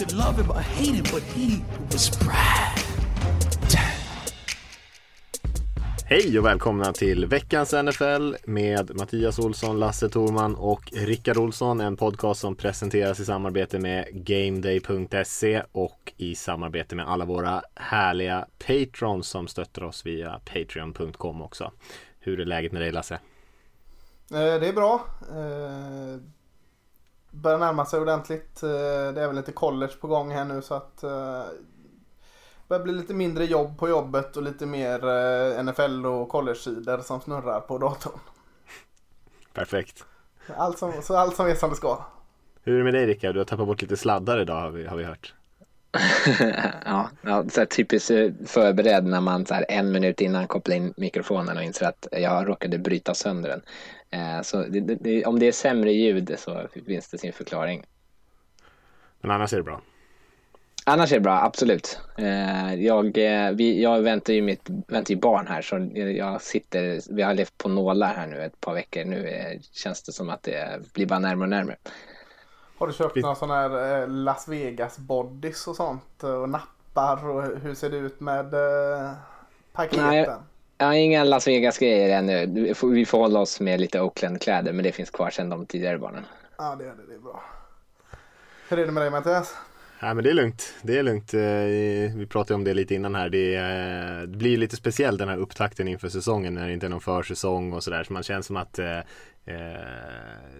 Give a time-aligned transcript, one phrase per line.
[0.00, 1.62] Could love him or hate him, but he
[1.92, 2.78] was Brad.
[6.04, 11.80] Hej och välkomna till veckans NFL med Mattias Olsson, Lasse Thorman och Rickard Olsson.
[11.80, 18.46] En podcast som presenteras i samarbete med GameDay.se och i samarbete med alla våra härliga
[18.66, 21.72] patrons som stöttar oss via Patreon.com också.
[22.20, 23.14] Hur är läget med dig Lasse?
[23.14, 23.20] Eh,
[24.60, 25.06] Det är bra.
[27.30, 28.62] Börjar närma sig ordentligt.
[28.62, 28.68] Eh,
[29.14, 31.42] Det är väl lite college på gång här nu så att eh,
[32.68, 37.20] börjar bli lite mindre jobb på jobbet och lite mer eh, NFL och college-sidor som
[37.20, 38.18] snurrar på datorn.
[39.52, 40.04] Perfekt.
[40.56, 41.98] Allt som, så allt som är som det ska.
[42.62, 43.34] Hur är det med dig Rickard?
[43.34, 45.34] Du har tappat bort lite sladdar idag har vi, har vi hört.
[46.84, 48.10] ja, ja, så här typiskt
[48.46, 52.48] förberedd när man så här en minut innan kopplar in mikrofonen och inser att jag
[52.48, 53.62] råkade bryta sönder den.
[54.10, 57.84] Eh, så det, det, det, om det är sämre ljud så finns det sin förklaring.
[59.20, 59.80] Men annars är det bra.
[60.86, 62.00] Annars är det bra, absolut.
[62.18, 67.14] Eh, jag, eh, vi, jag väntar ju mitt väntar ju barn här så jag sitter,
[67.14, 69.04] vi har levt på nålar här nu ett par veckor.
[69.04, 71.76] Nu känns det som att det blir bara närmare och närmare.
[72.78, 76.22] Har du köpt Vi- några sådana här Las Vegas bodies och sånt?
[76.22, 78.54] Och nappar och hur ser det ut med
[79.72, 80.06] paketen?
[80.06, 80.28] Nej.
[80.80, 82.46] Har inga Las Vegas-grejer ännu.
[82.46, 85.66] Vi får, vi får hålla oss med lite Oakland-kläder men det finns kvar sedan de
[85.66, 86.24] tidigare barnen.
[86.58, 87.42] Ja det är det, det är bra.
[88.68, 89.54] Hur är det med dig Mattias?
[90.02, 90.74] Ja, men det är lugnt.
[90.82, 91.34] Det är lugnt.
[91.34, 91.40] Eh,
[92.18, 93.28] Vi pratade om det lite innan här.
[93.28, 96.90] Det, eh, det blir lite speciellt den här upptakten inför säsongen när det inte är
[96.90, 98.04] någon försäsong och sådär.
[98.04, 99.04] Så man känns som att eh, eh,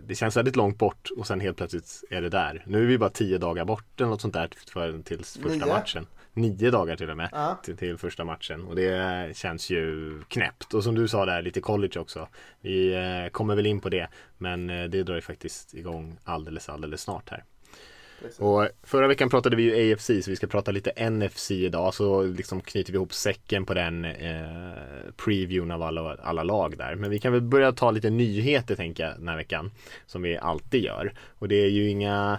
[0.03, 2.63] det känns väldigt långt bort och sen helt plötsligt är det där.
[2.67, 5.67] Nu är vi bara tio dagar bort eller något sånt där för, till första Nio.
[5.67, 6.07] matchen.
[6.33, 7.61] Nio dagar till och med Ja.
[7.65, 10.75] till, till första matchen och det känns ju knäppt.
[10.75, 12.29] Och som du sa där, lite college också.
[12.61, 14.09] Vi eh, kommer väl in på det
[14.39, 17.45] men eh, det drar ju faktiskt igång alldeles, alldeles snart här.
[18.23, 18.41] Precis.
[18.41, 22.23] Och förra veckan pratade vi ju AFC så vi ska prata lite NFC idag så
[22.23, 24.73] liksom knyter vi ihop säcken på den eh,
[25.25, 26.95] previewn av alla, alla lag där.
[26.95, 29.71] Men vi kan väl börja ta lite nyheter tänker jag den här veckan
[30.07, 31.13] som vi alltid gör.
[31.39, 32.39] Och det är ju inga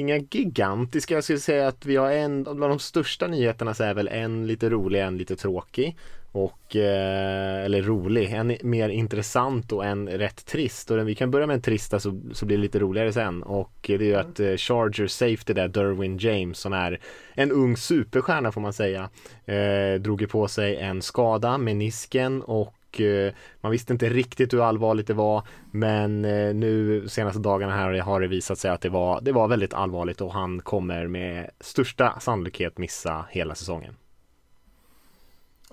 [0.00, 3.94] Inga gigantiska, jag skulle säga att vi har en, bland de största nyheterna så är
[3.94, 5.96] väl en lite rolig, en lite tråkig.
[6.32, 10.90] Och, eh, eller rolig, en mer intressant och en rätt trist.
[10.90, 13.42] Och vi kan börja med en trista så, så blir det lite roligare sen.
[13.42, 17.00] Och det är ju att eh, Charger Safety där, Derwin James som är
[17.34, 19.10] en ung superstjärna får man säga.
[19.46, 24.62] Eh, drog ju på sig en skada, menisken och eh, man visste inte riktigt hur
[24.62, 28.88] allvarligt det var men eh, nu senaste dagarna här har det visat sig att det
[28.88, 33.96] var, det var väldigt allvarligt och han kommer med största sannolikhet missa hela säsongen.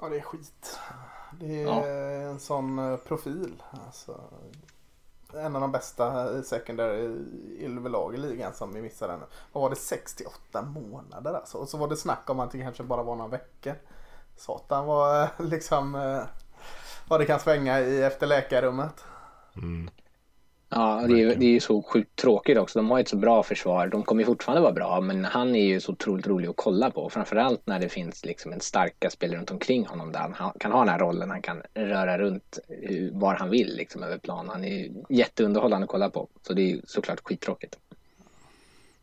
[0.02, 0.80] Ja det är skit.
[1.40, 1.86] Det är Ja.
[2.30, 3.54] en sån eh, profil.
[3.86, 4.22] Alltså,
[5.34, 7.10] en av de bästa secondary
[7.62, 9.24] överlag i ligan som vi missade nu.
[9.54, 9.76] Vad var det?
[9.76, 11.58] 68 månader alltså.
[11.58, 13.74] Och så var det snack om att det kanske bara var några veckor.
[14.38, 14.88] Satan
[15.22, 15.96] eh, liksom
[17.08, 19.04] vad det kan svänga i efter läkarrummet.
[19.58, 19.90] Mm.
[20.70, 22.80] Ja, det är, ju- det är ju så sjukt tråkigt också.
[22.80, 23.88] De har ett så bra försvar.
[23.88, 26.92] De kommer ju fortfarande vara bra, men han är ju så otroligt rolig att kolla
[26.92, 27.10] på.
[27.10, 30.72] Framförallt när det finns liksom en starka spelare runt omkring honom där han ha- kan
[30.72, 31.30] ha den här rollen.
[31.30, 32.60] Han kan röra runt
[33.12, 34.50] var han vill liksom över plan.
[34.50, 36.28] Han är ju jätteunderhållande att kolla på.
[36.48, 37.78] Så det är ju såklart skittråkigt.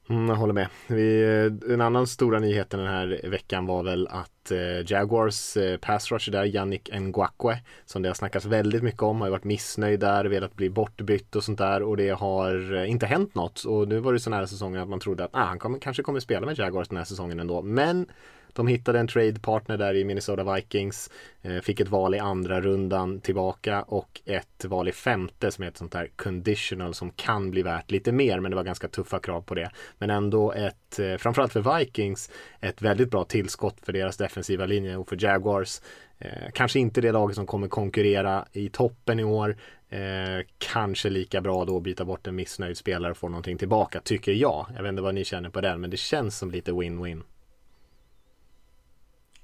[0.09, 0.69] Mm, jag håller med.
[0.87, 5.77] Vi, eh, en annan stora nyheten den här veckan var väl att eh, Jaguars eh,
[5.77, 9.45] pass rusher där, Yannick Nguakwe, som det har snackats väldigt mycket om, har ju varit
[9.45, 13.65] missnöjd där, velat bli bortbytt och sånt där och det har eh, inte hänt något.
[13.65, 16.03] Och nu var det så nära säsongen att man trodde att ah, han kommer, kanske
[16.03, 17.63] kommer spela med Jaguars den här säsongen ändå.
[17.63, 18.07] Men
[18.53, 21.11] de hittade en trade partner där i Minnesota Vikings.
[21.43, 25.69] Eh, fick ett val i andra rundan tillbaka och ett val i femte som är
[25.69, 29.19] ett sånt här conditional som kan bli värt lite mer men det var ganska tuffa
[29.19, 29.71] krav på det.
[29.99, 34.97] Men ändå ett, eh, framförallt för Vikings, ett väldigt bra tillskott för deras defensiva linje
[34.97, 35.81] och för Jaguars.
[36.19, 39.57] Eh, kanske inte det laget som kommer konkurrera i toppen i år.
[39.89, 44.01] Eh, kanske lika bra då att byta bort en missnöjd spelare och få någonting tillbaka,
[44.01, 44.67] tycker jag.
[44.77, 47.23] Jag vet inte vad ni känner på den, men det känns som lite win-win.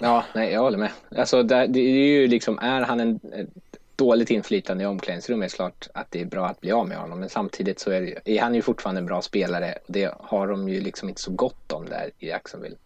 [0.00, 0.90] Ja, nej, jag håller med.
[1.16, 5.50] Alltså, det, det är ju liksom, är han en, ett dåligt inflytande i omklädningsrummet är
[5.50, 7.20] det klart att det är bra att bli av med honom.
[7.20, 9.74] Men samtidigt så är, det, är han ju fortfarande en bra spelare.
[9.86, 12.76] Det har de ju liksom inte så gott om där i Jacksonville.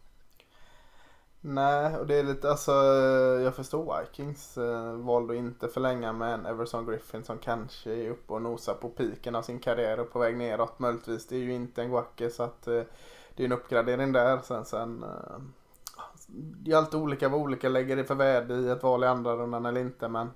[1.45, 2.73] Nej, och det är lite, alltså
[3.45, 8.11] jag förstår Vikings eh, valde att inte förlänga med en Everson Griffin som kanske är
[8.11, 11.27] uppe och nosar på piken av sin karriär och på väg neråt möjligtvis.
[11.27, 12.83] Det är ju inte en Guacke så att eh,
[13.37, 14.39] det är en uppgradering där.
[14.45, 15.39] Sen, sen eh,
[16.35, 19.37] det är alltid olika vad olika lägger det för värde i ett val i andra
[19.37, 20.31] rundan eller inte men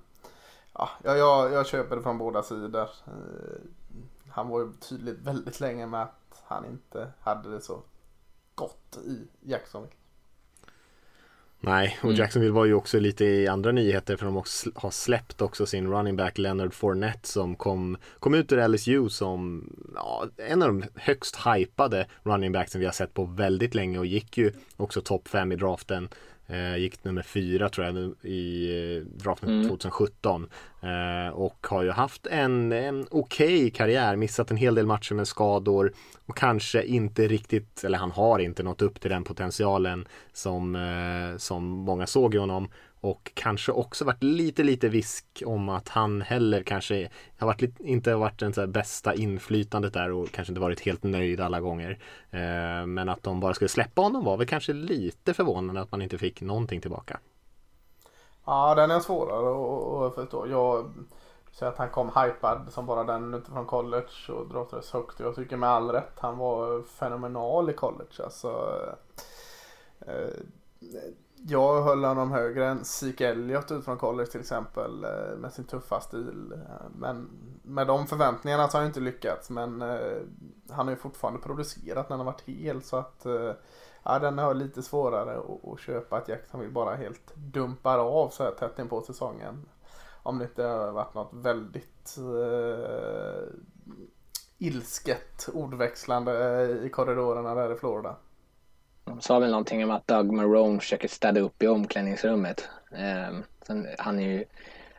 [0.73, 2.89] ja, jag, jag köper det från båda sidor.
[3.05, 3.61] Eh,
[4.29, 7.81] han var ju tydligt väldigt länge med att han inte hade det så
[8.55, 9.95] gott i Jacksonville.
[11.59, 12.15] Nej, och Mm.
[12.15, 15.87] Jacksonville var ju också lite i andra nyheter för de också, har släppt också sin
[15.91, 20.83] running back Leonard Fournette som kom, kom ut ur LSU som ja, en av de
[20.95, 25.27] högst hypade running backsen vi har sett på väldigt länge och gick ju också topp
[25.27, 26.09] 5 i draften.
[26.49, 29.67] Eh, gick nummer fyra tror jag nu i eh, draften Mm.
[29.69, 30.49] 2017.
[30.81, 35.27] Eh, och har ju haft en, en okej karriär, missat en hel del matcher med
[35.27, 35.93] skador
[36.25, 41.63] och kanske inte riktigt, eller han har inte nått upp till den potentialen som, som
[41.63, 42.67] många såg i honom.
[43.01, 47.83] Och kanske också varit lite, lite visk om att han heller kanske har varit lite,
[47.83, 51.41] inte har varit den så här bästa inflytandet där och kanske inte varit helt nöjd
[51.41, 51.99] alla gånger.
[52.31, 56.01] Eh, men att de bara skulle släppa honom var väl kanske lite förvånande att man
[56.01, 57.19] inte fick någonting tillbaka.
[58.45, 60.47] Ja, den är svårare att- att förstå.
[60.47, 60.93] Jag
[61.51, 65.19] säger att han kom hypad som bara den utifrån college och draftades högt.
[65.19, 68.23] Jag tycker med all rätt han var fenomenal i college.
[68.23, 68.47] Alltså,
[70.07, 70.29] eh, eh
[71.49, 75.65] jag höll honom högre än Zeke Elliott ut från college till exempel eh, med sin
[75.65, 76.53] tuffa stil.
[76.53, 77.29] Eh, men
[77.63, 79.49] med de förväntningarna så har han inte lyckats.
[79.49, 80.17] Men eh,
[80.69, 83.25] han har ju fortfarande producerat när han har varit hel så att
[84.09, 88.43] Ja, den har lite svårare att, att köpa att Jacksonville bara helt dumpar av så
[88.43, 89.65] här tätt in på säsongen.
[90.23, 93.53] Om det inte har varit något väldigt eh,
[94.57, 98.15] ilsket ordväxlande i korridorerna där i Florida.
[99.07, 102.69] De sa väl någonting om att Doug Marone försöker städa upp i omklädningsrummet.
[102.91, 103.37] Eh,
[103.67, 104.43] sen, han, är ju,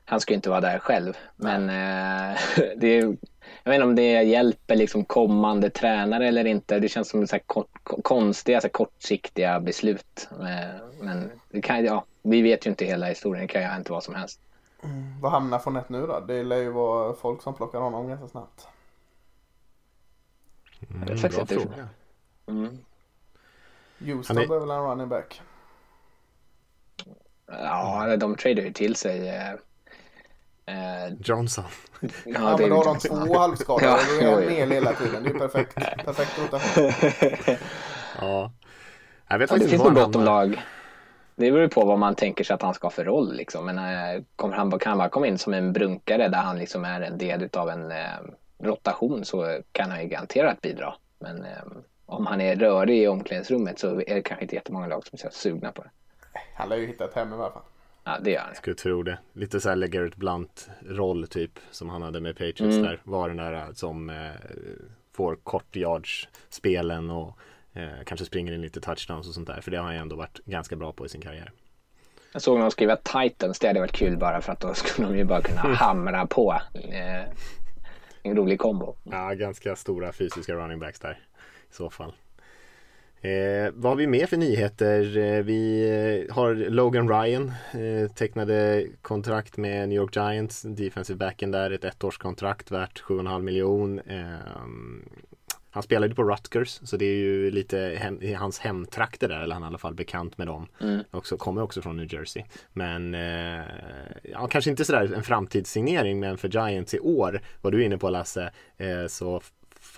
[0.05, 1.17] han ska ju inte vara där själv.
[1.37, 2.39] Men eh,
[2.77, 3.17] det är,
[3.63, 6.79] jag vet inte om det hjälper liksom kommande tränare eller inte.
[6.79, 10.29] Det känns som så här kort, konstiga, så här kortsiktiga beslut.
[10.41, 13.47] Eh, men det kan, ja, vi vet ju inte hela historien.
[13.47, 14.41] Det kan ju hänt vad som helst.
[15.21, 16.21] Vad hamnar Fournette nu då?
[16.21, 18.67] Det lär ju vara folk som plockar honom ganska snabbt.
[20.91, 21.89] Mm, Det är faktiskt bra inte- fråga.
[22.47, 22.79] Mm.
[23.99, 25.43] Houston är- behöver väl en running back.
[27.47, 29.29] Ja, de tradar ju till sig.
[29.29, 29.53] Eh,
[30.67, 31.65] eh, Johnson.
[32.01, 33.99] ja, Ja, men då har de två halvskadade.
[34.21, 35.23] Ja, Då är hel hela tiden.
[35.23, 35.75] Det är ju perfekt.
[36.05, 36.93] Perfekt rotation.
[38.21, 38.53] Ja.
[39.29, 40.63] Jag vet Ja, det finns nog gott om lag.
[41.37, 43.35] Det beror ju på vad man tänker sig att han ska ha för roll.
[43.37, 43.67] Liksom.
[43.67, 46.85] Men eh, kommer han, kan han bara komma in som en brunkare där han liksom
[46.85, 48.07] är en del av en eh,
[48.63, 50.95] rotation så kan han ju garanterat bidra.
[51.19, 51.63] Men eh,
[52.09, 55.19] om han är rörig i omklädningsrummet så är det kanske inte jättemånga lag som är
[55.19, 55.91] så sugna på det.
[56.55, 57.63] Han lär ju hitta ett hem i alla fall.
[58.05, 58.55] Ja, det gör han.
[58.55, 59.19] Skulle tro det.
[59.33, 62.83] Lite så här LeGarrette Blunt roll typ som han hade med Patriots Mm.
[62.83, 63.01] där.
[63.05, 64.17] Var den där eh, som eh,
[65.13, 67.39] får kort yards spelen och
[67.73, 69.61] eh, kanske springer in lite touchdowns och sånt där.
[69.61, 71.53] För det har han ju ändå varit ganska bra på i sin karriär.
[72.33, 75.19] Jag såg någon skriva Titans, det hade varit kul bara för att då skulle de
[75.19, 76.61] ju bara kunna hamra på.
[76.75, 77.25] Eh,
[78.23, 78.97] en rolig kombo.
[79.03, 81.19] Ja, ganska stora fysiska running backs där
[81.71, 82.13] i så fall.
[83.21, 85.17] Eh, vad har vi mer för nyheter?
[85.17, 85.89] Eh, vi
[86.29, 91.85] eh, har Logan Ryan eh, tecknade kontrakt med New York Giants, defensive backen där, ett
[91.85, 93.99] ettårskontrakt värt 7,5 miljon.
[93.99, 94.25] Eh,
[95.71, 99.55] han spelade på Rutgers så det är ju lite hem, i hans hemtrakter där, eller
[99.55, 100.67] han är i alla fall bekant med dem.
[100.81, 101.05] Mm.
[101.11, 102.45] Också, kommer också från New Jersey.
[102.73, 103.65] Men eh,
[104.23, 107.99] ja, kanske inte sådär en framtidssignering men för Giants i år, vad du är inne
[107.99, 109.41] på Lasse, eh, så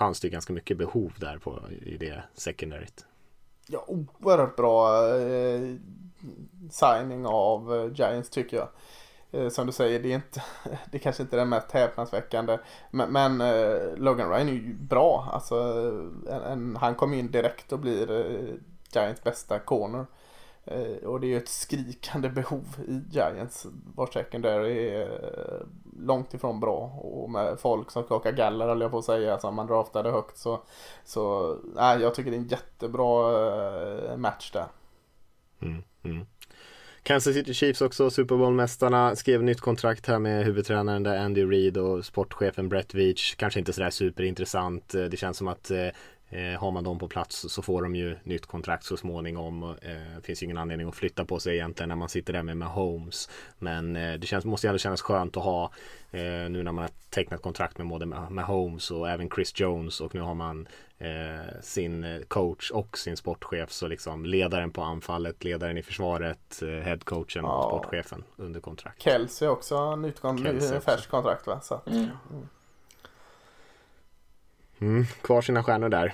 [0.01, 3.05] fanns det ganska mycket behov där på, i det secondaryt.
[3.67, 5.77] Ja, oerhört bra eh,
[6.71, 8.69] signing av eh, Giants tycker jag.
[9.33, 10.43] Eh, som du säger, det är, inte,
[10.91, 12.59] det är kanske inte den mest häpnadsväckande.
[12.91, 15.29] Men, men eh, Logan Ryan är ju bra.
[15.33, 15.57] Alltså,
[16.29, 18.55] en, en, han kom in direkt och blir eh,
[18.95, 20.07] Giants bästa corner.
[20.65, 23.67] Eh, och det är ju ett skrikande behov i Giants.
[23.95, 25.67] Vars secondary är eh,
[25.99, 27.01] långt ifrån bra.
[27.03, 29.39] Och med folk som skakar galler höll jag på att säga.
[29.39, 30.63] Som man draftade högt så
[31.05, 33.33] så nej, jag tycker det är en jättebra
[34.11, 34.67] eh, match där.
[35.63, 36.27] Mm, mm.
[37.03, 41.77] Kansas City Chiefs också, Super Bowl-mästarna, skrev nytt kontrakt här med huvudtränaren där Andy Reid
[41.77, 43.35] och sportchefen Brett Veach.
[43.37, 44.89] Kanske inte sådär superintressant.
[44.89, 45.71] Det känns som att
[46.31, 49.63] eh, Eh, har man dem på plats så får de ju nytt kontrakt så småningom.
[49.63, 49.77] Eh,
[50.17, 52.57] det finns ju ingen anledning att flytta på sig egentligen när man sitter där med
[52.57, 53.29] Mahomes.
[53.59, 55.65] Men eh, det känns, måste ju ändå kännas skönt att ha
[56.11, 60.15] eh, nu när man har tecknat kontrakt med både Mahomes och även Chris Jones och
[60.15, 60.69] nu har man
[60.99, 66.69] eh, sin coach och sin sportchef så liksom ledaren på anfallet, ledaren i försvaret, eh,
[66.69, 67.69] headcoachen och Ja.
[67.81, 69.03] sportchefen under kontrakt.
[69.03, 70.91] Kelsey också, nytt kon- Kelsey ny, också.
[70.91, 71.61] färskt kontrakt va?
[71.63, 72.07] Så att, Mm.
[74.81, 76.13] Mm, kvar sina stjärnor där.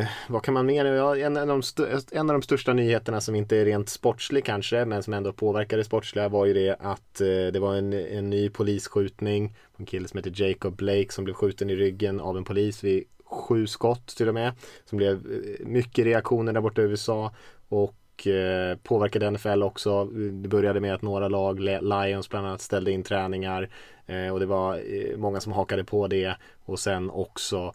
[0.00, 0.84] Eh, vad kan man mer?
[0.84, 4.44] Ja, en, en, av de en av de största nyheterna som inte är rent sportslig
[4.44, 7.92] kanske, men som ändå påverkar det sportsliga var ju det att eh, det var en,
[7.92, 12.36] en ny polisskjutning en kille som heter Jacob Blake som blev skjuten i ryggen av
[12.36, 14.52] en polis vid sju skott till och med.
[14.84, 17.34] Som blev eh, mycket reaktioner där borta i USA
[17.68, 20.04] och och eh, påverkade NFL också.
[20.04, 23.68] Det började med att några lag, Lions bland annat, ställde in träningar
[24.06, 26.34] eh, och det var eh, många som hakade på det
[26.64, 27.72] och sen också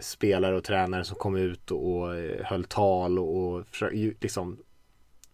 [0.00, 2.08] spelare och tränare som kom ut och
[2.44, 3.64] höll tal och,
[4.20, 4.58] liksom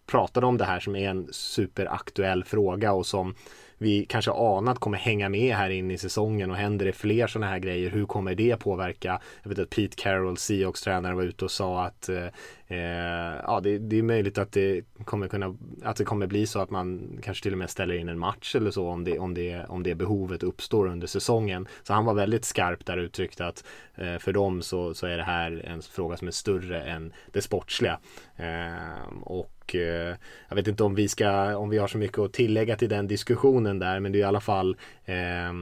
[0.05, 3.35] pratade om det här som är en superaktuell fråga och som
[3.81, 7.51] vi kanske anat kommer hänga med här in i säsongen och händer det fler sådana
[7.51, 9.21] här grejer, hur kommer det påverka?
[9.43, 12.25] Jag vet att Pete Carroll, Seahawks tränare, var ute och sa att eh,
[12.67, 16.59] eh, ja, det, det är möjligt att det kommer kunna, att det kommer bli så
[16.59, 19.33] att man kanske till och med ställer in en match eller så om det, om
[19.33, 21.67] det, om det behovet uppstår under säsongen.
[21.83, 23.63] Så han var väldigt skarp där och uttryckte att
[23.95, 27.41] eh, för dem så, så är det här en fråga som är större än det
[27.41, 27.99] sportsliga.
[28.37, 30.15] Eh, och eh,
[30.47, 33.07] jag vet inte om vi ska, om vi har så mycket att tillägga till den
[33.07, 35.53] diskussionen där, men det är i alla fall eh,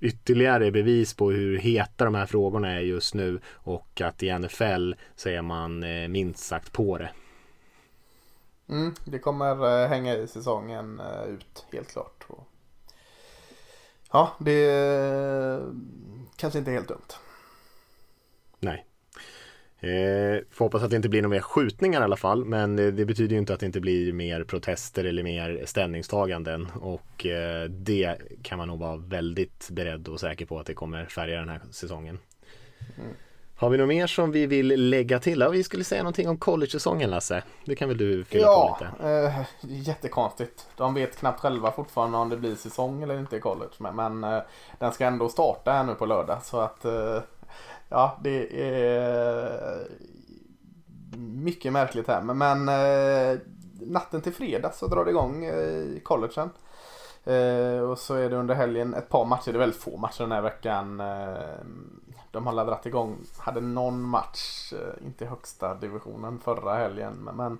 [0.00, 4.92] ytterligare bevis på hur heta de här frågorna är just nu och att i NFL
[5.16, 7.10] så är man eh, minst sagt på det.
[8.68, 12.24] mm, det kommer eh, hänga i säsongen ut helt klart.
[12.28, 12.48] Och,
[14.12, 15.62] ja, det är
[16.36, 17.12] kanske inte helt dumt.
[18.60, 18.86] Nej.
[19.80, 22.44] Eh, får hoppas att det inte blir några mer skjutningar i alla fall.
[22.44, 26.68] Men det, det betyder ju inte att det inte blir mer protester eller mer ställningstaganden.
[26.80, 31.04] Och eh, det kan man nog vara väldigt beredd och säker på att det kommer
[31.04, 32.18] färga den här säsongen.
[33.58, 35.40] Har vi något mer som vi vill lägga till?
[35.40, 37.42] Ja, vi skulle säga någonting om college-säsongen Lasse.
[37.64, 39.08] Det kan väl du fylla Ja, på lite?
[39.08, 39.40] eh,
[39.88, 40.66] jättekonstigt.
[40.76, 43.70] De vet knappt själva fortfarande om det blir säsong eller inte i college.
[43.78, 44.42] Men, men eh,
[44.78, 46.42] den ska ändå starta här nu på lördag.
[46.42, 47.18] Så att eh,
[47.88, 49.86] ja, det är
[51.16, 52.22] mycket märkligt här.
[52.22, 53.38] Men, men eh,
[53.80, 56.50] natten till fredag så drar det igång eh, i collegen.
[57.24, 59.52] Eh, och så är det under helgen ett par matcher.
[59.52, 61.02] Det är väldigt få matcher den här veckan.
[62.30, 63.16] De har laddat igång.
[63.38, 64.72] Hade någon match,
[65.04, 67.30] inte i högsta divisionen förra helgen.
[67.34, 67.58] Men,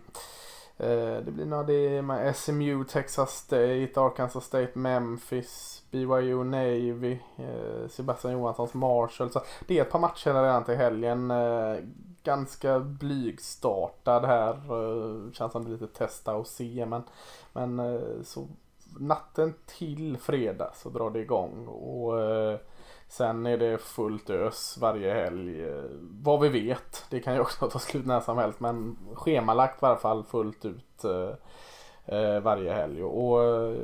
[1.24, 8.32] det blir nog det med SMU, Texas State, Arkansas State, Memphis, BYU, Navy, eh, Sebastian
[8.32, 9.30] Johanssons Marshall.
[9.30, 11.30] Så det är ett par matcher redan till helgen.
[11.30, 11.76] Eh,
[12.26, 14.52] ganska blygstartad här.
[14.52, 16.86] Eh, känns som det är lite testa och se.
[16.86, 17.02] Men,
[17.52, 18.48] men eh, så
[18.98, 21.66] natten till fredag så drar det igång.
[21.66, 22.58] Och eh,
[23.08, 25.64] sen är det fullt ös varje helg.
[26.00, 27.06] Vad vi vet.
[27.10, 28.60] Det kan ju också ta slut när som helst.
[28.60, 31.04] Men schemalagt i alla fall fullt ut
[32.42, 33.02] varje helg.
[33.02, 33.74] Och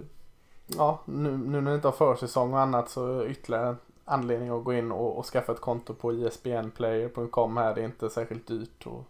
[0.76, 4.73] ja, nu, nu när det inte har försäsong och annat så ytterligare anledning att gå
[4.75, 7.75] in och, och skaffa ett konto på E ispnplayer.com här.
[7.75, 9.05] Det är inte särskilt dyrt att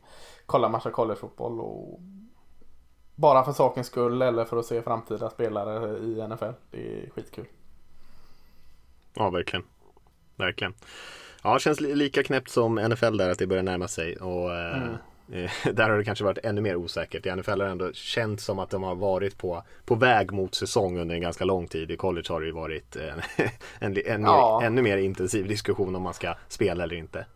[0.46, 2.00] kolla massa collegefotboll och
[3.14, 6.52] bara för sakens skull eller för att se framtida spelare i NFL.
[6.70, 7.46] Det är skitkul.
[9.14, 9.64] Ja, verkligen.
[10.36, 10.74] Verkligen.
[11.42, 14.16] Ja, känns li- lika knäppt som NFL där att det börjar närma sig.
[14.16, 14.90] Och, eh, eh,
[15.72, 17.26] där har det kanske varit ännu mer osäkert.
[17.26, 20.54] I NFL har det ändå känts som att de har varit på, på väg mot
[20.54, 21.90] säsong under en ganska lång tid.
[21.90, 23.14] I college har det ju varit eh,
[23.78, 24.58] en, en, Ja.
[24.60, 27.26] mer, ännu mer intensiv diskussion om man ska spela eller inte.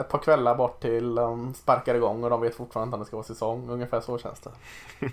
[0.00, 3.06] Ett par kvällar bort till de sparkar igång och de vet fortfarande inte om det
[3.06, 3.70] ska vara säsong.
[3.70, 4.50] Ungefär så känns det.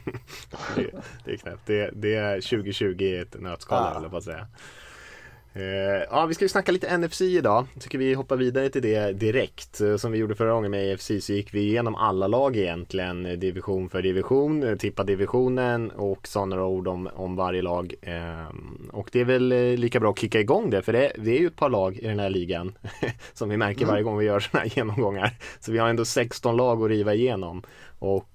[0.76, 0.92] Det,
[1.26, 1.62] det är knäppt.
[1.66, 3.94] Det, det är 2020 i ett nötskal Ja.
[3.94, 4.48] höll jag på att säga.
[5.58, 7.66] Eh, ja, vi ska ju snacka lite NFC idag.
[7.80, 9.82] Tycker vi hoppar vidare till det direkt.
[9.82, 13.26] Eh, Som vi gjorde förra gången med AFC så gick vi igenom alla lag egentligen.
[13.26, 17.94] eh, Division för division, tippa divisionen och sa några ord om, om varje lag.
[18.92, 19.48] Och det är väl
[19.80, 22.08] lika bra att kicka igång det för det, det är ju ett par lag i
[22.08, 22.78] den här ligan.
[23.34, 25.32] som vi märker varje gång vi gör sådana här genomgångar.
[25.60, 27.64] Så vi har ändå 16 lag att riva igenom.
[28.00, 28.30] Och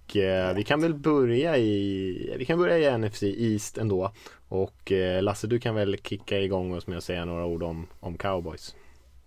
[0.57, 4.13] vi kan väl börja i, vi kan börja i NFC East ändå.
[4.51, 7.87] Och eh, Lasse du kan väl kicka igång oss med att säga några ord om,
[8.01, 8.75] om cowboys.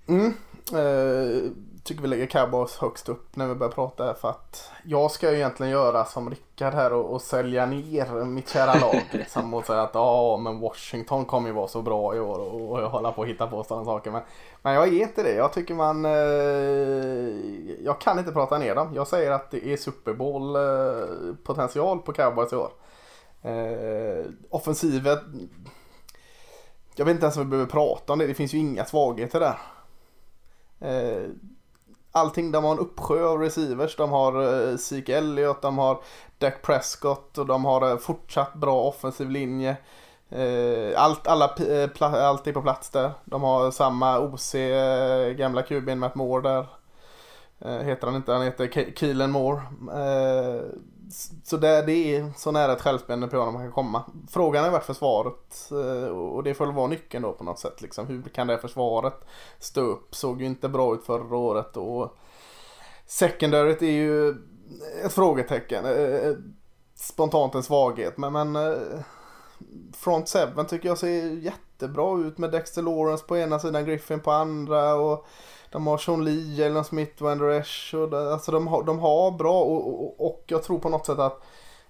[0.08, 0.34] Mm.
[0.72, 1.52] Eh,
[1.84, 5.32] tycker vi lägger Cowboys högst upp när vi börjar prata här för att jag ska
[5.32, 9.66] ju egentligen göra som Rickard här och, och sälja ner mitt kära lag liksom och
[9.66, 12.90] säga att ja men Washington kommer ju vara så bra i år och, och jag
[12.90, 14.22] håller på att hitta på sådana saker men,
[14.62, 15.34] men jag är inte det.
[15.34, 16.12] Jag tycker man eh,
[17.86, 18.92] jag kan inte prata ner dem.
[18.96, 22.70] Jag säger att det är Super Bowl eh, potential på Cowboys i år.
[23.44, 25.24] Eh, offensivet
[26.96, 28.28] jag vet inte ens om vi behöver prata om det.
[28.28, 29.58] Det finns ju inga svagheter där.
[30.80, 31.30] Eh,
[32.12, 33.96] allting, de har en uppsjö av receivers.
[33.96, 36.02] De har eh, Zeke Elliott, de har
[36.38, 39.78] Dak Prescott och de har eh, fortsatt bra offensiv linje.
[40.30, 43.12] Eh, allt, alla, eh, allt är på plats där.
[43.26, 46.68] De har samma OC, eh, gamla QB'n Matt Moore där.
[47.60, 49.62] Eh, heter han inte, han heter Keelan Moore.
[49.94, 50.62] Eh,
[51.44, 54.04] så det, det är så nära ett självspelande på man kan komma.
[54.30, 57.82] Frågan är vart försvaret eh, och det får väl vara nyckeln då på något sätt.
[57.82, 58.08] Liksom.
[58.08, 59.26] Hur kan det försvaret
[59.60, 60.16] stå upp?
[60.16, 62.18] Såg ju inte bra ut förra året och
[63.06, 64.30] secondaryt är ju
[65.06, 65.86] ett frågetecken.
[65.86, 66.36] Eh, eh,
[66.96, 68.58] spontant en svaghet men, men
[69.94, 74.32] Front 7 tycker jag ser jättebra ut med Dexter Lawrence på ena sidan, Griffin på
[74.32, 75.26] andra och
[75.74, 79.32] de har Sean Lee, Jalen Smith, Wander Esch och det, alltså de har, de har
[79.32, 81.44] bra och, och, och jag tror på något sätt att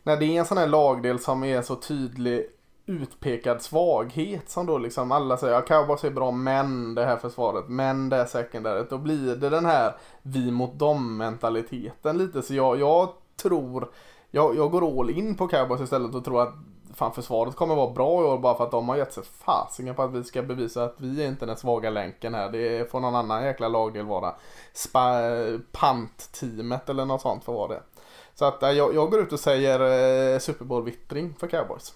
[0.03, 2.45] när det är en sån här lagdel som är så tydlig
[2.85, 7.65] utpekad svaghet som då liksom alla säger, ja Cowboys är bra men det här försvaret,
[7.67, 8.89] men det här secondaryt.
[8.89, 12.41] Då blir det den här vi mot dem mentaliteten lite.
[12.41, 13.91] Så jag, jag tror,
[14.31, 16.53] jag, jag går all in på Cowboys istället och tror att
[16.93, 19.95] fan försvaret kommer vara bra i år bara för att de har gett sig fasingen
[19.95, 22.51] på att vi ska bevisa att vi är inte den svaga länken här.
[22.51, 24.35] Det får någon annan jäkla lagdel vara.
[24.73, 25.19] Spa,
[25.71, 27.81] pant-teamet eller något sånt får vara det.
[28.35, 29.79] Så att jag, jag går ut och säger
[30.33, 31.93] eh, Super Bowl-vittring för Cowboys.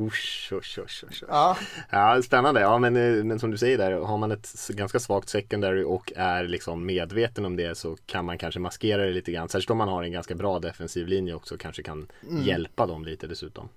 [0.00, 1.24] Usch, usch, usch, usch.
[1.28, 1.56] Ja.
[1.90, 2.60] ja, spännande.
[2.60, 6.12] Ja, men, eh, men som du säger där, har man ett ganska svagt secondary och
[6.16, 9.48] är liksom medveten om det så kan man kanske maskera det lite grann.
[9.48, 12.42] Särskilt om man har en ganska bra defensiv linje också kanske kan mm.
[12.42, 13.68] hjälpa dem lite dessutom.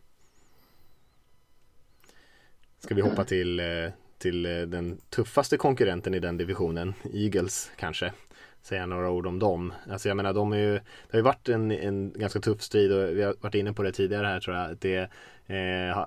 [2.79, 3.65] Ska vi hoppa till, eh,
[4.17, 8.11] till eh, den tuffaste konkurrenten i den divisionen, Eagles kanske
[8.61, 9.73] säga några ord om dem.
[9.89, 12.91] Alltså jag menar de är ju, det har ju varit en, en ganska tuff strid
[12.91, 14.77] och vi har varit inne på det tidigare här tror jag.
[14.79, 15.09] Det,
[15.47, 16.05] eh,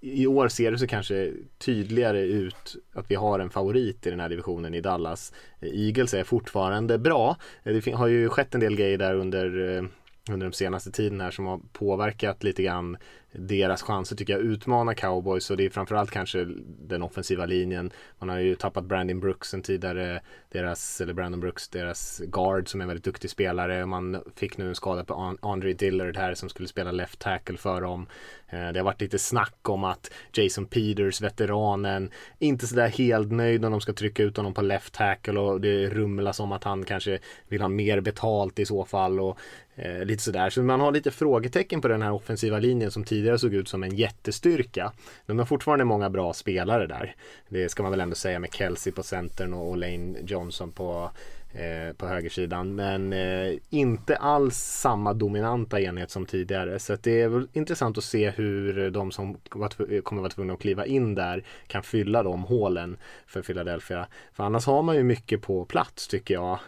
[0.00, 4.20] I år ser det så kanske tydligare ut att vi har en favorit i den
[4.20, 5.32] här divisionen i Dallas.
[5.60, 7.36] Eagles är fortfarande bra.
[7.62, 9.88] Eh, det har ju skett en del grejer där under
[10.30, 12.96] under den senaste tiden här som har påverkat lite grann
[13.32, 16.46] deras chanser tycker jag utmanar cowboys och det är framförallt kanske
[16.88, 17.90] den offensiva linjen.
[18.18, 22.80] Man har ju tappat Brandon Brooks en tidigare, deras, eller Brandon Brooks, deras guard som
[22.80, 23.86] är en väldigt duktig spelare.
[23.86, 27.80] Man fick nu en skada på Andre Dillard här som skulle spela left tackle för
[27.80, 28.06] dem.
[28.48, 33.60] Eh, det har varit lite snack om att Jason Peters, veteranen, inte sådär helt nöjd
[33.60, 36.84] när de ska trycka ut honom på left tackle och det rumlas om att han
[36.84, 39.38] kanske vill ha mer betalt i så fall och
[39.74, 40.50] eh, lite sådär.
[40.50, 43.68] Så man har lite frågetecken på den här offensiva linjen som tidigare tidigare såg ut
[43.68, 44.92] som en jättestyrka.
[45.26, 47.14] De har fortfarande många bra spelare där.
[47.48, 51.10] Det ska man väl ändå säga med Kelsey på centern och Lane Johnson på
[51.52, 52.74] eh, på högersidan.
[52.74, 56.78] Men eh, inte alls samma dominanta enhet som tidigare.
[56.78, 60.86] Så det är väl intressant att se hur de som kommer vara tvungna att kliva
[60.86, 64.06] in där kan fylla de hålen för Philadelphia.
[64.32, 66.58] För annars har man ju mycket på plats tycker jag.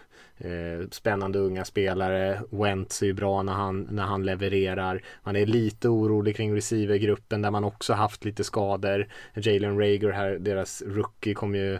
[0.41, 2.41] Eh, spännande unga spelare.
[2.51, 5.03] Wentz är ju bra när han, när han levererar.
[5.23, 9.09] Man är lite orolig kring receivergruppen där man också haft lite skador.
[9.35, 11.79] Jalen Rager här, deras rookie kom ju,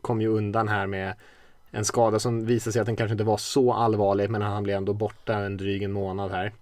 [0.00, 1.14] kom ju undan här med
[1.70, 4.76] en skada som visade sig att den kanske inte var så allvarlig men han blev
[4.76, 6.52] ändå borta en dryg en månad här.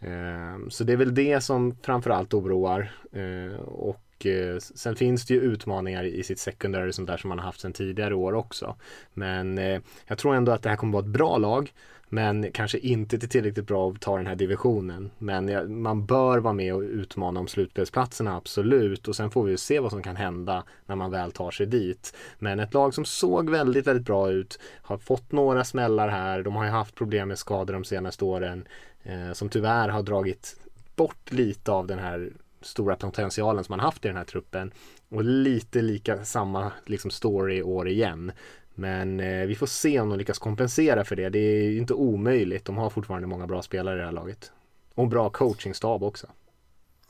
[0.00, 2.92] Eh, så det är väl det som framförallt oroar.
[3.12, 7.28] Eh, och och eh, sen finns det ju utmaningar i sitt secondary som där som
[7.28, 8.76] man har haft sedan tidigare år också.
[9.14, 11.72] Men eh, jag tror ändå att det här kommer vara ett bra lag.
[12.08, 15.10] Men kanske inte till tillräckligt bra att ta den här divisionen.
[15.18, 19.08] Men ja, man bör vara med och utmana om slutspelsplatserna, absolut.
[19.08, 22.16] Och sen får vi se vad som kan hända när man väl tar sig dit.
[22.38, 26.42] Men ett lag som såg väldigt, väldigt bra ut, har fått några smällar här.
[26.42, 28.68] De har ju haft problem med skador de senaste åren.
[29.02, 30.60] Eh, som tyvärr har dragit
[30.96, 32.30] bort lite av den här
[32.66, 34.72] stora potentialen som man haft i den här truppen.
[35.08, 38.32] Och lite lika samma liksom story år igen.
[38.74, 41.28] Men eh, vi får se om de lyckas kompensera för det.
[41.28, 42.64] Det är inte omöjligt.
[42.64, 44.52] De har fortfarande många bra spelare i det här laget.
[44.94, 46.26] Och bra coachingstab också.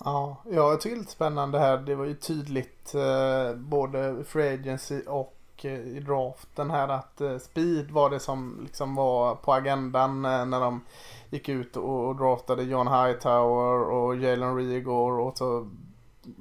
[0.05, 1.79] Ja, jag tycker det är lite spännande här.
[1.79, 7.91] Det var ju tydligt eh, både Free Agency och i draften här att eh, speed
[7.91, 10.85] var det som liksom var på agendan eh, när de
[11.31, 15.71] gick ut och draftade John Hightower och Jalen Rigor och så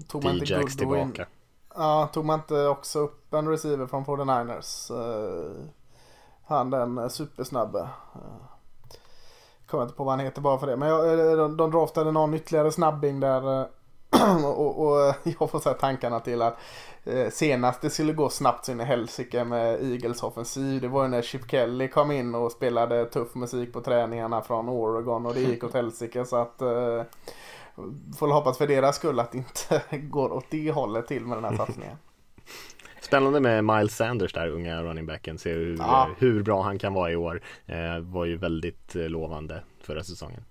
[0.07, 0.77] tog man inte Goodwin.
[0.77, 1.25] tillbaka.
[1.75, 4.93] Ja, tog man inte också upp en receiver från 49ers?
[4.93, 5.65] Uh,
[6.45, 7.89] han den supersnabbe.
[9.67, 10.77] Kommer inte på vad han heter bara för det.
[10.77, 13.67] Men jag, de, de draftade någon ytterligare snabbing där.
[14.45, 16.59] och, och, jag får säga tankarna till att
[17.03, 20.81] eh, senast det skulle gå snabbt så in i helsike med Eagles offensiv.
[20.81, 24.69] Det var ju när Chip Kelly kom in och spelade tuff musik på träningarna från
[24.69, 26.25] Oregon och det gick åt helsike.
[26.25, 27.03] Så att eh,
[28.17, 31.45] får hoppas för deras skull att det inte går åt det hållet till med den
[31.45, 31.97] här satsningen.
[33.01, 35.37] Spännande med Miles Sanders där, unga running backen.
[35.37, 36.09] Se hur, ja.
[36.17, 37.41] hur bra han kan vara i år.
[37.65, 40.45] Eh, var ju väldigt eh, lovande förra säsongen.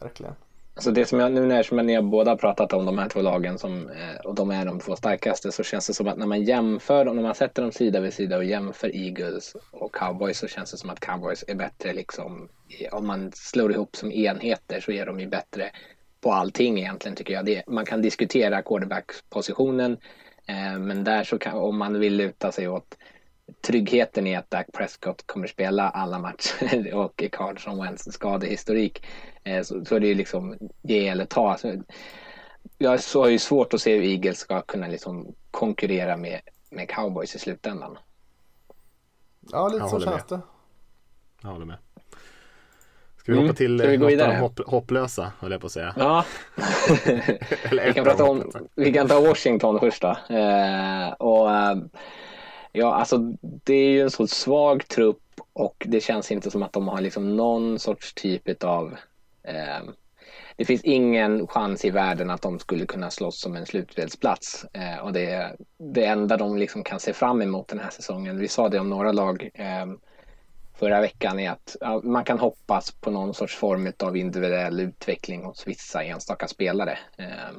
[0.00, 0.34] Verkligen.
[0.80, 3.58] Alltså det som jag, nu när ni har båda pratat om de här två lagen
[3.58, 6.42] som, eh, och de är de två starkaste så känns det som att när man
[6.44, 10.48] jämför dem, när man sätter dem sida vid sida och jämför Eagles och Cowboys så
[10.48, 12.48] känns det som att Cowboys är bättre liksom.
[12.92, 15.70] Om man slår ihop som enheter så är de ju bättre
[16.20, 17.44] på allting egentligen tycker jag.
[17.44, 19.96] Det, man kan diskutera quarterback-positionen
[20.46, 22.96] eh, men där så kan, om man vill luta sig åt
[23.60, 29.06] tryggheten i att Dak Prescott kommer spela alla matcher och Carson Wentz skadehistorik
[29.44, 31.56] eh, så, så är det ju liksom ge eller ta.
[31.58, 31.82] Så,
[32.78, 37.34] jag har ju svårt att se hur Eagles ska kunna liksom konkurrera med, med cowboys
[37.34, 37.98] i slutändan.
[39.52, 40.40] Ja, lite så känns det.
[41.42, 41.76] Jag håller med.
[43.16, 43.48] Ska vi mm.
[43.48, 45.94] hoppa till vi något av hopp, hopplösa, höll jag på att säga.
[45.96, 46.24] Ja.
[47.70, 50.34] vi, kan prata om, vi kan ta Washington först då.
[50.36, 51.76] Eh, och, eh,
[52.72, 56.72] ja, alltså, det är ju en så svag trupp och det känns inte som att
[56.72, 58.96] de har liksom någon sorts typ av
[59.42, 59.90] eh,
[60.60, 64.66] det finns ingen chans i världen att de skulle kunna slåss om en slutspelsplats.
[64.72, 68.38] Eh, och det är det enda de liksom kan se fram emot den här säsongen.
[68.38, 69.50] Vi sa det om några lag.
[69.54, 69.86] Eh,
[70.74, 75.44] förra veckan är att ja, man kan hoppas på någon sorts form av individuell utveckling
[75.44, 76.98] hos vissa enstaka spelare.
[77.16, 77.50] Eh,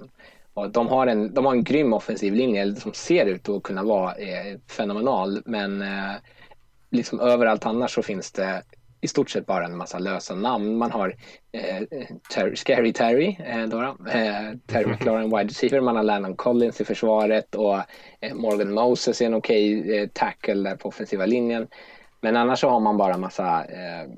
[0.54, 3.84] och de, har en, de har en grym offensiv linje som ser ut att kunna
[3.84, 6.16] vara eh, fenomenal men eh,
[6.92, 8.64] liksom överallt annars så finns det
[9.02, 10.78] i stort sett bara en massa lösa namn.
[10.78, 11.16] Man har
[11.52, 11.84] eh,
[12.34, 16.86] ter Scary Terry, eh, då, eh, Terry McLaurin wide receiver, man har Landon Collins i
[16.86, 17.76] försvaret och
[18.20, 21.68] eh, Morgan Moses är en okej okay, eh, tackle där på offensiva linjen.
[22.22, 24.10] Men annars så har man bara massa eh,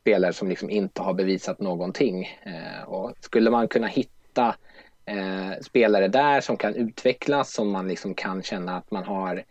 [0.00, 2.38] spelare som liksom inte har bevisat någonting.
[2.42, 4.54] Eh, och skulle man kunna hitta
[5.04, 9.44] eh, spelare där som kan utvecklas, som man liksom kan känna att man har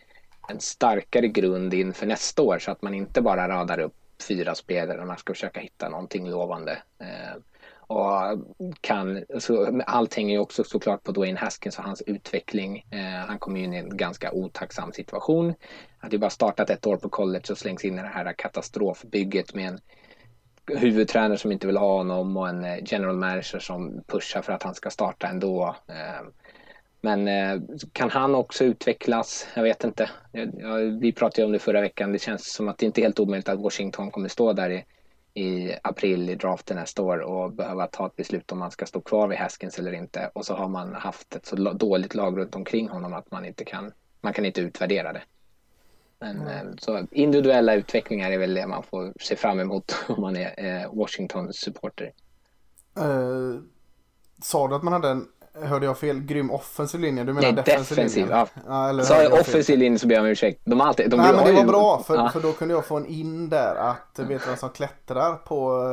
[0.50, 3.96] en starkare grund inför nästa år så att man inte bara radar upp
[4.28, 6.72] fyra spelare och man ska försöka hitta någonting lovande.
[7.00, 7.42] Eh,
[7.88, 8.40] och
[8.82, 12.86] kan, så, allt hänger ju också såklart på Dwayne Haskins och hans utveckling.
[12.92, 15.46] Eh, han kommer ju in i en ganska otacksam situation.
[15.46, 15.56] Han
[16.00, 19.54] hade ju bara startat ett år på college och slängs in i det här katastrofbygget
[19.54, 19.80] med en
[20.78, 24.64] huvudtränare som inte vill ha honom och en eh, general manager som pushar för att
[24.64, 25.76] han ska starta ändå.
[25.88, 26.26] Ehm,
[27.02, 27.62] men eh,
[27.94, 29.48] kan han också utvecklas?
[29.54, 30.10] Jag vet inte.
[31.00, 32.12] Vi pratade ju om det förra veckan.
[32.12, 34.86] Det känns som att det inte är helt omöjligt att Washington kommer stå där i
[35.34, 39.02] i april i draften nästa år och behöva ta ett beslut om man ska stå
[39.02, 40.32] kvar vid Haskins eller inte.
[40.34, 43.66] Och så har man haft ett så dåligt lag runt omkring honom att man inte
[43.66, 45.22] kan, man kan inte utvärdera det.
[46.22, 46.78] Men, mm.
[46.78, 50.94] Så individuella utvecklingar är väl det man får se fram emot om man är eh,
[50.94, 52.12] Washingtons supporter.
[53.00, 53.60] Uh,
[54.44, 56.20] sa du att man hade en Hörde jag fel?
[56.20, 57.24] Grym offensiv linje?
[57.24, 58.48] Du menar Nej, defensiv, defensiv Ja.
[58.68, 60.62] ja eller Sa jag offensiv linje så ber jag om ursäkt.
[60.64, 61.68] De alltid, de Nej men det var ju...
[61.68, 62.30] bra för, ja.
[62.30, 65.84] för då kunde jag få en in där att vet vem som klättrar på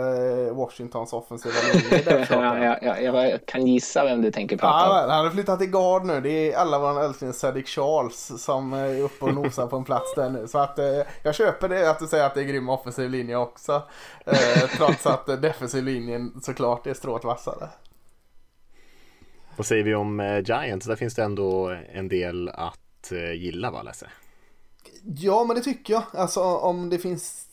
[0.48, 2.26] eh, Washingtons offensiva linje.
[2.30, 4.96] ja, ja, ja, jag kan gissa vem du tänker prata om.
[4.96, 6.20] Ja, han har flyttat till guard nu.
[6.20, 10.14] Det är alla våra älskling Cedric Charles som är uppe och nosar på en plats
[10.14, 10.48] där nu.
[10.48, 10.84] Så att eh,
[11.22, 13.82] jag köper det att du säger att det är grym offensiv linje också.
[14.26, 17.68] Eh, trots att defensiv linjen såklart är strået vassare.
[19.58, 20.86] Vad säger vi om eh, Giants?
[20.86, 24.06] Där finns det ändå en del att eh, gilla va Lasse?
[25.02, 26.02] Ja men det tycker jag.
[26.12, 27.46] Alltså om det finns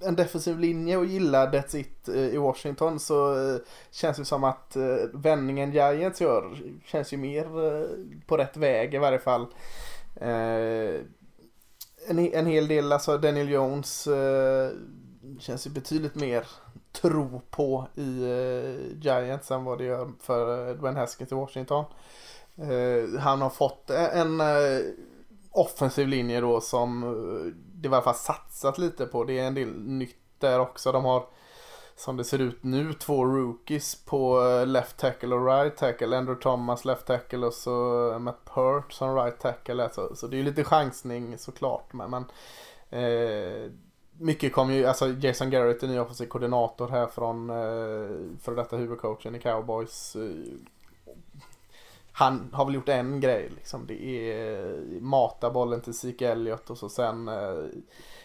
[0.00, 3.36] en defensiv linje och gillar That's It eh, i Washington så
[3.90, 4.76] känns det som att
[5.12, 7.44] vändningen Giants gör känns ju mer
[8.26, 9.46] på rätt väg i varje fall.
[12.08, 14.08] En, en hel del, alltså Daniel Jones
[15.38, 16.46] känns ju betydligt mer
[17.00, 21.84] tro på i eh, Giants än vad det gör för Edwin Dwayne Haskins i Washington.
[22.56, 24.80] Eh, han har fått e, en eh,
[25.50, 29.24] offensiv linje då som eh, det i alla fall satsat lite på.
[29.24, 30.92] Det är en del nytt där också.
[30.92, 31.26] De har
[31.96, 36.16] som det ser ut nu två rookies på eh, left tackle och right tackle.
[36.16, 37.70] Andrew Thomas left tackle och så
[38.20, 39.88] Matt Pert som right tackle.
[39.92, 41.92] Så, så det är lite chansning såklart.
[41.92, 42.24] Men, men
[42.90, 43.70] eh,
[44.18, 48.76] mycket kom ju, alltså Jason Garrett är ny offensiv koordinator här från eh, för detta
[48.76, 50.16] huvudcoachen i Cowboys.
[50.16, 50.22] Eh,
[52.12, 53.86] han har väl gjort en grej liksom.
[53.86, 57.64] Det är eh, mata bollen till Zeke Elliott och så sen eh,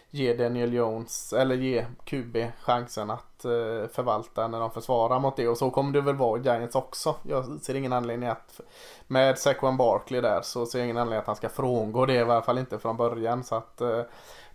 [0.09, 5.47] ge Daniel Jones eller ge QB chansen att eh, förvalta när de försvarar mot det
[5.47, 7.15] och så kommer det väl vara i Giants också.
[7.23, 8.61] Jag ser ingen anledning att
[9.07, 12.19] med Sequan Barkley där så ser jag ingen anledning att han ska frångå det i
[12.19, 14.01] alla fall inte från början så att eh,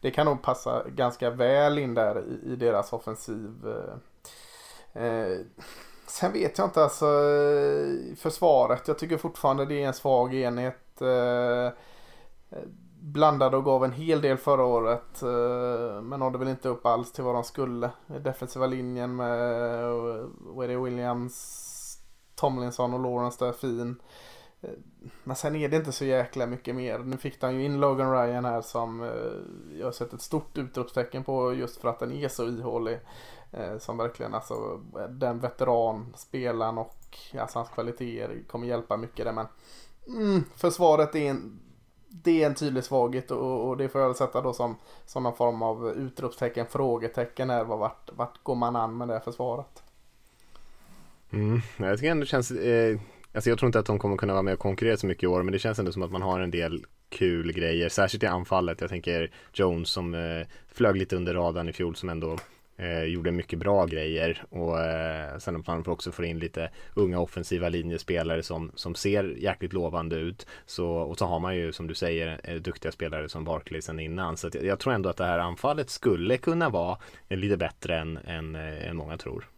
[0.00, 3.54] det kan nog passa ganska väl in där i, i deras offensiv.
[4.94, 5.38] Eh, eh
[6.06, 7.06] sen vet jag inte alltså
[8.16, 8.88] försvaret.
[8.88, 11.00] Jag tycker fortfarande det är en svag enhet.
[11.00, 11.66] Eh,
[12.50, 12.64] eh
[13.00, 15.22] blandade och gav en hel del förra året.
[15.22, 17.90] Eh, men nådde väl inte upp alls till vad de skulle.
[18.06, 21.98] Defensiva linjen med Williams,
[22.34, 24.02] Tomlinson och Lawrence där fin.
[24.62, 24.70] Eh,
[25.24, 26.98] men sen är det inte så jäkla mycket mer.
[26.98, 30.58] Nu fick han ju in Logan Ryan här som eh, jag har sett ett stort
[30.58, 32.98] utropstecken på just för att den är så ihålig.
[33.52, 39.32] Eh, som verkligen alltså den veteran, spelaren och alltså hans kvaliteter kommer hjälpa mycket där
[39.32, 39.46] men
[40.06, 41.60] mm, försvaret är en
[42.10, 45.22] det är en tydlig svaghet och, och, det får jag väl sätta då som, som
[45.22, 47.64] någon form av utropstecken, frågetecken här.
[47.64, 49.82] vart, vart går man an med det försvaret?
[51.30, 53.00] Mm, jag tycker ändå det känns, eh,
[53.34, 55.26] alltså jag tror inte att de kommer kunna vara med och konkurrera så mycket i
[55.26, 58.26] år men det känns ändå som att man har en del kul grejer, särskilt i
[58.26, 58.80] anfallet.
[58.80, 62.38] Jag tänker Jones som eh, flög lite under radarn i fjol som ändå
[62.80, 67.20] Eh, gjorde mycket bra grejer och eh, sen att man också får in lite unga
[67.20, 70.46] offensiva linjespelare som, som ser jäkligt lovande ut.
[70.66, 74.00] Så, och så har man ju som du säger eh, duktiga spelare som Barkley sen
[74.00, 74.36] innan.
[74.36, 78.16] Så jag, jag, tror ändå att det här anfallet skulle kunna vara lite bättre än,
[78.16, 79.48] än, eh, än många tror.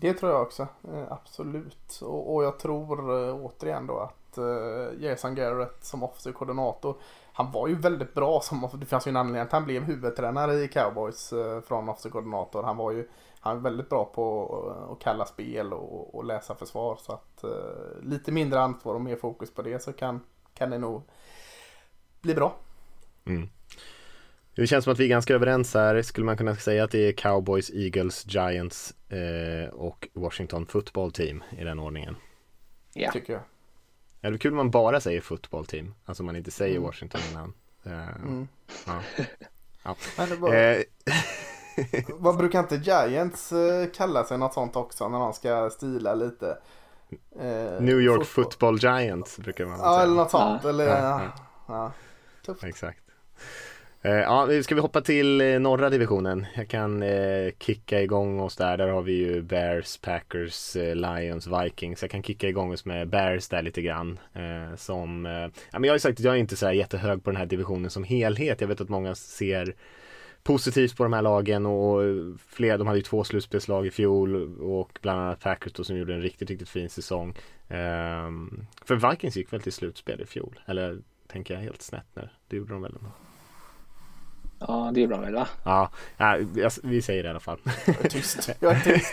[0.00, 2.00] Det tror jag också, eh, absolut.
[2.02, 6.96] Och, och jag tror eh, återigen då att eh, Jason Garrett som offensiv koordinator
[7.32, 10.54] han var ju väldigt bra som, det fanns ju en anledning att han blev huvudtränare
[10.54, 11.32] i Cowboys
[11.66, 12.62] från offensive koordinator.
[12.62, 13.08] Han var ju
[13.40, 16.98] han var väldigt bra på att kalla spel och, och läsa försvar.
[17.00, 17.44] Så att
[18.02, 20.20] lite mindre ansvar och mer fokus på det så kan,
[20.54, 21.02] kan det nog
[22.20, 22.56] bli bra.
[23.24, 23.48] Mm.
[24.58, 26.02] Det känns som att vi är ganska överens här.
[26.02, 31.44] Skulle man kunna säga att det är Cowboys, Eagles, Giants eh, och Washington Football Team
[31.58, 32.16] i den ordningen?
[32.94, 33.12] Ja.
[33.12, 33.42] Tycker jag.
[34.20, 35.94] Är det kul om man bara säger football team?
[36.04, 36.82] Alltså man inte säger mm.
[36.82, 37.52] Washington innan.
[37.86, 38.48] Uh, mm.
[38.86, 39.00] ja.
[39.82, 39.96] ja.
[40.38, 40.82] Var, eh.
[42.08, 46.58] vad brukar inte Giants eh, kalla sig något sånt också när de ska stila lite?
[47.40, 48.44] Eh, New York fotboll.
[48.44, 49.90] football Giants brukar man säga.
[49.90, 50.64] Ja, eller något sånt.
[50.64, 51.32] Eller, ja,
[51.66, 51.92] ja.
[52.46, 52.64] Tufft.
[52.64, 53.00] Exakt.
[54.02, 56.46] Eh, ja, ska vi hoppa till eh, norra divisionen?
[56.54, 58.76] Jag kan eh, kicka igång oss där.
[58.76, 62.02] Där har vi ju Bears, Packers, eh, Lions, Vikings.
[62.02, 64.18] Jag kan kicka igång oss med Bears där lite grann.
[64.32, 66.72] Eh, som, eh, ja, men jag har ju sagt att jag är inte så här
[66.72, 68.60] jättehög på den här divisionen som helhet.
[68.60, 69.74] Jag vet att många ser
[70.42, 72.00] positivt på de här lagen och
[72.48, 76.14] fler, de hade ju två slutspelslag i fjol och bland annat Packers då som gjorde
[76.14, 77.34] en riktigt, riktigt fin säsong.
[77.68, 80.60] Ehm, för Vikings gick väl till slutspel i fjol?
[80.66, 82.28] Eller tänker jag helt snett nu?
[82.48, 82.94] Det gjorde de väl?
[82.96, 83.10] Ändå.
[84.60, 85.48] Ja, det är bra väl va?
[85.64, 86.38] Ja, ja
[86.82, 87.58] vi säger det i alla fall.
[87.86, 88.50] Jag är tyst.
[88.60, 89.12] Jag är tyst.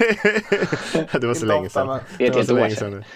[1.21, 1.99] det var så länge sedan.
[2.17, 3.03] Det var så länge sedan.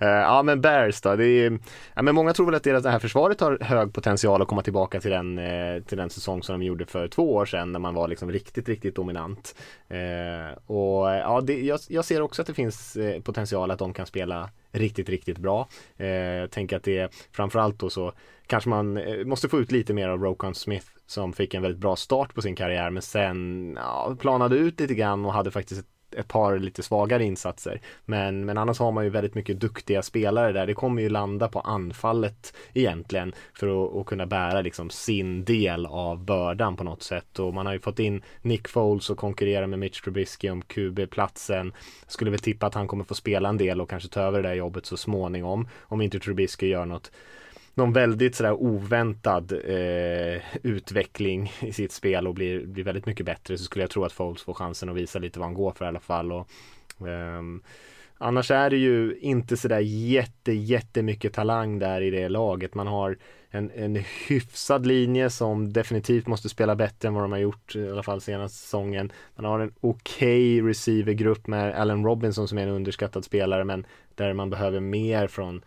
[0.00, 1.16] Eh, ja, men Bears då.
[1.16, 1.58] Det är,
[1.94, 4.62] ja, men många tror väl att deras, det här försvaret har hög potential att komma
[4.62, 7.78] tillbaka till den, eh, till den säsong som de gjorde för två år sedan när
[7.78, 9.54] man var liksom riktigt, riktigt dominant.
[9.88, 14.06] Eh, och ja, det, jag, jag ser också att det finns potential att de kan
[14.06, 15.68] spela riktigt, riktigt bra.
[15.96, 18.12] Jag tänker att det är framförallt då så
[18.50, 21.80] kanske man eh, måste få ut lite mer av Rokon Smith som fick en väldigt
[21.80, 25.80] bra start på sin karriär men sen ja, planade ut lite grann och hade faktiskt
[25.80, 27.80] ett, ett par lite svagare insatser.
[28.04, 30.66] Men, men annars har man ju väldigt mycket duktiga spelare där.
[30.66, 35.86] Det kommer ju landa på anfallet egentligen för att, att kunna bära liksom sin del
[35.86, 37.38] av bördan på något sätt.
[37.38, 41.72] Och man har ju fått in Nick Foles och konkurrera med Mitch Trubisky om QB-platsen.
[42.06, 44.48] Skulle väl tippa att han kommer få spela en del och kanske ta över det
[44.48, 45.68] där jobbet så småningom.
[45.80, 47.10] Om inte Trubisky gör något
[47.80, 53.58] någon väldigt sådär oväntad eh, utveckling i sitt spel och blir, blir väldigt mycket bättre
[53.58, 55.84] så skulle jag tro att Foles får chansen att visa lite vad han går för
[55.84, 56.32] i alla fall.
[56.32, 56.48] Och,
[57.08, 57.42] eh,
[58.18, 62.74] annars är det ju inte sådär jätte, jättemycket talang där i det laget.
[62.74, 63.16] Man har
[63.50, 67.90] en, en hyfsad linje som definitivt måste spela bättre än vad de har gjort i
[67.90, 69.12] alla fall senaste säsongen.
[69.36, 73.86] Man har en okej okay receivergrupp med Allen Robinson som är en underskattad spelare men
[74.14, 75.62] där man behöver mer från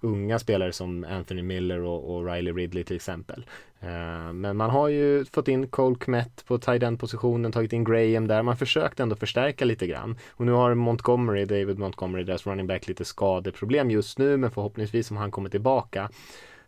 [0.00, 3.46] unga spelare som Anthony Miller och, och Riley Ridley till exempel.
[3.82, 7.84] Uh, men man har ju fått in Cole Kmet på tight end positionen, tagit in
[7.84, 8.42] Graham där.
[8.42, 10.18] Man försökt ändå förstärka lite grann.
[10.30, 15.10] Och nu har Montgomery, David Montgomery, deras running back lite skadeproblem just nu, men förhoppningsvis
[15.10, 16.10] om han kommer tillbaka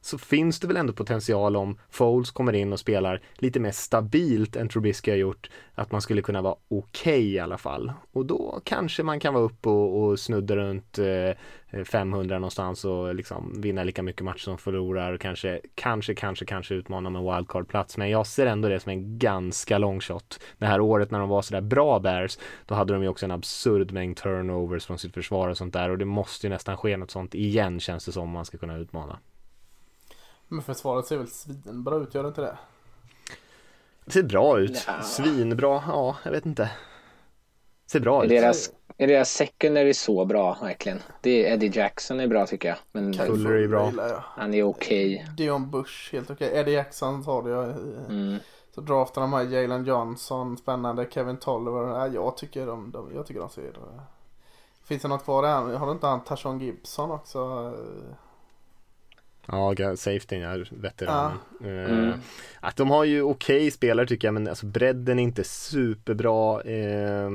[0.00, 4.56] så finns det väl ändå potential om Foles kommer in och spelar lite mer stabilt
[4.56, 7.92] än Trubisky har gjort, att man skulle kunna vara okej okay i alla fall.
[8.12, 13.14] Och då kanske man kan vara upp och, och snudda runt eh, 500 någonstans och
[13.14, 17.96] liksom vinna lika mycket matcher som förlorar och kanske, kanske, kanske, kanske utmana med wildcard-plats.
[17.96, 20.40] Men jag ser ändå det som en ganska long shot.
[20.58, 23.30] Det här året när de var sådär bra Bears, då hade de ju också en
[23.30, 26.96] absurd mängd turnovers från sitt försvar och sånt där och det måste ju nästan ske
[26.96, 29.18] något sånt igen känns det som om man ska kunna utmana.
[30.52, 32.58] Men försvaret ser väl svinbra ut, gör det inte det?
[34.04, 34.84] Det ser bra ut.
[34.86, 35.02] Ja.
[35.02, 36.70] Svinbra, ja, jag vet inte.
[37.86, 38.30] Ser bra är ut.
[38.30, 40.98] Deras, är deras secondary så bra verkligen?
[41.20, 42.78] Det är Eddie Jackson är bra tycker jag.
[42.92, 43.92] Men Fuller är bra.
[44.36, 45.14] Han är okej.
[45.14, 45.34] Okay.
[45.36, 46.48] Dion Bush, helt okej.
[46.48, 46.60] Okay.
[46.60, 47.64] Eddie Jackson sa det jag.
[48.08, 48.38] Mm.
[48.74, 51.06] Så draftar de här Jalen Johnson, spännande.
[51.10, 51.80] Kevin Tolliver.
[51.80, 53.72] Ja, jag, tycker de, de, jag tycker de ser...
[54.84, 55.76] Finns det något kvar där?
[55.76, 57.72] Har du inte han Tashon Gibson också?
[59.46, 61.32] Ja, safety är veteran.
[61.60, 61.66] Ja.
[61.66, 62.12] Eh, mm.
[62.60, 66.62] Att de har ju okej okay spelare tycker jag men alltså bredden är inte superbra.
[66.62, 67.30] Eh,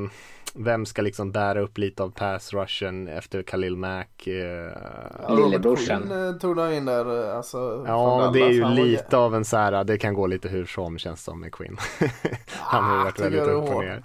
[0.57, 4.27] vem ska liksom bära upp lite av pass rushen efter Khalil Mack?
[4.27, 5.35] Eh...
[5.37, 6.27] Lillebrorsan.
[6.27, 7.85] Eh, tog de in där alltså.
[7.87, 10.97] Ja, det är ju lite av en så här, det kan gå lite hur som
[10.97, 11.77] känns som med Quinn.
[12.47, 14.03] Han har ju varit väldigt upp och ner.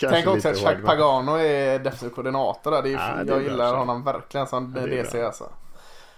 [0.10, 2.82] Tänk också att Chuck Pagano är defensiv koordinator där.
[2.82, 5.44] Det är, ja, jag gillar bra, honom verkligen som ja, DC alltså.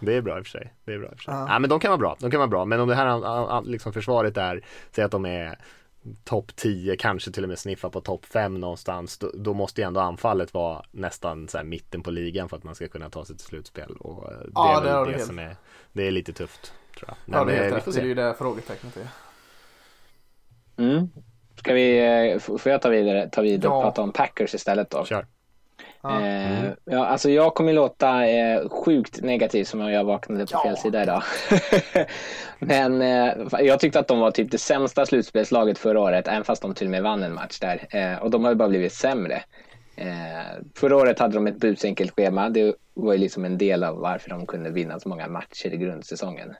[0.00, 0.74] Det är bra i och för sig.
[0.84, 1.34] Det är bra i och för sig.
[1.34, 1.46] Ja.
[1.48, 2.16] ja men de kan vara bra.
[2.20, 2.64] De kan vara bra.
[2.64, 5.58] Men om det här liksom försvaret är, säg att de är
[6.24, 9.86] topp 10, kanske till och med sniffa på topp 5 någonstans, då, då, måste ju
[9.86, 13.24] ändå anfallet vara nästan så här mitten på ligan för att man ska kunna ta
[13.24, 13.96] sig till slutspel.
[13.96, 15.56] Och eh, det ja, är väl det, det som är,
[15.92, 16.72] det är lite tufft.
[16.98, 17.16] Tror jag.
[17.24, 19.08] Men, ja, det är, helt det är ju det frågetecknet är.
[20.82, 21.08] Mm.
[21.56, 21.98] Ska vi,
[22.32, 23.76] eh, får jag ta vidare, ta vidare ja.
[23.76, 25.04] och prata om Packers istället då?
[25.04, 25.26] Kör.
[26.10, 26.64] Mm.
[26.64, 30.62] Eh, ja, alltså jag kommer låta eh, sjukt negativ som om jag vaknade på ja.
[30.62, 31.22] fel sida idag.
[32.58, 36.62] Men eh, jag tyckte att de var typ det sämsta slutspelslaget förra året, även fast
[36.62, 37.86] de till och med vann en match där.
[37.90, 39.42] Eh, och de har ju bara blivit sämre.
[39.96, 42.48] Eh, förra året hade de ett busenkelt schema.
[42.48, 45.76] Det var ju liksom en del av varför de kunde vinna så många matcher i
[45.76, 46.54] grundsäsongen.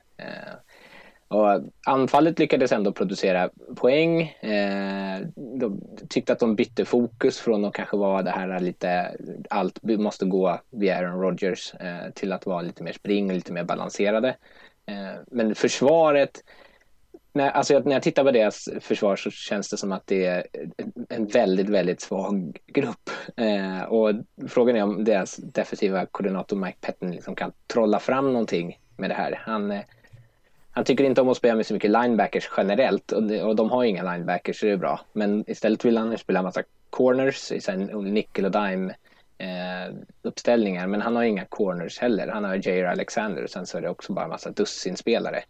[1.27, 4.21] Och anfallet lyckades ändå producera poäng.
[4.21, 9.15] Eh, de tyckte att de bytte fokus från att kanske vara det här lite
[9.49, 13.53] allt måste gå via Aaron Rodgers eh, till att vara lite mer spring och lite
[13.53, 14.35] mer balanserade.
[14.85, 16.43] Eh, men försvaret,
[17.33, 20.47] när, alltså när jag tittar på deras försvar så känns det som att det är
[21.09, 23.09] en väldigt, väldigt svag grupp.
[23.37, 24.13] Eh, och
[24.47, 29.13] frågan är om deras defensiva koordinator Mike Petten liksom kan trolla fram någonting med det
[29.13, 29.41] här.
[29.45, 29.81] Han eh,
[30.77, 33.69] han tycker inte om att spela med så mycket linebackers generellt och, de, och de
[33.69, 34.99] har inga linebackers så det är bra.
[35.13, 38.95] Men istället vill han spela massa corners i nickel och dime
[39.37, 40.87] eh, uppställningar.
[40.87, 42.27] Men han har inga corners heller.
[42.27, 42.85] Han har J.R.
[42.85, 45.43] Alexander och sen så är det också bara massa dussinspelare.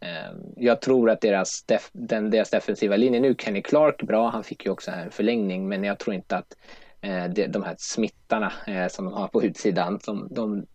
[0.00, 4.44] Eh, jag tror att deras, def, den, deras defensiva linje nu, Kenny Clark bra, han
[4.44, 6.56] fick ju också en förlängning men jag tror inte att
[7.00, 10.66] eh, de, de här smittarna eh, som de har på utsidan, som, de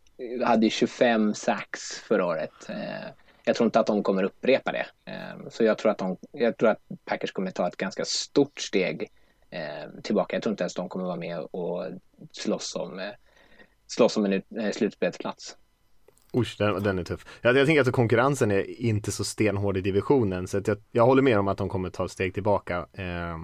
[0.46, 2.70] hade 25 sax förra året.
[2.70, 3.10] Eh,
[3.44, 4.86] jag tror inte att de kommer upprepa det.
[5.06, 8.60] Ehm, så jag tror att, de, jag tror att Packers kommer ta ett ganska stort
[8.60, 9.10] steg
[9.50, 10.36] ehm, tillbaka.
[10.36, 11.86] Jag tror inte ens de kommer vara med och
[12.32, 13.10] slåss om, eh,
[13.88, 15.58] slåss om en eh, slutspelsplats.
[16.38, 17.26] Usch, den, den är tuff.
[17.42, 21.06] Jag, jag tänker att konkurrensen är inte så stenhård i divisionen så att jag, jag
[21.06, 22.78] håller med om att de kommer ta ett steg tillbaka.
[22.94, 23.38] Eh,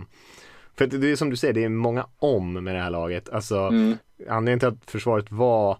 [0.77, 3.29] för det är som du säger, det är många om med det här laget.
[3.29, 3.97] Alltså mm.
[4.29, 5.77] anledningen till att försvaret var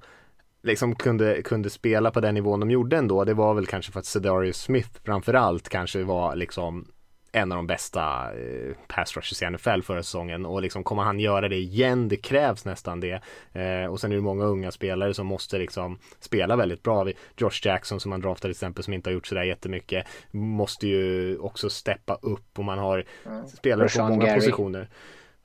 [0.68, 4.00] liksom kunde, kunde spela på den nivån de gjorde ändå, det var väl kanske för
[4.00, 6.88] att Cedarius Smith framförallt kanske var liksom
[7.32, 11.20] en av de bästa eh, pass rushers i NFL förra säsongen och liksom kommer han
[11.20, 12.08] göra det igen?
[12.08, 13.22] Det krävs nästan det.
[13.54, 17.08] Eh, och sen är det många unga spelare som måste liksom spela väldigt bra.
[17.38, 21.38] Josh Jackson som man draftade till exempel som inte har gjort sådär jättemycket måste ju
[21.38, 23.48] också steppa upp och man har mm.
[23.48, 24.40] spelare på många Gary.
[24.40, 24.90] positioner.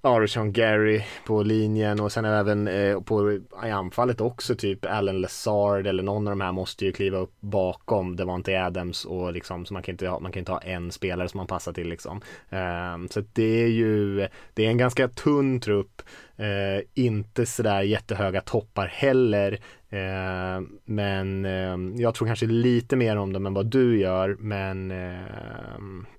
[0.05, 5.87] Ja, Gary på linjen och sen även eh, på i anfallet också typ Allen Lazard
[5.87, 9.75] eller någon av de här måste ju kliva upp bakom Devante Adams och liksom så
[9.75, 12.21] man kan inte ha, man kan inte ha en spelare som man passar till liksom.
[12.51, 16.03] Eh, så det är ju det är en ganska tunn trupp
[16.37, 19.53] eh, inte sådär jättehöga toppar heller
[19.89, 24.91] eh, men eh, jag tror kanske lite mer om dem än vad du gör men
[24.91, 25.75] eh,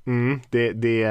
[0.05, 1.03] mm, det, det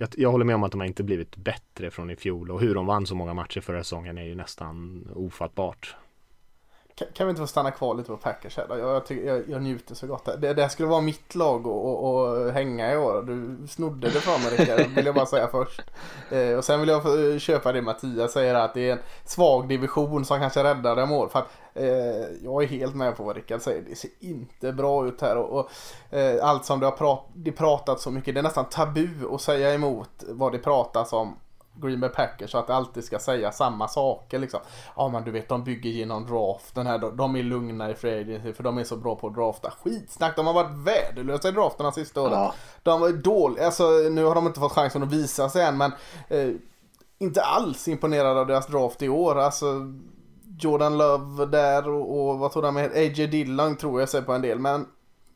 [0.00, 2.60] jag, jag håller med om att de har inte blivit bättre från i fjol och
[2.60, 5.96] hur de vann så många matcher förra säsongen är ju nästan ofattbart.
[6.94, 8.78] kan, kan vi inte få stanna kvar lite på Packers här då?
[8.78, 10.24] Jag, jag, tycker, jag, jag njuter så gott.
[10.24, 13.22] Det, det här skulle vara mitt lag att hänga i år.
[13.22, 15.82] Du snodde det från mig Rickard, vill jag bara säga först.
[16.30, 19.68] Eh, och sen vill jag eh, köpa det Mattias säger att det är en svag
[19.68, 21.28] division som kanske räddar dem år.
[21.28, 21.48] För att
[22.42, 23.82] jag är helt med på vad Rickard säger.
[23.82, 25.36] Det ser inte bra ut här.
[25.36, 25.70] Och, och
[26.16, 29.40] eh, allt som det har prat, det pratat så mycket, det är nästan tabu att
[29.40, 31.36] säga emot vad det pratas om
[31.82, 34.60] Green Bay Packers så att det alltid ska säga samma saker liksom.
[34.96, 36.98] Ja men du vet de bygger genom draften här.
[36.98, 39.70] De är lugna i free agency för de är så bra på att drafta.
[39.70, 42.32] Skitsnack, de har varit värdelösa i draften de sista åren.
[42.32, 42.54] Ja.
[42.82, 45.92] De var dåliga, alltså nu har de inte fått chansen att visa sig än men
[46.28, 46.50] eh,
[47.18, 49.38] inte alls imponerad av deras draft i år.
[49.38, 49.66] Alltså
[50.58, 54.32] Jordan Love där och, och vad tror han med AJ Dillon tror jag sig på
[54.32, 54.86] en del men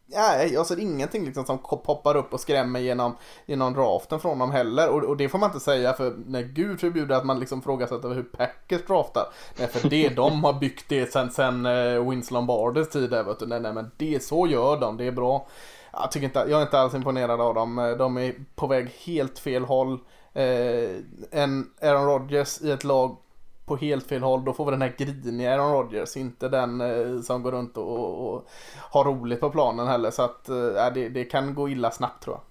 [0.07, 4.51] Nej, jag ser ingenting liksom som poppar upp och skrämmer genom, genom draften från dem
[4.51, 4.89] heller.
[4.89, 8.09] Och, och det får man inte säga för när Gud förbjuder att man liksom frågasätter
[8.09, 9.27] hur Packers draftar.
[9.59, 13.23] Nej, för det de har byggt det sen, sen eh, uh, Winslow Barders tid där,
[13.23, 13.47] vet du.
[13.47, 15.47] Nej, nej, men det så gör de, det är bra.
[15.93, 17.79] Jag, tycker inte, jag är inte alls imponerad av dem.
[17.79, 19.99] Eh, de är på väg helt fel håll.
[20.33, 20.91] Eh,
[21.31, 23.17] en Aaron Rodgers i ett lag
[23.65, 27.21] på helt fel håll, då får vi den här griniga Aaron Rodgers, inte den eh,
[27.21, 30.11] som går runt och, och, har roligt på planen heller.
[30.11, 32.43] Så att eh, det, det, kan gå illa snabbt tror jag.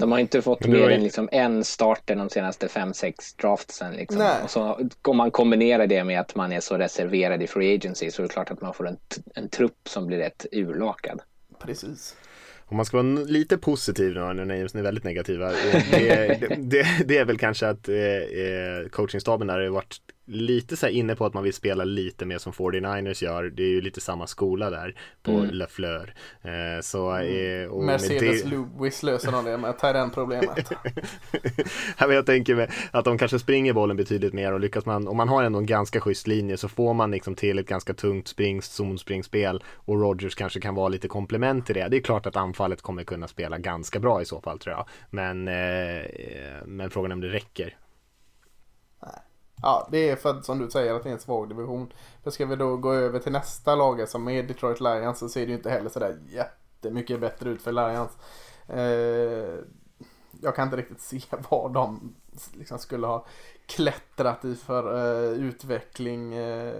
[0.00, 3.92] De har inte fått mer än liksom en starter de senaste fem sex draftsen.
[3.92, 4.30] Liksom.
[4.44, 8.10] Och så, om man kombinerar det med att man är så reserverad i free agency
[8.10, 8.96] så är det klart att man får en,
[9.34, 11.20] en trupp som blir rätt urlakad.
[11.58, 12.16] Precis.
[12.66, 16.86] Om man ska vara lite positiv nu, när Names är väldigt negativa, det, det, det,
[17.04, 21.26] det, är väl kanske att eh, eh coachingstaben där har varit lite så inne på
[21.26, 23.44] att man vill spela lite mer som 49ers gör.
[23.44, 25.50] Det är ju lite samma skola där på mm.
[25.50, 26.14] Lafleur.
[26.42, 27.64] Eh, så, mm.
[27.64, 28.48] eh, Mercedes det...
[28.48, 30.72] Lewis löser de det med den problemet.
[31.98, 35.28] jag tänker mig att de kanske springer bollen betydligt mer och lyckas man, om man
[35.28, 38.62] har ändå en ganska schysst linje så får man liksom till ett ganska tungt spring,
[38.62, 41.88] zonspringspel och Rogers kanske kan vara lite komplement till det.
[41.88, 44.86] Det är klart att anfallet kommer kunna spela ganska bra i så fall tror jag.
[45.10, 46.04] Men, eh,
[46.66, 47.76] men frågan är om det räcker.
[49.64, 51.92] Ja, det är för att som du säger att det är en svag division.
[52.22, 55.40] För ska vi då gå över till nästa lag som är Detroit Lions så ser
[55.40, 58.10] det ju inte heller sådär jättemycket bättre ut för Lions.
[58.68, 59.64] Eh,
[60.40, 62.14] jag kan inte riktigt se vad de
[62.52, 63.26] liksom skulle ha
[63.66, 66.34] klättrat i för eh, utveckling.
[66.34, 66.74] Eh,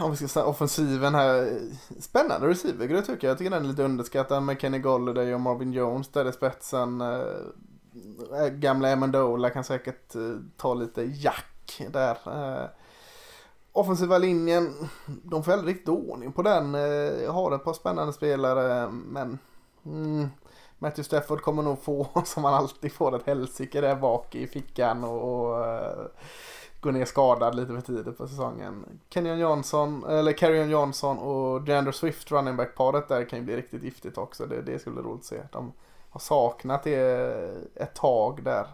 [0.00, 1.60] om vi ska säga offensiven här.
[2.00, 3.32] Spännande receivergrupp tycker jag.
[3.32, 7.00] Jag tycker den är lite underskattad med Kenny Golladay och Marvin Jones där i spetsen.
[7.00, 7.69] Eh, Eh,
[8.32, 12.18] Eh, gamla Amendola kan säkert eh, ta lite jack där.
[12.26, 12.68] Eh,
[13.72, 14.74] offensiva linjen,
[15.06, 16.74] de får aldrig riktigt ordning på den.
[17.24, 19.38] Jag har ett par spännande spelare men
[19.86, 20.28] mm,
[20.78, 25.04] Matthew Stafford kommer nog få som han alltid får ett helsike där bak i fickan
[25.04, 25.64] och, och
[26.80, 29.00] gå ner skadad lite för tidigt på säsongen.
[29.10, 33.56] Kenyon Johnson, eller Carrion Johnson och DeAndre Swift running back paret där kan ju bli
[33.56, 34.46] riktigt giftigt också.
[34.46, 35.42] Det, det skulle bli roligt att se.
[35.52, 35.72] De,
[36.10, 38.66] har saknat det eh, ett tag där.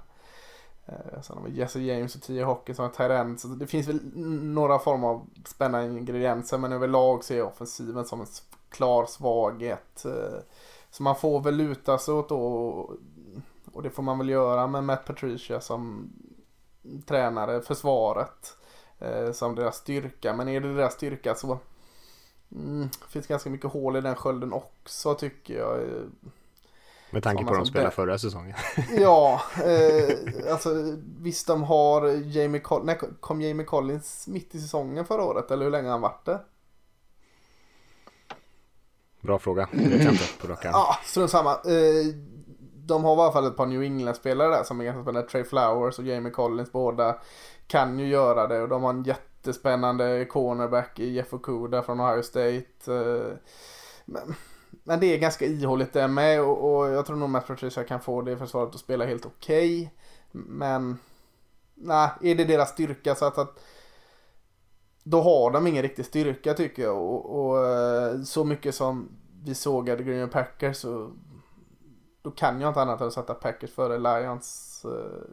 [0.86, 3.88] Eh, sen har vi Jesse James och Tia Hockey som är tight Så det finns
[3.88, 4.00] väl
[4.42, 8.26] några former av spännande ingredienser men överlag ser jag offensiven som en
[8.68, 10.04] klar svaghet.
[10.04, 10.40] Eh,
[10.90, 12.46] så man får väl luta sig åt då
[13.72, 16.12] och det får man väl göra med Matt Patricia som
[17.06, 18.56] tränare, försvaret
[19.32, 20.32] som deras styrka.
[20.32, 21.58] Men är det deras styrka så
[22.52, 25.78] mm, finns ganska mycket hål i den skölden också tycker jag.
[27.10, 28.54] Med tanke på att de spelade förra säsongen.
[28.96, 30.70] ja, eh, alltså
[31.20, 35.64] visst de har Jamie Collins, när kom Jamie Collins mitt i säsongen förra året eller
[35.64, 36.40] hur länge har han varit det?
[39.20, 41.50] Bra fråga, det vet jag inte på rak Ja, strunt samma.
[41.50, 42.06] Eh,
[42.86, 45.28] de har i alla fall ett par New England-spelare där som är ganska spännande.
[45.28, 47.18] Trey Flowers och Jamie Collins båda
[47.66, 52.22] kan ju göra det och de har en jättespännande cornerback i Jeff Okuda från Ohio
[52.22, 52.64] State.
[52.86, 53.36] Eh,
[54.04, 54.34] men
[54.84, 58.00] men det är ganska ihåligt det med och, och jag tror nog Matt Patricia kan
[58.00, 59.80] få det försvaret att spela helt okej.
[59.80, 59.88] Okay.
[60.30, 60.98] Men
[61.74, 63.64] nej, är det deras styrka så att, att
[65.02, 69.08] då har de ingen riktig styrka tycker jag och, och eh, så mycket som
[69.44, 71.10] vi sågade Green Packers så
[72.22, 74.82] då kan jag inte annat än att sätta Packers före Lions.
[74.84, 75.30] Eh,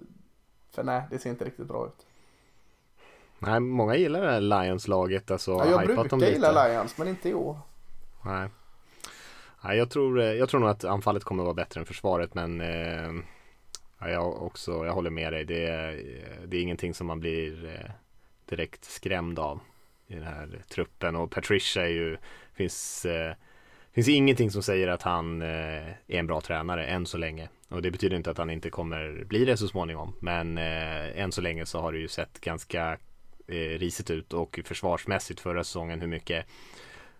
[0.71, 2.05] för nej, det ser inte riktigt bra ut.
[3.39, 5.31] Nej, många gillar det här Lions-laget.
[5.31, 7.59] Alltså, ja, jag brukar gilla Lions, men inte i år.
[8.25, 8.49] Nej.
[9.63, 12.33] Nej, jag, tror, eh, jag tror nog att anfallet kommer att vara bättre än försvaret
[12.33, 13.11] men eh,
[13.99, 15.45] jag, också, jag håller med dig.
[15.45, 17.91] Det är, eh, det är ingenting som man blir eh,
[18.45, 19.59] direkt skrämd av
[20.07, 22.17] i den här truppen och Patricia är ju,
[22.53, 23.33] finns eh,
[23.91, 27.49] finns ingenting som säger att han eh, är en bra tränare än så länge.
[27.69, 30.13] Och det betyder inte att han inte kommer bli det så småningom.
[30.19, 32.97] Men eh, än så länge så har det ju sett ganska
[33.47, 36.45] eh, risigt ut och försvarsmässigt förra säsongen hur mycket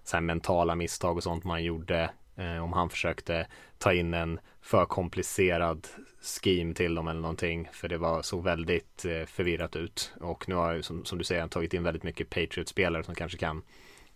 [0.03, 4.39] så här, mentala misstag och sånt man gjorde eh, om han försökte ta in en
[4.61, 5.87] för komplicerad
[6.21, 10.55] scheme till dem eller någonting för det var så väldigt eh, förvirrat ut och nu
[10.55, 13.61] har som, som du säger han tagit in väldigt mycket Patriot-spelare som kanske kan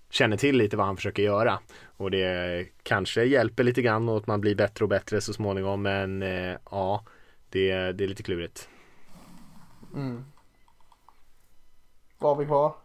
[0.09, 1.59] känner till lite vad han försöker göra
[1.97, 5.81] och det kanske hjälper lite grann och att man blir bättre och bättre så småningom
[5.81, 7.03] men eh, ja
[7.49, 8.69] det, det är lite klurigt.
[9.95, 10.25] Mm.
[12.17, 12.75] Vad har vi kvar?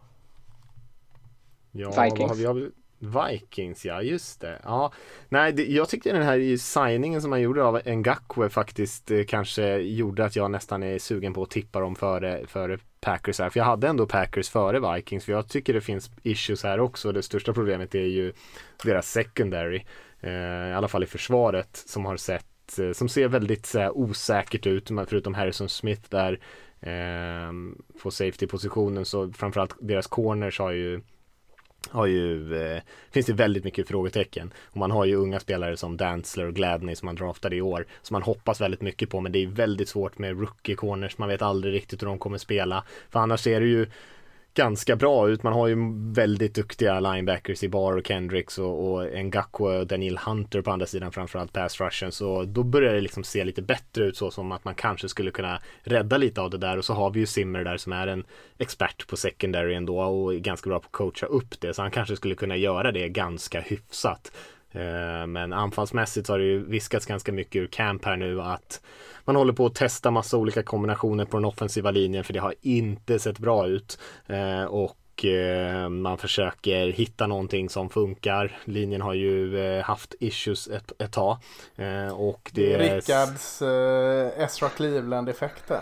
[1.71, 2.19] Ja, Vikings.
[2.19, 2.71] Vad har vi, har vi?
[3.03, 4.59] Vikings, ja just det.
[4.63, 4.93] Ja,
[5.29, 9.77] nej, det, jag tyckte den här signingen som man gjorde av Ngakwe faktiskt eh, kanske
[9.77, 13.49] gjorde att jag nästan är sugen på att tippa dem före, före Packers här.
[13.49, 15.25] För jag hade ändå Packers före Vikings.
[15.25, 17.11] För jag tycker det finns issues här också.
[17.11, 18.33] Det största problemet är ju
[18.83, 19.83] deras secondary.
[20.19, 23.97] Eh, I alla fall i försvaret som har sett eh, som ser väldigt så här,
[23.97, 26.39] osäkert ut förutom Harrison Smith där
[26.79, 27.51] eh,
[28.03, 31.01] på safety-positionen så framförallt deras corners har ju
[31.89, 32.81] har ju, eh,
[33.11, 34.53] finns det väldigt mycket frågetecken.
[34.63, 37.85] Och man har ju unga spelare som Dantzler och Gladney som man draftade i år.
[38.01, 41.17] Som man hoppas väldigt mycket på men det är väldigt svårt med rookie corners.
[41.17, 42.83] Man vet aldrig riktigt hur de kommer spela.
[43.09, 43.87] För annars ser det ju
[44.53, 45.43] ganska bra ut.
[45.43, 45.75] Man har ju
[46.13, 50.85] väldigt duktiga linebackers i Bar och Kendricks och, och Ngakwe och Daniel Hunter på andra
[50.85, 52.11] sidan framförallt pass rushen.
[52.11, 55.31] Så då börjar det liksom se lite bättre ut så som att man kanske skulle
[55.31, 58.07] kunna rädda lite av det där och så har vi ju Simmer där som är
[58.07, 58.23] en
[58.57, 61.91] expert på secondary ändå och är ganska bra på att coacha upp det så han
[61.91, 64.31] kanske skulle kunna göra det ganska hyfsat.
[64.71, 68.81] Eh, men anfallsmässigt så har det ju viskats ganska mycket ur camp här nu att
[69.25, 72.55] man håller på att testa massa olika kombinationer på den offensiva linjen för det har
[72.61, 73.99] inte sett bra ut.
[74.27, 74.63] Eh,
[75.23, 78.57] och eh, man försöker hitta någonting som funkar.
[78.65, 81.37] Linjen har ju eh, haft issues ett, ett tag.
[81.75, 85.79] Eh, och det är Rickards eh, Ezra Cleveland-effekter.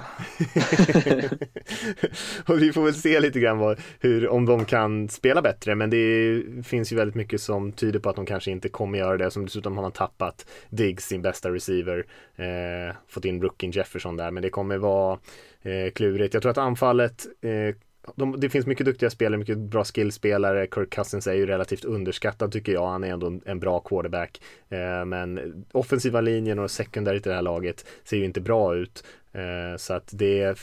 [2.45, 5.75] och vi får väl se lite grann vad, hur, om de kan spela bättre.
[5.75, 9.17] Men det finns ju väldigt mycket som tyder på att de kanske inte kommer göra
[9.17, 9.31] det.
[9.31, 12.05] Som dessutom har man tappat Diggs, sin bästa receiver.
[12.35, 14.31] Eh, fått in Brookin Jefferson där.
[14.31, 15.19] Men det kommer vara
[15.61, 16.33] eh, klurigt.
[16.33, 17.75] Jag tror att anfallet eh,
[18.15, 20.67] de, det finns mycket duktiga spelare, mycket bra skillspelare.
[20.75, 22.87] Kirk Cousins är ju relativt underskattad tycker jag.
[22.87, 24.41] Han är ändå en, en bra quarterback.
[24.69, 29.03] Eh, men offensiva linjen och sekundärt i det här laget ser ju inte bra ut.
[29.31, 30.59] Eh, så att det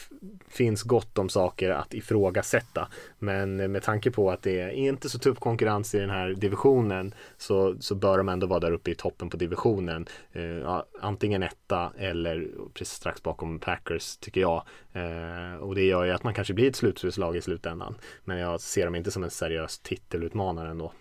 [0.48, 2.88] finns gott om saker att ifrågasätta.
[3.18, 7.14] Men med tanke på att det är inte så tuff konkurrens i den här divisionen
[7.36, 10.06] så, så bör de ändå vara där uppe i toppen på divisionen.
[10.32, 14.62] Eh, ja, antingen etta eller precis strax bakom Packers tycker jag.
[14.92, 17.94] Eh, och det gör ju att man kanske blir ett slutspelslag i slutändan.
[18.24, 20.92] Men jag ser dem inte som en seriös titelutmanare ändå.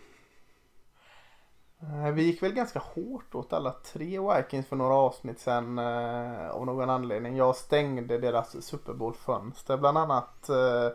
[1.79, 6.49] Eh, vi gick väl ganska hårt åt alla tre Vikings för några avsnitt sen eh,
[6.49, 7.35] av någon anledning.
[7.35, 10.49] Jag stängde deras Super Bowl-fönster bland annat.
[10.49, 10.89] Eh,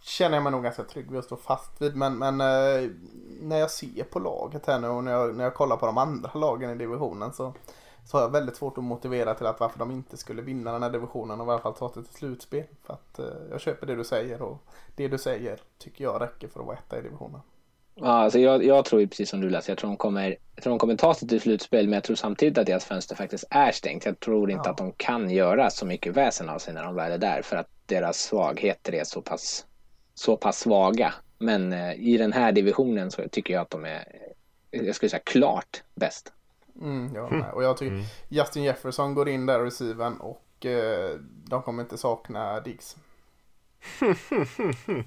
[0.00, 1.96] känner jag mig nog ganska trygg vid att stå fast vid.
[1.96, 2.90] Men, men eh,
[3.40, 5.98] när jag ser på laget här nu och när jag, när jag kollar på de
[5.98, 7.54] andra lagen i divisionen så,
[8.06, 10.82] så har jag väldigt svårt att motivera till att varför de inte skulle vinna den
[10.82, 12.66] här divisionen och i alla fall ta sig till slutspel.
[12.82, 14.58] För att eh, jag köper det du säger och
[14.96, 17.40] det du säger tycker jag räcker för att vara etta i divisionen.
[17.94, 20.62] Ja, alltså jag, jag tror ju precis som du läser, jag tror de kommer, jag
[20.64, 23.44] tror de kommer ta sig till slutspel, men jag tror samtidigt att deras fönster faktiskt
[23.50, 24.04] är stängt.
[24.04, 24.70] Jag tror inte Ja.
[24.70, 27.56] att de kan göra så mycket väsen av sig när de väl är där, för
[27.56, 29.66] att deras svagheter är så pass,
[30.14, 31.14] så pass svaga.
[31.38, 34.04] Men eh, i den här divisionen så tycker jag att de är,
[34.70, 36.32] eh, jag skulle säga klart bäst.
[36.80, 37.52] Mm, jag med.
[37.52, 41.10] Och jag tycker Justin Jefferson går in där i receiven och eh,
[41.48, 42.96] de kommer inte sakna Diggs.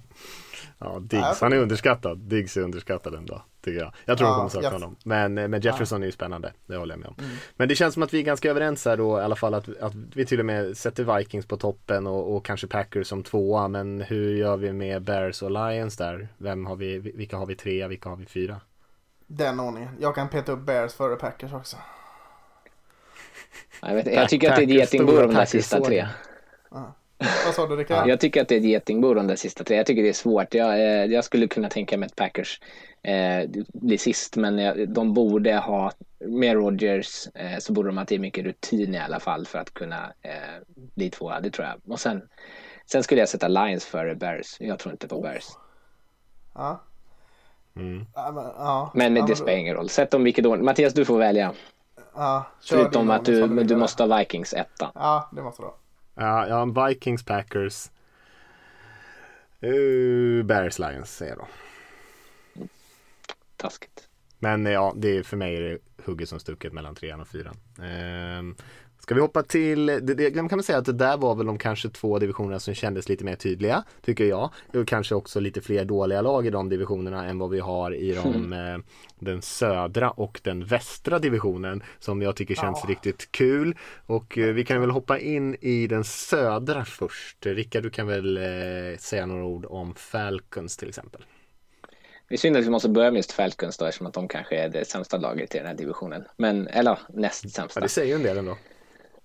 [0.80, 2.18] Ja, Diggs, han är underskattad.
[2.18, 3.94] Diggs är underskattad ändå, tycker jag.
[4.06, 4.96] Jag tror Ja, de kommer sakna jag- honom.
[5.04, 7.16] Men, eh, men Jefferson är ju spännande, det håller jag med om.
[7.56, 9.78] Men det känns som att vi är ganska överens här då i alla fall att,
[9.82, 13.68] att vi till och med sätter Vikings på toppen och, och kanske Packers som tvåa.
[13.68, 16.28] Men hur gör vi med Bears och Lions där?
[16.38, 18.62] Vem har vi, vilka har vi trea, vilka har vi fyra?
[19.28, 19.90] Den ordningen.
[20.00, 21.78] Jag kan peta upp Bears före Packers också.
[23.82, 26.08] Jag, vet, jag tycker att det är ett getingbo de där sista tre.
[26.70, 26.82] såg.
[27.46, 28.08] Vad sa du Rickard?
[28.08, 29.78] Jag tycker att det är ett getingbo de där sista tre.
[29.78, 30.54] Jag tycker det är svårt.
[30.54, 32.62] Jag, eh, jag skulle kunna tänka mig att Packers
[33.04, 38.06] eh, blir sist, men jag, de borde ha, med Rodgers, eh, så borde de ha
[38.06, 40.32] till mycket rutin i alla fall för att kunna eh,
[40.96, 41.40] bli tvåa.
[41.40, 41.94] Det tror jag.
[41.94, 42.22] Och sen,
[42.86, 44.58] sen skulle jag sätta Lions före Bears.
[44.60, 45.46] Jag tror inte på Bears.
[46.54, 46.82] Ja.
[47.76, 48.06] Mm.
[48.16, 48.92] Ja, men, ja.
[48.94, 49.90] Men ja, det spelar ingen roll.
[49.90, 50.66] Sätt dem vilket ordning.
[50.66, 51.54] Mattias, du får välja.
[52.16, 54.92] Ja, Förutom att du, du måste ha Vikings etta.
[54.96, 55.76] Ja, det måste du ha.
[56.18, 57.92] Ja, ja Vikings, Packers.
[59.64, 61.48] Uh, Bears, Lions säger jag då.
[63.58, 64.08] Taskigt.
[64.40, 67.28] Men eh, ja, det är, för mig är det hugget som stucket mellan trean och
[67.28, 67.58] fyran.
[67.84, 68.56] Ehm,
[69.08, 71.58] Ska vi hoppa till, det, det kan man säga att det där var väl de
[71.58, 74.50] kanske två divisionerna som kändes lite mer tydliga, tycker jag.
[74.74, 78.12] Och kanske också lite fler dåliga lag i de divisionerna än vad vi har i
[78.12, 78.76] de, mm.
[78.76, 78.80] eh,
[79.20, 82.90] den södra och den västra divisionen som jag tycker känns ja.
[82.90, 83.76] riktigt kul.
[84.06, 87.46] Och eh, vi kan väl hoppa in i den södra först.
[87.46, 91.22] Rickard, du kan väl eh, säga några ord om Falcons till exempel.
[92.30, 94.56] Det är synd att vi måste börja med just Falcons då eftersom att de kanske
[94.56, 96.24] är det sämsta laget i den här divisionen.
[96.38, 97.80] Men, eller näst sämsta.
[97.80, 98.58] Ja, det säger ju en del ändå.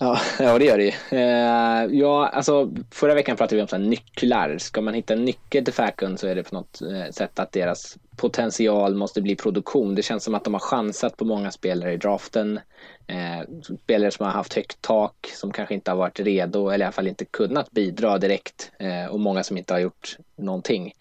[0.03, 1.19] Ja, ja det gör det ju.
[1.19, 4.59] Eh, ja, alltså, förra veckan pratade vi om så nycklar.
[4.59, 7.53] Ska man hitta en nyckel till Falcon så är det på något eh, sätt att
[7.53, 9.95] deras potential måste bli produktion.
[9.95, 12.61] Det känns som att de har chansat på många spelare i draften.
[13.07, 16.87] Eh, spelare som har haft högt tak, som kanske inte har varit redo eller i
[16.87, 20.93] alla fall inte kunnat bidra direkt eh, och många som inte har gjort någonting.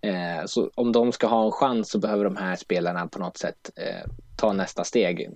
[0.00, 3.36] Eh, så om de ska ha en chans så behöver de här spelarna på något
[3.36, 5.28] sätt eh, ta nästa steg.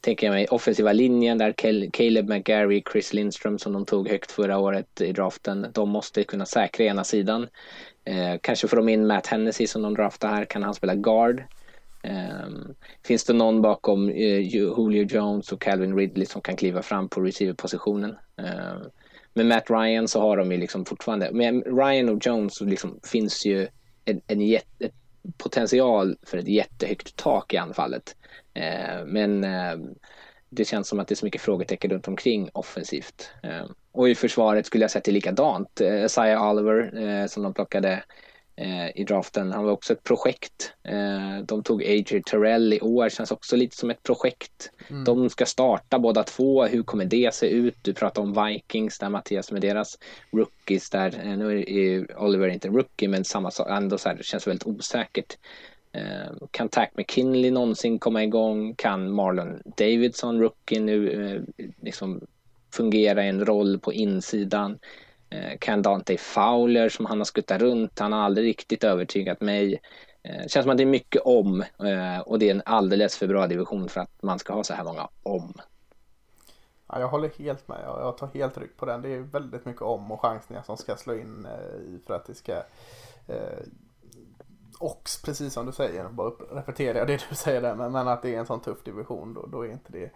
[0.00, 1.52] Tänker jag mig offensiva linjen där
[1.90, 5.66] Caleb McGarry, Chris Lindström som de tog högt förra året i draften.
[5.74, 7.48] De måste kunna säkra ena sidan.
[8.04, 10.44] Eh, kanske får de in Matt Hennessy som de draftar här.
[10.44, 11.42] Kan han spela guard?
[12.02, 12.48] Eh,
[13.06, 17.20] finns det någon bakom eh, Julio Jones och Calvin Ridley som kan kliva fram på
[17.20, 18.16] receiverpositionen?
[18.36, 18.82] Eh,
[19.34, 23.00] med Matt Ryan så har de ju liksom fortfarande, med Ryan och Jones så liksom
[23.02, 23.68] finns ju
[24.04, 24.90] en, en jätte,
[25.36, 28.16] potential för ett jättehögt tak i anfallet.
[28.54, 29.76] Eh, men eh,
[30.48, 33.30] det känns som att det är så mycket frågetecken runt omkring offensivt.
[33.42, 35.80] Eh, och i försvaret skulle jag säga att det är likadant.
[35.80, 38.02] Eh, Isaiah Oliver eh, som de plockade
[38.94, 39.52] i draften.
[39.52, 40.72] Han var också ett projekt.
[40.82, 44.70] Eh, de tog AJ Terrell i år, känns också lite som ett projekt.
[44.90, 45.04] Mm.
[45.04, 46.64] De ska starta båda två.
[46.64, 47.76] Hur kommer det se ut?
[47.82, 49.98] Du pratar om Vikings där Mattias med deras
[50.32, 51.20] rookies där.
[51.24, 54.66] Eh, nu är Oliver inte rookie men samma sak, ändå så här, det känns väldigt
[54.66, 55.36] osäkert.
[56.50, 58.74] Kan Tack McKinley någonsin komma igång?
[58.74, 61.46] Kan Marlon Davidson, rookie, nu
[61.80, 62.20] liksom
[62.74, 64.78] fungera i en roll på insidan?
[65.32, 69.80] Eh, Ken Dante Fowler som han har skuttat runt, han har aldrig riktigt övertygat mig.
[70.22, 73.26] Det känns som att det är mycket om eh, och det är en alldeles för
[73.26, 75.52] bra division för att man ska ha så här många om.
[76.86, 77.78] Ja, jag håller helt med.
[77.84, 79.02] Jag tar helt ryck på den.
[79.02, 81.46] Det är väldigt mycket om och chansningar som ska slå in
[82.06, 82.62] för att det ska
[84.78, 88.38] och precis som du säger, bara repetera det du säger där, men, att det är
[88.38, 90.10] en sån tuff division då, då är inte det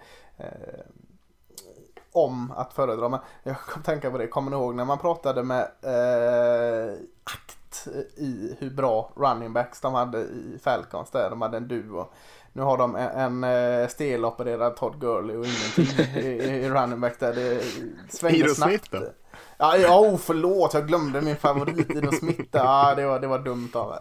[2.16, 3.08] om att föredra.
[3.08, 6.94] Men jag kom tänka på det, kommer ni ihåg när man pratade med eh,
[7.24, 11.30] Akt i hur bra running backs de hade i Falcons där.
[11.30, 12.08] De hade en duo.
[12.52, 16.26] Nu har de en, en eh, stelopererad Todd Gurley och ingenting i,
[16.64, 17.34] i running back där.
[17.34, 17.62] Det
[18.08, 18.94] svänger snabbt.
[19.58, 22.48] Ja, ja oh, förlåt, jag glömde min favorit Ido Smith.
[22.50, 23.98] Ja, det var, det var dumt av mig.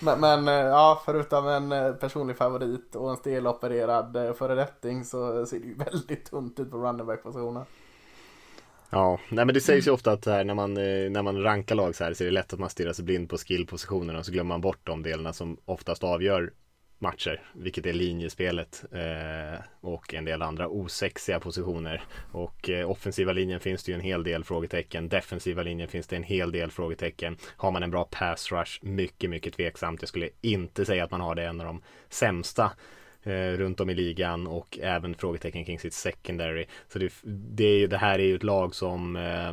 [0.00, 5.46] Men, men, eh, ja, förutom en eh, personlig favorit och en stelopererad eh, föredetting så
[5.46, 7.64] ser det ju väldigt tunt ut på running back-positionen.
[8.90, 11.74] Ja, nej men det sägs ju ofta att här, när, man, eh, när man rankar
[11.74, 14.26] lag så här så är det lätt att man stirrar sig blind på skillpositionerna och
[14.26, 16.52] så glömmer man bort de delarna som oftast avgör
[17.02, 22.02] matcher, vilket är linjespelet eh, och en del andra osexiga positioner.
[22.32, 25.08] Och eh, offensiva linjen finns det ju en hel del frågetecken.
[25.08, 27.36] Defensiva linjen finns det en hel del frågetecken.
[27.56, 28.78] Har man en bra pass rush?
[28.84, 30.02] Mycket, mycket tveksamt.
[30.02, 32.72] Jag skulle inte säga att man har det en av de sämsta
[33.22, 36.66] eh, runt om i ligan och även frågetecken kring sitt secondary.
[36.88, 39.52] Så det, det, är, det här är ju ett lag som eh,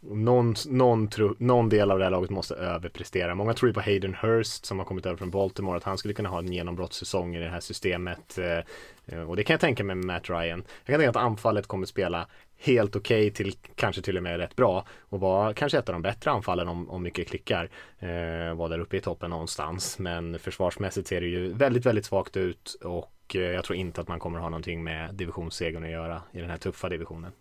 [0.00, 3.34] någon, någon, tro, någon del av det här laget måste överprestera.
[3.34, 6.14] Många tror ju på Hayden Hurst som har kommit över från Baltimore att han skulle
[6.14, 8.38] kunna ha en genombrottssäsong i det här systemet.
[8.38, 10.64] Eh, och det kan jag tänka mig med Matt Ryan.
[10.84, 12.26] Jag kan tänka att anfallet kommer spela
[12.56, 15.92] helt okej okay till kanske till och med rätt bra och vara kanske ett av
[15.92, 17.70] de bättre anfallen om, om mycket klickar.
[17.98, 22.36] Eh, var där uppe i toppen någonstans men försvarsmässigt ser det ju väldigt, väldigt svagt
[22.36, 26.22] ut och eh, jag tror inte att man kommer ha någonting med divisionssegern att göra
[26.32, 27.32] i den här tuffa divisionen.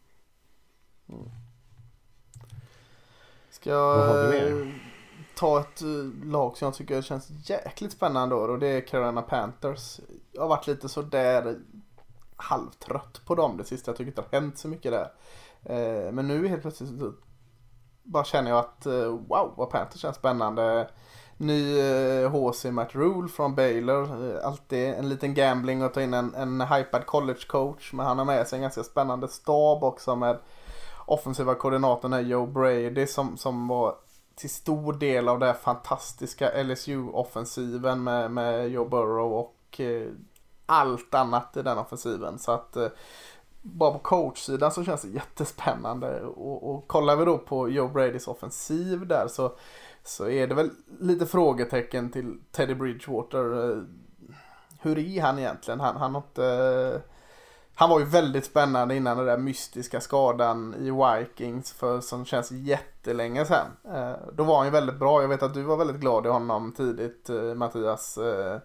[1.09, 1.46] Mm.
[3.61, 4.33] Ska jag
[5.35, 9.21] ta ett eh, lag som jag tycker känns jäkligt spännande då och det är Carolina
[9.21, 9.99] Panthers.
[10.31, 11.57] Jag har varit lite sådär
[12.35, 13.91] halvtrött på dem det sista.
[13.91, 15.11] Jag tycker inte det har hänt så mycket där.
[15.63, 16.89] Eh, men nu helt plötsligt
[18.03, 20.89] bara känner jag att eh, wow vad Panthers känns spännande.
[21.37, 21.81] Ny
[22.27, 24.37] HC Matt Rule från Baylor.
[24.43, 27.93] Alltid en liten gambling att ta in en, en hypad college coach.
[27.93, 30.37] Men han har med sig en ganska spännande stab också med
[31.07, 33.95] offensiva koordinatorn är Joe Brady som, som var
[34.35, 40.07] till stor del av den fantastiska LSU-offensiven med, med Joe Burrow och eh,
[40.65, 42.39] allt annat i den offensiven.
[42.39, 42.87] Så att eh,
[43.61, 46.21] bara på coachsidan så känns det jättespännande.
[46.21, 49.51] Och, och kollar vi då på Joe Bradys offensiv där så,
[50.03, 53.71] så är det väl lite frågetecken till Teddy Bridgewater.
[53.71, 53.83] Eh,
[54.81, 55.79] hur är han egentligen?
[55.79, 57.01] Han, han har inte
[57.79, 62.51] han var ju väldigt spännande innan den där mystiska skadan i Vikings för som känns
[62.51, 63.67] jättelänge sedan.
[63.95, 65.21] Eh, då var han ju väldigt bra.
[65.21, 68.17] Jag vet att du var väldigt glad i honom tidigt eh, Mattias.
[68.17, 68.57] Eh,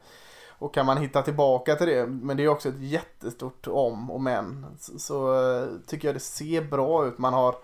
[0.48, 4.20] och kan man hitta tillbaka till det, men det är också ett jättestort om och
[4.20, 7.18] men, så, så tycker jag det ser bra ut.
[7.18, 7.54] Man har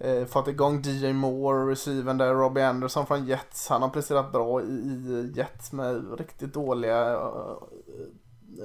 [0.00, 3.68] eh, fått igång DJ Moore, receiven där, Robbie Anderson från Jets.
[3.68, 7.56] Han har presterat bra i, i Jets med riktigt dåliga uh,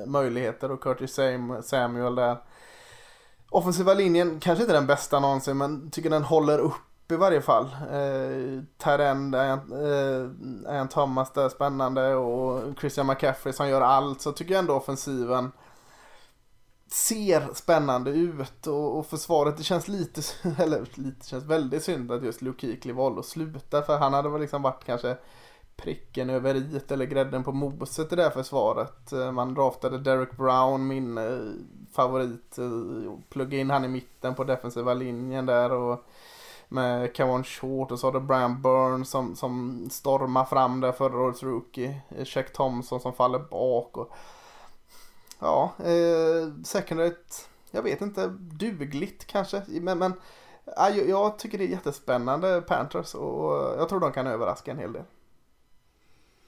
[0.05, 1.19] möjligheter och Curtis
[1.63, 2.37] Samuel där.
[3.49, 7.65] Offensiva linjen, kanske inte den bästa någonsin, men tycker den håller upp i varje fall.
[7.65, 14.21] Eh, Tyrend, eh, Thomas där spännande och Christian McCaffrey som gör allt.
[14.21, 15.51] Så tycker jag ändå offensiven
[16.91, 20.21] ser spännande ut och, och försvaret det känns lite,
[20.57, 24.29] eller lite känns väldigt synd att just Luke Kuechly valde att sluta för han hade
[24.29, 25.17] väl liksom varit kanske
[25.77, 29.11] pricken över i eller grädden på moset i det här försvaret.
[29.11, 31.39] Eh, man draftade Derek Brown, min eh,
[31.91, 36.05] favorit, eh, plugga in han i mitten på defensiva linjen där och
[36.69, 41.19] med Kawan Short och så har du Bram Burn som, som stormar fram där förra
[41.19, 42.01] årets rookie.
[42.23, 43.97] Check Thompson som faller bak.
[43.97, 44.11] Och,
[45.39, 49.61] ja, eh, secondaryt, jag vet inte, dugligt kanske.
[49.67, 50.13] Men, men
[51.07, 55.03] jag tycker det är jättespännande Panthers och jag tror de kan överraska en hel del.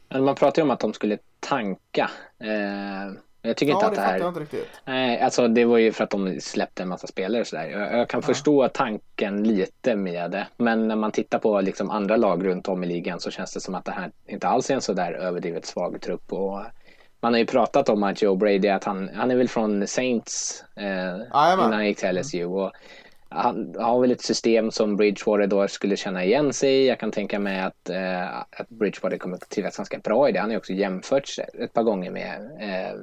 [0.10, 2.10] Man pratar ju om att de skulle tanka.
[2.40, 4.20] Eh, jag tycker inte ja, att det här...
[4.20, 4.68] jag inte riktigt.
[4.86, 7.66] Nej, alltså det var ju för att de släppte en massa spelare och sådär.
[7.66, 8.28] Jag, jag kan ja.
[8.28, 10.48] förstå tanken lite med det.
[10.58, 13.60] Men när man tittar på liksom andra lag runt om i ligan så känns det
[13.60, 16.34] som att det här inte alls är en sådär överdrivet svag trupp.
[16.34, 16.62] Och
[17.22, 20.64] man har ju pratat om att Joe Brady, att han, han är väl från Saints
[20.76, 21.16] eh,
[21.54, 22.46] innan han gick till LSU.
[22.46, 22.72] Och
[23.30, 26.88] han har väl ett system som Bridgewater då skulle känna igen sig i.
[26.88, 30.40] Jag kan tänka mig att, eh, att Bridgewater kommer att trivas ganska bra i det.
[30.40, 33.00] Han har ju också jämförts ett par gånger med eh,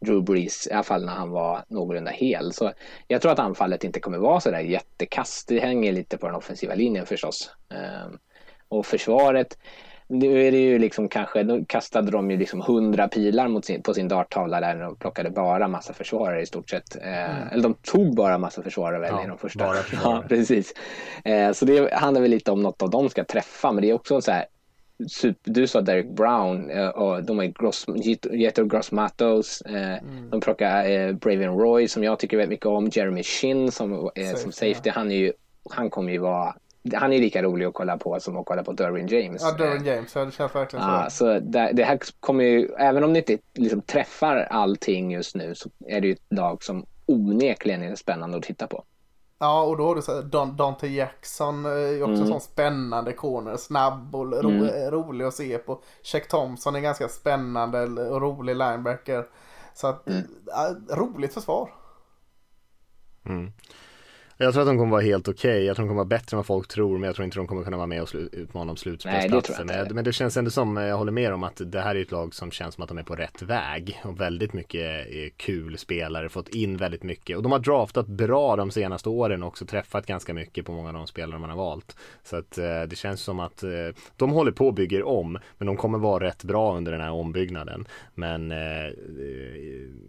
[0.00, 2.52] Drew Brees, i alla fall när han var någorlunda hel.
[2.52, 2.72] Så
[3.08, 5.48] jag tror att anfallet inte kommer vara sådär jättekast.
[5.48, 7.50] Det hänger lite på den offensiva linjen förstås.
[7.70, 8.14] Eh,
[8.68, 9.58] och försvaret,
[10.12, 13.82] nu är det ju liksom kanske, då kastade de ju liksom hundra pilar mot sin,
[13.82, 16.96] på sin darttavla där och plockade bara massa försvarare i stort sett.
[16.96, 17.48] Eh, mm.
[17.48, 19.64] Eller de tog bara massa försvarare väl ja, i de första.
[19.64, 20.74] Bara ja, precis.
[21.24, 23.94] Eh, så det handlar väl lite om något av dem ska träffa, men det är
[23.94, 24.44] också så här
[25.44, 27.86] du sa Derek Brown eh, och de är Gross,
[28.32, 29.62] Jeter Gross Matos.
[29.62, 30.30] Eh, mm.
[30.30, 32.90] De plockar eh, Braven Roy som jag tycker väldigt mycket om.
[32.92, 34.36] Jeremy Shin som, safety.
[34.36, 34.90] som safety.
[34.90, 35.32] Han, är ju,
[35.70, 36.54] han kommer ju vara
[36.94, 39.42] han är lika rolig att kolla på som att kolla på Derwin James.
[39.42, 40.90] Ja, Derwin James, ja, det känns verkligen så.
[40.90, 45.34] Ja, så det, det, här kommer ju, även om det inte liksom träffar allting just
[45.34, 48.84] nu så är det ju ett lag som onekligen är spännande att titta på.
[49.38, 52.26] Ja, och då har du så Don, Dante Jackson, är också mm.
[52.26, 54.90] sån spännande corner, snabb och ro, mm.
[54.90, 55.82] rolig att se på.
[56.02, 59.26] Check Thompson är ganska spännande och rolig linebacker.
[59.74, 60.22] Så att, mm.
[60.46, 61.70] äh, roligt försvar.
[63.24, 63.52] Mm.
[64.36, 65.50] Jag tror att de kommer vara helt okej.
[65.50, 65.64] Okay.
[65.64, 66.98] Jag tror de kommer vara bättre än vad folk tror.
[66.98, 69.66] Men jag tror inte de kommer kunna vara med och utmana om slutspelsplatsen.
[69.66, 72.10] Men, men det känns ändå som, jag håller med om att det här är ett
[72.10, 74.00] lag som känns som att de är på rätt väg.
[74.04, 75.06] Och väldigt mycket
[75.36, 77.36] kul spelare, fått in väldigt mycket.
[77.36, 80.94] Och de har draftat bra de senaste åren också träffat ganska mycket på många av
[80.94, 81.96] de spelare man har valt.
[82.22, 83.70] Så att eh, det känns som att eh,
[84.16, 85.38] de håller på och bygger om.
[85.58, 87.86] Men de kommer vara rätt bra under den här ombyggnaden.
[88.14, 88.92] Men eh,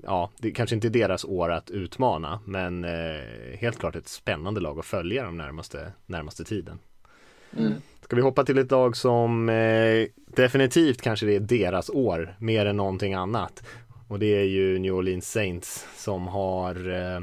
[0.04, 2.40] ja, det kanske inte är deras år att utmana.
[2.46, 2.86] Men
[3.60, 6.80] helt klart ett spännande lag att följa de närmaste, närmaste tiden.
[7.58, 7.74] Mm.
[8.02, 12.66] Ska vi hoppa till ett lag som eh, definitivt kanske det är deras år mer
[12.66, 13.64] än någonting annat.
[14.08, 17.22] Och det är ju New Orleans Saints som har eh,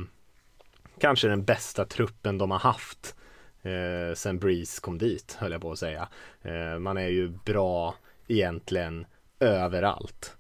[1.01, 3.15] kanske den bästa truppen de har haft
[3.63, 6.09] eh, sen Breeze kom dit höll jag på att säga.
[6.43, 7.95] Eh, man är ju bra
[8.29, 9.07] egentligen
[9.41, 10.37] överallt.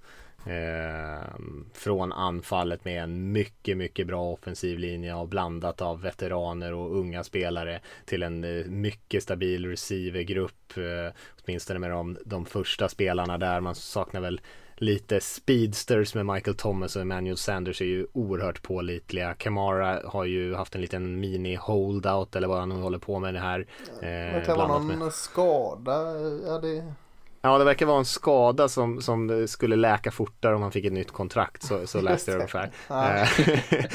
[0.46, 1.24] Eh,
[1.72, 7.24] från anfallet med en mycket, mycket bra offensiv linje och blandat av veteraner och unga
[7.24, 10.76] spelare till en eh, mycket stabil receivergrupp.
[10.76, 11.14] Eh,
[11.44, 13.60] åtminstone med de, de första spelarna där.
[13.60, 14.40] Man saknar väl
[14.80, 19.34] lite speedsters med Michael Thomas och Emmanuel Sanders är ju oerhört pålitliga.
[19.34, 23.34] Kamara har ju haft en liten mini holdout eller vad han nu håller på med
[23.34, 23.66] det här.
[24.02, 25.12] Eh, det kan vara någon med...
[25.12, 25.92] skada.
[26.46, 26.92] Ja, det...
[27.42, 30.92] Ja, det verkar vara en skada som, som skulle läka fortare om han fick ett
[30.92, 32.70] nytt kontrakt, så, så läste jag ungefär.
[32.90, 33.28] Eh,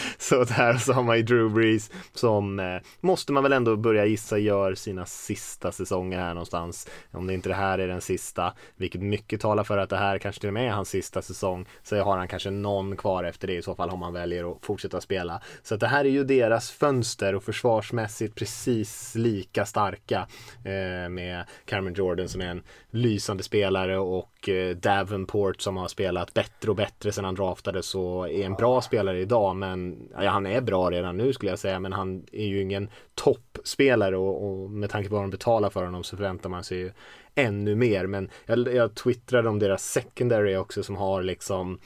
[0.17, 4.05] så där så har man ju Drew Brees som, eh, måste man väl ändå börja
[4.05, 6.87] gissa, gör sina sista säsonger här någonstans.
[7.11, 10.17] Om det inte det här är den sista, vilket mycket talar för att det här
[10.17, 13.47] kanske till och med är hans sista säsong, så har han kanske någon kvar efter
[13.47, 15.41] det i så fall om han väljer att fortsätta spela.
[15.63, 20.27] Så att det här är ju deras fönster och försvarsmässigt precis lika starka
[20.63, 25.87] eh, med Cameron Jordan som är en lysande flytande spelare och eh, Davenport som har
[25.87, 30.29] spelat bättre och bättre sedan han draftades och är en bra spelare idag men ja,
[30.29, 34.43] han är bra redan nu skulle jag säga men han är ju ingen toppspelare och,
[34.43, 36.91] och med tanke på vad de betalar för honom så förväntar man sig ju
[37.35, 38.07] ännu mer.
[38.07, 41.79] Men jag, jag twittrade om deras secondary också som har liksom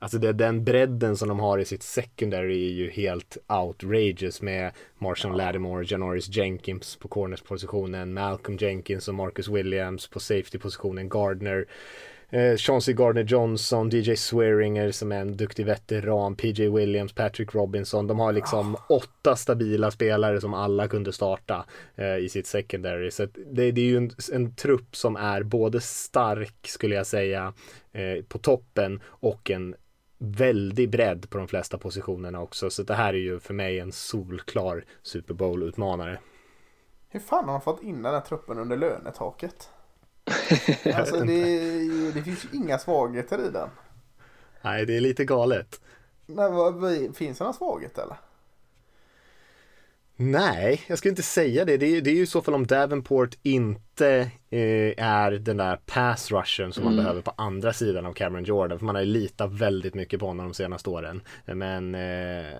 [0.00, 4.72] Alltså det, den bredden som de har i sitt secondary är ju helt outrageous med
[4.98, 11.66] Marshall Lattimore, Janoris Jenkins på corners-positionen, Malcolm Jenkins och Marcus Williams på safety-positionen, Gardner,
[12.30, 18.06] eh, Chauncey Gardner-Johnson, DJ Swearinger som är en duktig veteran, PJ Williams, Patrick Robinson.
[18.06, 18.80] De har liksom oh.
[18.88, 21.64] åtta stabila spelare som alla kunde starta
[21.96, 23.10] eh, i sitt secondary.
[23.10, 27.52] Så det, det, är ju en, en, trupp som är både stark, skulle jag säga,
[27.92, 29.74] eh, på toppen och en
[30.18, 32.70] väldig bredd på de flesta positionerna också.
[32.70, 36.18] Så det här är ju för mig en solklar Super Bowl-utmanare.
[37.08, 39.70] Hur fan har de fått in den här truppen under lönetaket?
[40.94, 43.68] alltså det, det, finns ju inga svagheter i den.
[44.62, 45.80] Nej, det är lite galet.
[46.26, 48.16] Nej, vad, finns det några svagheter eller?
[50.20, 51.76] Nej, jag skulle inte säga det.
[51.76, 56.30] Det är, det är ju så fall om Davenport inte eh, är den där pass
[56.30, 56.94] rushen som mm.
[56.94, 58.78] man behöver på andra sidan av Cameron Jordan.
[58.78, 61.22] För man har ju litat väldigt mycket på honom de senaste åren.
[61.46, 62.52] Men, eh,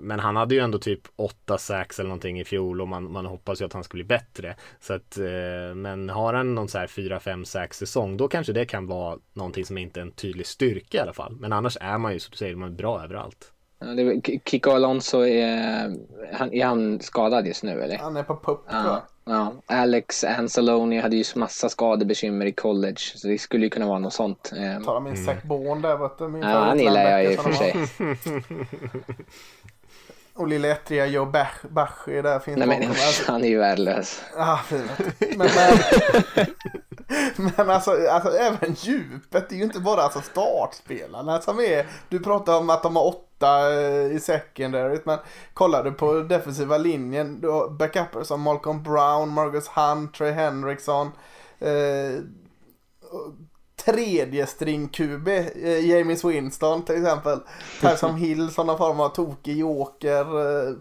[0.00, 3.26] men han hade ju ändå typ åtta sax eller någonting i fjol och man, man
[3.26, 4.56] hoppas ju att han ska bli bättre.
[4.80, 8.52] Så att, eh, men har han någon så här fyra, fem sax säsong då kanske
[8.52, 11.36] det kan vara någonting som inte är en tydlig styrka i alla fall.
[11.40, 13.52] Men annars är man ju som du säger, man är bra överallt.
[14.44, 15.96] Kiko Alonso, är
[16.32, 17.98] han, är han skadad just nu eller?
[17.98, 19.02] Han är på pupp ja, tror jag.
[19.24, 19.52] Ja.
[19.66, 24.12] Alex Anzalone hade ju massa skadebekymmer i college så det skulle ju kunna vara något
[24.12, 24.52] sånt.
[24.52, 24.84] Eh.
[24.84, 26.28] Tar de in Zac Bourne där vet du?
[26.28, 27.74] Min ja, han gillar jag ju för sig.
[30.36, 31.26] Och lilla ettriga Joe
[31.70, 32.94] Bachi där finns Nej men
[33.26, 34.22] han är ju värdelös.
[34.36, 34.58] Ah.
[35.36, 35.48] Men, men,
[37.56, 42.20] men alltså, alltså även djupet, det är ju inte bara alltså startspelarna som är, du
[42.20, 45.18] pratar om att de har åtta eh, i secondary, men
[45.54, 51.10] kollar du på defensiva linjen, har backuper som Malcolm Brown, Marcus Hunt, Trey Henriksson,
[51.58, 52.20] eh,
[53.84, 57.40] tredje string QB, eh, James Winston till exempel,
[57.80, 60.20] Tyson Hill som någon form av tokig joker.
[60.20, 60.74] Eh,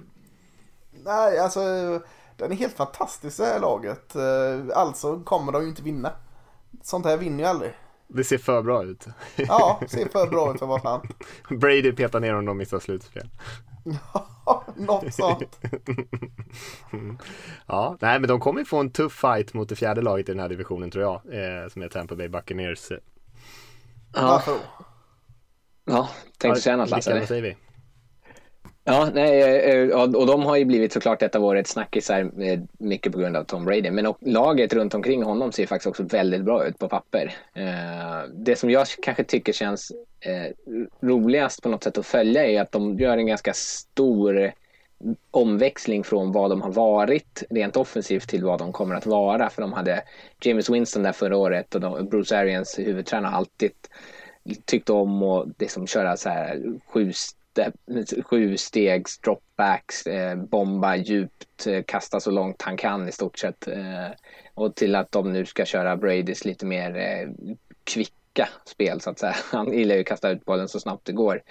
[0.91, 1.59] nej, alltså
[2.37, 4.15] den är helt fantastisk det här laget.
[4.15, 6.11] Eh, alltså kommer de ju inte vinna.
[6.83, 7.73] Sånt här vinner ju aldrig.
[8.07, 9.05] Det ser för bra ut.
[9.35, 11.03] Ja, det ser för bra ut för att vara sant.
[11.49, 13.29] Brady petar ner om de missar slutspel.
[14.45, 15.59] Ja, något sånt.
[17.67, 20.39] ja, nej men de kommer få en tuff fight mot det fjärde laget i den
[20.39, 21.13] här divisionen tror jag.
[21.13, 22.91] Eh, som är Tampa Bay Buccaneers.
[24.13, 24.43] Ja.
[25.85, 27.19] Ja, tänkte säga något Lasse?
[27.19, 27.57] Vad säger vi?
[28.87, 32.59] Ja, nej, eh, eh, och de har ju blivit såklart ett av årets snackisar eh,
[32.77, 33.91] mycket på grund av Tom Brady.
[33.91, 37.35] Men laget runt omkring honom ser faktiskt också väldigt bra ut på papper.
[38.33, 39.91] Det som jag kanske tycker känns
[41.01, 44.51] roligast på något sätt att följa är att de gör en ganska stor
[45.31, 49.49] omväxling från vad de har varit rent offensivt till vad de kommer att vara.
[49.49, 50.03] För de hade
[50.41, 53.71] James Winston där förra året och Bruce Arians huvudtränare har alltid
[54.65, 57.11] tyckt om att liksom köra så här sju
[58.23, 63.67] sju stegs dropbacks, eh, bomba djupt, eh, kasta så långt han kan i stort sett.
[63.67, 64.09] Eh,
[64.53, 67.53] och till att de nu ska köra Bradys lite mer eh,
[67.83, 69.35] kvicka spel så att säga.
[69.51, 71.41] Han gillar ju att kasta ut bollen så snabbt det går.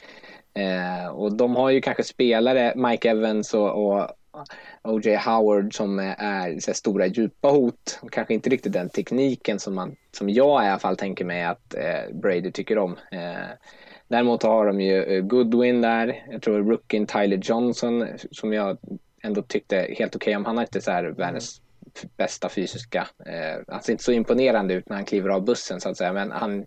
[0.55, 4.11] Eh, och de har ju kanske spelare, Mike Evans och, och
[4.83, 5.17] O.J.
[5.17, 8.01] Howard som eh, är så stora djupa hot.
[8.11, 11.75] Kanske inte riktigt den tekniken som, man, som jag i alla fall tänker mig att
[11.75, 12.97] eh, Brady tycker om.
[13.13, 13.51] Eh,
[14.09, 16.27] Däremot har de ju eh, Goodwin där.
[16.31, 18.79] Jag tror rookien Tyler Johnson som jag
[19.23, 20.45] ändå tyckte helt okej okay, om.
[20.45, 21.61] Han har inte så här världens
[22.17, 23.09] bästa fysiska.
[23.27, 26.13] Eh, han ser inte så imponerande ut när han kliver av bussen så att säga.
[26.13, 26.67] Men han,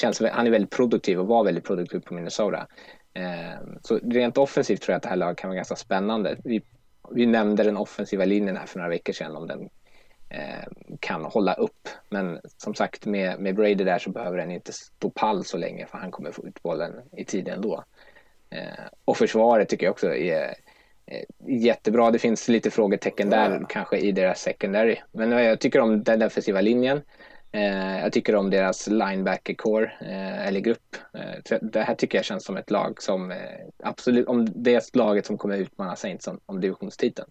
[0.00, 2.66] känns, han är väldigt produktiv och var väldigt produktiv på Minnesota.
[3.14, 6.36] Eh, så rent offensivt tror jag att det här laget kan vara ganska spännande.
[6.44, 6.62] Vi,
[7.10, 9.68] vi nämnde den offensiva linjen här för några veckor sedan om den
[11.00, 11.88] kan hålla upp.
[12.08, 15.86] Men som sagt med, med Brady där så behöver den inte stå pall så länge
[15.86, 17.84] för han kommer få ut bollen i tid ändå.
[18.50, 20.54] Eh, och försvaret tycker jag också är
[21.06, 22.10] eh, jättebra.
[22.10, 24.96] Det finns lite frågetecken där kanske i deras secondary.
[25.12, 27.02] Men jag tycker om den defensiva linjen.
[28.02, 29.92] Jag tycker om deras linebacker core
[30.46, 30.96] eller grupp.
[31.60, 33.34] Det här tycker jag känns som ett lag som
[33.82, 37.30] absolut, om det är laget som kommer utmana Saints om, om divisionstiteln.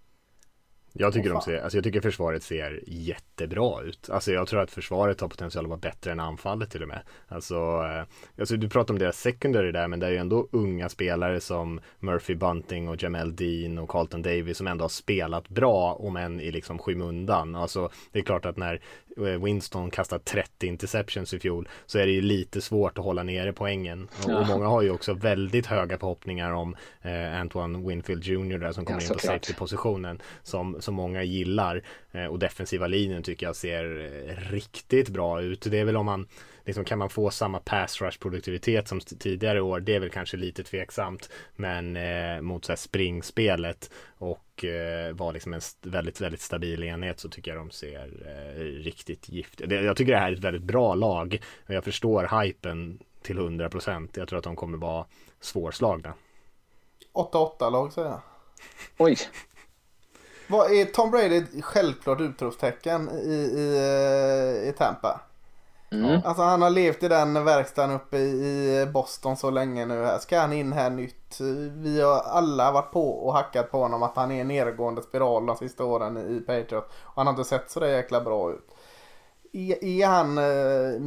[0.99, 4.09] Jag tycker, de ser, alltså jag tycker försvaret ser jättebra ut.
[4.09, 7.01] Alltså jag tror att försvaret har potential att vara bättre än anfallet till och med.
[7.27, 8.03] Alltså, eh,
[8.39, 11.79] alltså du pratar om deras secondary där men det är ju ändå unga spelare som
[11.99, 16.39] Murphy Bunting och Jamel Dean och Carlton Davis som ändå har spelat bra om än
[16.39, 17.55] i liksom skymundan.
[17.55, 18.81] Alltså det är klart att när
[19.17, 23.53] Winston kastat 30 interceptions i fjol så är det ju lite svårt att hålla nere
[23.53, 24.07] poängen.
[24.23, 24.39] Och, Ja.
[24.39, 28.85] och många har ju också väldigt höga förhoppningar om eh, Antoine Winfield Jr där som
[28.85, 31.83] kommer Ja, in på safety-positionen som, som många gillar.
[32.11, 33.83] Eh, och defensiva linjen tycker jag ser
[34.29, 35.67] eh, riktigt bra ut.
[35.71, 36.27] Det är väl om man
[36.67, 39.79] Liksom kan man få samma pass rush produktivitet som tidigare år?
[39.79, 41.29] Det är väl kanske lite tveksamt.
[41.55, 46.83] Men eh, mot så här springspelet och eh, vara liksom en st- väldigt, väldigt stabil
[46.83, 49.67] enhet så tycker jag de ser eh, riktigt giftiga.
[49.67, 51.41] Det- Jag tycker det här är ett väldigt bra lag.
[51.67, 54.09] Och jag förstår hypen till 100%.
[54.13, 55.05] Jag tror att de kommer vara
[55.39, 56.13] svårslagna.
[57.13, 58.21] 8-8 lag säger jag.
[58.97, 59.17] Oj,
[60.47, 63.77] Vad är Tom Brady ett självklart utropstecken i, i,
[64.63, 65.21] eh, i Tampa?
[65.91, 66.21] Mm.
[66.25, 70.19] Alltså han har levt i den verkstaden uppe i Boston så länge nu här.
[70.19, 71.39] Ska han in här nytt?
[71.73, 75.45] Vi har alla varit på och hackat på honom att han är en nedgående spiral
[75.45, 76.89] de sista åren i Patriot.
[76.93, 78.67] Och han har inte sett så där jäkla bra ut.
[79.53, 80.99] Är, är han eh,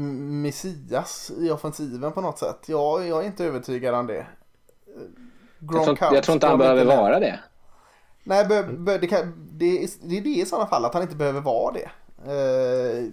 [0.42, 2.58] Messias i offensiven på något sätt?
[2.66, 4.26] Ja, jag är inte övertygad om det.
[5.60, 7.40] jag tror, jag tror inte han Gronkowski behöver inte vara det.
[8.24, 11.02] Nej, be, be, det, kan, det, är, det är det i sådana fall att han
[11.02, 11.90] inte behöver vara det.
[12.24, 13.04] Eh,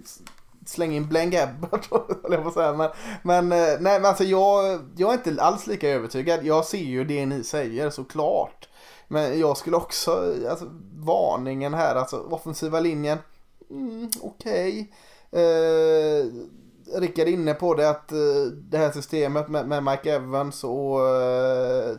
[0.68, 1.90] s- släng in Blaine Gabbert
[2.22, 2.72] höll jag på att säga.
[2.72, 2.90] Men,
[3.22, 6.44] men, eh, nej, men alltså jag, jag är inte alls lika övertygad.
[6.44, 8.68] Jag ser ju det ni säger såklart.
[9.08, 10.64] Men jag skulle också, alltså
[10.96, 13.18] varningen här, alltså offensiva linjen,
[13.70, 14.92] mm, okej.
[15.32, 16.26] Eh,
[17.00, 18.18] Rickard är inne på det att eh,
[18.52, 21.96] det här systemet med, med Mike Evans och eh,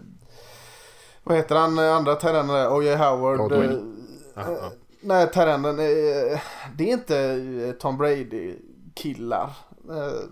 [1.24, 2.74] vad heter han andra terrenen där?
[2.74, 2.96] O.J.
[2.96, 3.38] Howard.
[3.38, 3.96] Godwin.
[4.36, 4.72] eh, eh, ja.
[5.02, 5.76] Nej, terrenden.
[6.76, 9.50] Det är inte eh, Tom Brady-killar.
[9.90, 10.30] Eh,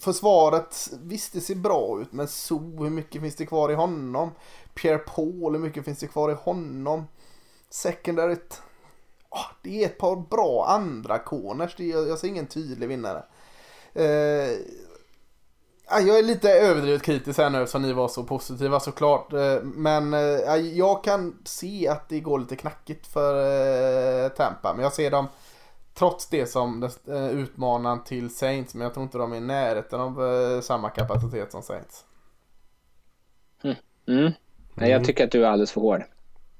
[0.00, 4.30] försvaret, visst det ser bra ut, men så hur mycket finns det kvar i honom?
[4.74, 7.06] Pierre Paul, hur mycket finns det kvar i honom?
[7.70, 8.62] Secondaryt,
[9.28, 11.74] ah, det är ett par bra andra corners.
[11.76, 13.24] Det är, jag ser ingen tydlig vinnare.
[13.94, 14.58] Eh,
[15.90, 19.32] jag är lite överdrivet kritisk här nu eftersom ni var så positiva såklart.
[19.32, 23.34] Eh, Men eh, ja, jag kan se att det går lite knackigt för
[24.24, 24.74] eh, Tampa.
[24.74, 25.28] Men jag ser dem
[25.94, 28.74] trots det som den, utmanaren till Saints.
[28.74, 32.04] Men jag tror inte de är i närheten av samma kapacitet som Saints.
[34.08, 34.32] Mm.
[34.74, 36.02] Nej, jag tycker att du är alldeles för hård.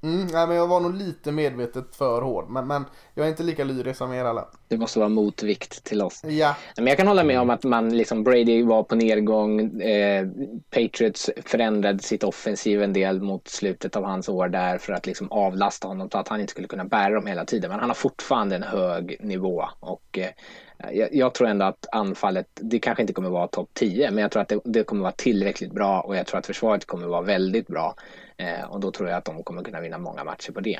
[0.03, 2.49] Mm, nej, men jag var nog lite medvetet för hård.
[2.49, 4.47] Men, men jag är inte lika lyrisk som er alla.
[4.67, 6.21] Det måste vara motvikt till oss.
[6.23, 9.81] Ja, Men jag kan hålla med om att man liksom Brady var på nedgång.
[9.81, 10.27] Eh,
[10.69, 15.31] Patriots förändrade sitt offensiv en del mot slutet av hans år där för att liksom
[15.31, 17.71] avlasta honom så att han inte skulle kunna bära dem hela tiden.
[17.71, 20.29] Men han har fortfarande en hög nivå och eh,
[20.91, 24.31] jag, jag tror ändå att anfallet, det kanske inte kommer vara topp 10, men jag
[24.31, 27.21] tror att det, det kommer vara tillräckligt bra och jag tror att försvaret kommer vara
[27.21, 27.95] väldigt bra.
[28.37, 30.79] Eh, och då tror jag att de kommer kunna vinna många matcher på det.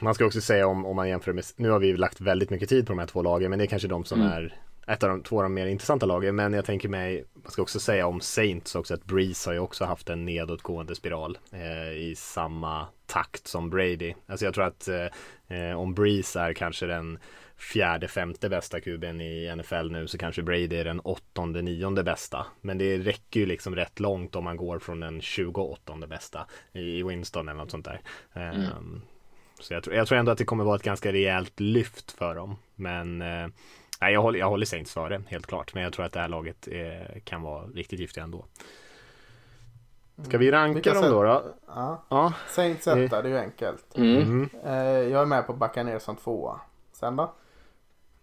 [0.00, 2.68] Man ska också säga om, om man jämför med, nu har vi lagt väldigt mycket
[2.68, 4.56] tid på de här två lagen, men det är kanske de som är
[4.86, 6.36] ett av de två av de mer intressanta lagen.
[6.36, 9.60] Men jag tänker mig, man ska också säga om Saints också, att Breeze har ju
[9.60, 14.14] också haft en nedåtgående spiral eh, i samma takt som Brady.
[14.26, 17.18] Alltså jag tror att eh, eh, om Breeze är kanske den
[17.62, 22.46] fjärde, femte bästa kuben i NFL nu så kanske Brady är den åttonde, nionde bästa.
[22.60, 27.02] Men det räcker ju liksom rätt långt om man går från den 28 bästa i
[27.02, 28.00] Winston eller något sånt där.
[28.32, 29.02] Ehm,
[29.60, 32.34] så jag tror, jag tror ändå att det kommer vara ett ganska rejält lyft för
[32.34, 32.56] dem.
[32.74, 33.48] Men eh,
[34.00, 35.74] nej, jag, håller, jag håller Saints före, helt klart.
[35.74, 38.44] Men jag tror att det här laget eh, kan vara riktigt giftiga ändå.
[40.26, 41.22] Ska vi ranka Vilka dem då?
[41.22, 41.42] då?
[41.66, 42.04] ja.
[42.08, 42.32] Ja.
[42.48, 43.96] Saints etta, det är ju enkelt.
[43.96, 44.50] Mm.
[44.64, 46.60] Eh, jag är med på att backa ner som tvåa.
[46.92, 47.32] Sen då?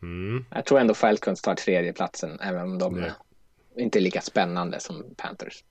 [0.02, 0.45] Mm.
[0.50, 3.16] Jag tror ändå Falcons tar tredjeplatsen även om de Det-
[3.76, 5.64] inte är lika spännande som Panthers.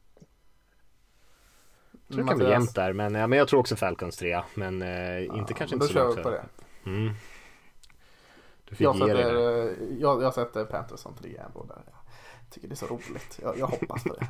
[1.90, 2.92] Jag tror det kan bli jämnt där.
[2.92, 4.44] Men, ja, men jag tror också Falcons trea.
[4.54, 6.44] Men eh, inte kanske Då inte så kör långt vi på det.
[6.86, 7.12] Mm.
[8.64, 11.82] Du fick Jag sätter, eh, jag, jag sätter Panthers som trea ändå där.
[11.86, 11.97] Jag
[12.50, 13.38] tycker det är så roligt.
[13.42, 14.26] Jag, jag hoppas på det.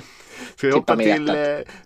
[0.56, 1.34] Ska vi, hoppa till, eh,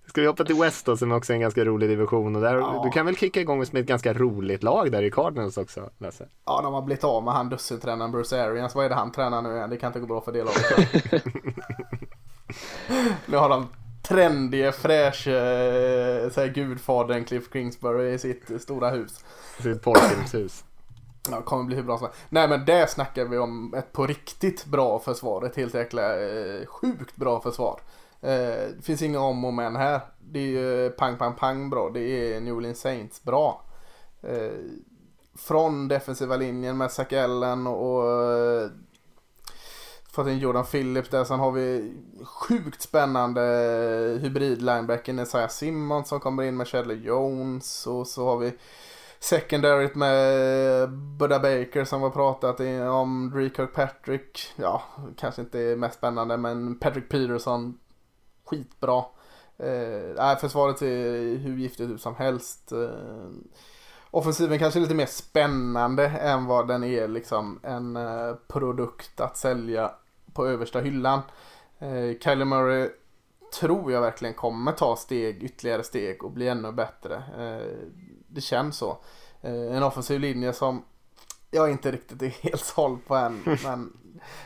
[0.07, 2.37] ska vi hoppa till West då som också är en ganska rolig division.
[2.37, 2.83] Och där, Ja.
[2.85, 6.29] Du kan väl kicka igång med ett ganska roligt lag där i Cardinals också Lasse?
[6.45, 8.75] Ja, de har blivit av med han dussintränaren Bruce Arians.
[8.75, 9.71] Vad är det han tränar nu igen?
[9.71, 11.25] Det kan inte gå bra för det laget.
[13.27, 13.67] nu har de
[14.03, 15.31] trendige, fräsche
[16.37, 19.25] eh, gudfadern Cliff Kingsbury i sitt stora hus.
[19.63, 20.65] Sitt porrfilmshus.
[21.33, 22.21] Ja, kommer bli hur bra som helst.
[22.29, 25.47] Nej men där snackar vi om ett på riktigt bra försvar.
[25.47, 27.81] Ett helt jäkla eh, sjukt bra försvar.
[28.21, 28.31] Eh,
[28.77, 30.01] det finns inga om och men här.
[30.19, 31.91] Det är ju eh, pang pang pang bra.
[31.91, 33.65] Det är New Orleans Saints bra.
[34.23, 34.53] Eh,
[35.39, 38.71] från defensiva linjen med Zack Allen och eh,
[40.13, 41.25] fått in Jordan Phillips där.
[41.25, 46.97] Sen har vi sjukt spännande eh, hybrid linebacken Isaiah Simmons som kommer in med Shedley
[46.97, 47.87] Jones.
[47.87, 48.53] Och så har vi
[49.21, 52.61] secondaryt med Budda Baker som var pratat
[52.91, 54.53] om Dree Kirkpatrick.
[54.57, 54.83] Ja,
[55.17, 57.79] kanske inte är mest spännande men Patrick Peterson
[58.45, 59.05] skitbra.
[59.59, 62.73] Eh, äh, försvaret är hur giftigt ut som helst.
[62.73, 63.29] Eh,
[64.11, 69.37] offensiven kanske är lite mer spännande än vad den är liksom en eh, produkt att
[69.37, 69.93] sälja
[70.33, 71.21] på översta hyllan.
[71.79, 72.91] Eh, Kylie Murray
[73.61, 77.15] tror jag verkligen kommer ta steg, ytterligare steg och bli ännu bättre.
[77.17, 77.89] Eh,
[78.39, 78.99] det känns så.
[79.41, 80.85] Eh, en offensiv linje som
[81.51, 83.43] jag inte riktigt är helt såld på än.
[83.65, 83.93] men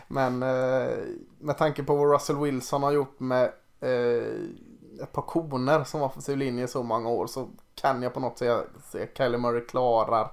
[0.08, 0.98] men eh,
[1.38, 6.36] med tanke på vad Russell Wilson har gjort med eh, ett par koner som offensiv
[6.36, 9.66] linje i så många år så kan jag på något sätt se att Kylie Murray
[9.66, 10.30] klarar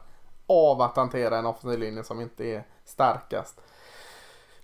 [0.48, 3.62] av att hantera en offensiv linje som inte är starkast.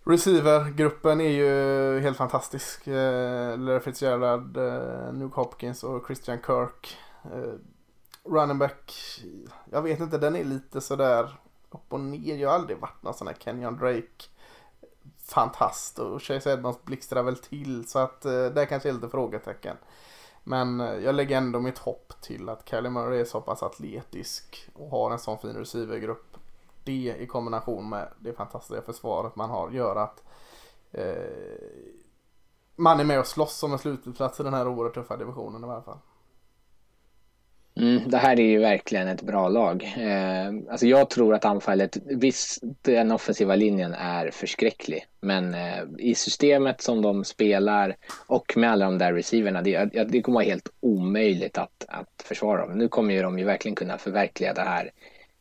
[0.04, 2.88] Receiver-gruppen är ju helt fantastisk.
[2.88, 6.98] Eh, Larry Fitzgerald, eh, Nuke Hopkins och Christian Kirk.
[7.24, 7.54] Eh,
[8.26, 8.94] running back,
[9.72, 12.36] jag vet inte, den är lite sådär upp och ner.
[12.36, 14.26] Jag har aldrig varit någon sån här Kenyon Drake
[15.18, 19.78] fantast och Chase Edmonds blixtrar väl till så att eh, det kanske är lite frågetecken.
[20.44, 24.70] Men eh, jag lägger ändå mitt hopp till att Kelly Murray är så pass atletisk
[24.74, 26.38] och har en sån fin receivergrupp.
[26.84, 30.24] Det i kombination med det fantastiska försvaret man har gör att
[30.92, 31.16] eh,
[32.76, 35.68] man är med och slåss om en slutplats i den här oerhört tuffa divisionen i
[35.68, 36.00] alla fall.
[37.78, 39.94] Mm, det här är ju verkligen ett bra lag.
[39.98, 46.16] Eh, alltså jag tror att anfallet, visst den offensiva linjen är förskräcklig, men eh, i
[46.16, 47.96] systemet som de spelar
[48.28, 52.68] och med alla de där receiverna, det, det kommer vara helt omöjligt att, att försvara
[52.68, 52.78] dem.
[52.78, 54.92] Nu kommer ju de ju verkligen kunna förverkliga det här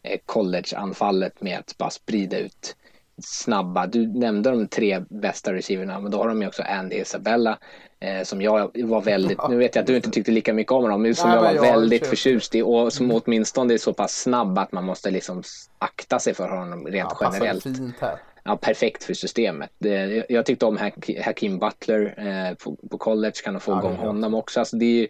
[0.03, 2.77] eh, college-anfallet med att bara sprida ut
[3.23, 3.87] snabba.
[3.87, 7.59] Du nämnde de tre bästa receiverna, men då har de ju också Andy Isabella
[8.01, 10.83] eh, som jag var väldigt, nu vet jag att du inte tyckte lika mycket om
[10.83, 13.21] honom, men som Nej, jag var jag väldigt förtjust i och som mm.
[13.25, 15.43] åtminstone är så pass snabb att man måste liksom
[15.79, 17.63] akta sig för honom rent ja, generellt.
[17.63, 18.19] Fint här.
[18.45, 19.71] Ja, perfekt för systemet.
[19.79, 20.79] Det, jag tyckte om
[21.25, 24.61] Hakim Butler eh, på, på, college, kan få ja, igång honom också.
[24.61, 25.09] Alltså det, är ju,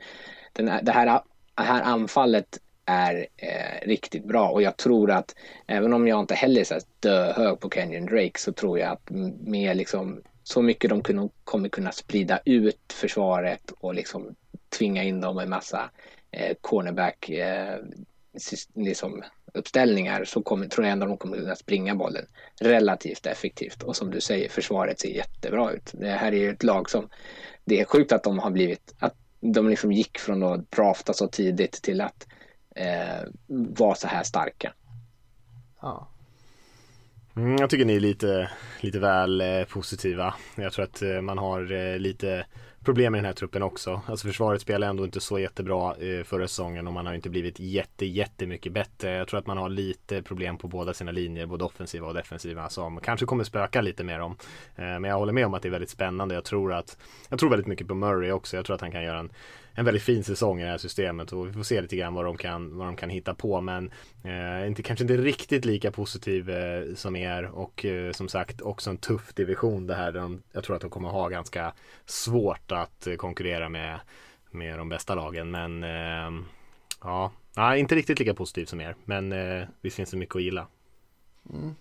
[0.53, 1.21] den, det, här,
[1.57, 5.35] det här anfallet är eh, riktigt bra och jag tror att
[5.67, 9.11] även om jag inte heller är så döhög på Kenyon Drake så tror jag att
[9.41, 14.35] med liksom så mycket de kunde, kommer kunna sprida ut försvaret och liksom
[14.79, 15.91] tvinga in dem i massa
[16.31, 17.79] eh, cornerback eh,
[18.75, 19.23] liksom
[19.55, 22.27] uppställningar så kommer, tror jag ändå de kommer kunna springa bollen
[22.61, 25.91] relativt effektivt och som du säger försvaret ser jättebra ut.
[25.93, 27.09] Det här är ju ett lag som
[27.65, 31.29] det är sjukt att de har blivit att de liksom gick från att drafta så
[31.29, 32.27] tidigt till att
[32.75, 33.29] eh,
[33.79, 34.73] vara så här starka.
[35.81, 36.09] Ja.
[37.37, 38.51] Mm, jag tycker ni är lite,
[38.81, 40.35] lite väl eh, positiva.
[40.55, 42.47] Jag tror att eh, man har eh, lite
[42.85, 44.01] problem med den här truppen också.
[44.07, 47.61] Alltså försvaret spelar ändå inte så jättebra eh, förra säsongen och man har inte blivit
[47.61, 49.11] jätte, jättemycket bättre.
[49.11, 52.69] Jag tror att man har lite problem på båda sina linjer, både offensiva och defensiva
[52.69, 54.37] som kanske kommer spöka lite mer om.
[54.77, 56.35] Eh, men jag håller med om att det är väldigt spännande.
[56.35, 56.99] Jag tror att
[57.29, 58.57] jag tror väldigt mycket på Murray också.
[58.57, 59.31] Jag tror att han kan göra en
[59.75, 62.25] en väldigt fin säsong i det här systemet och vi får se lite grann vad
[62.25, 63.91] de kan, vad de kan hitta på men
[64.25, 68.91] eh, inte, kanske inte riktigt lika positiv eh, som er och eh, som sagt också
[68.91, 71.73] en tuff division det här där de, jag tror att de kommer ha ganska
[72.07, 74.01] svårt att eh, konkurrera med,
[74.51, 76.45] med de bästa lagen men eh,
[77.03, 80.43] ja, nej, inte riktigt lika positiv som er men eh, visst finns det mycket att
[80.43, 80.67] gilla.
[81.51, 81.75] Mm.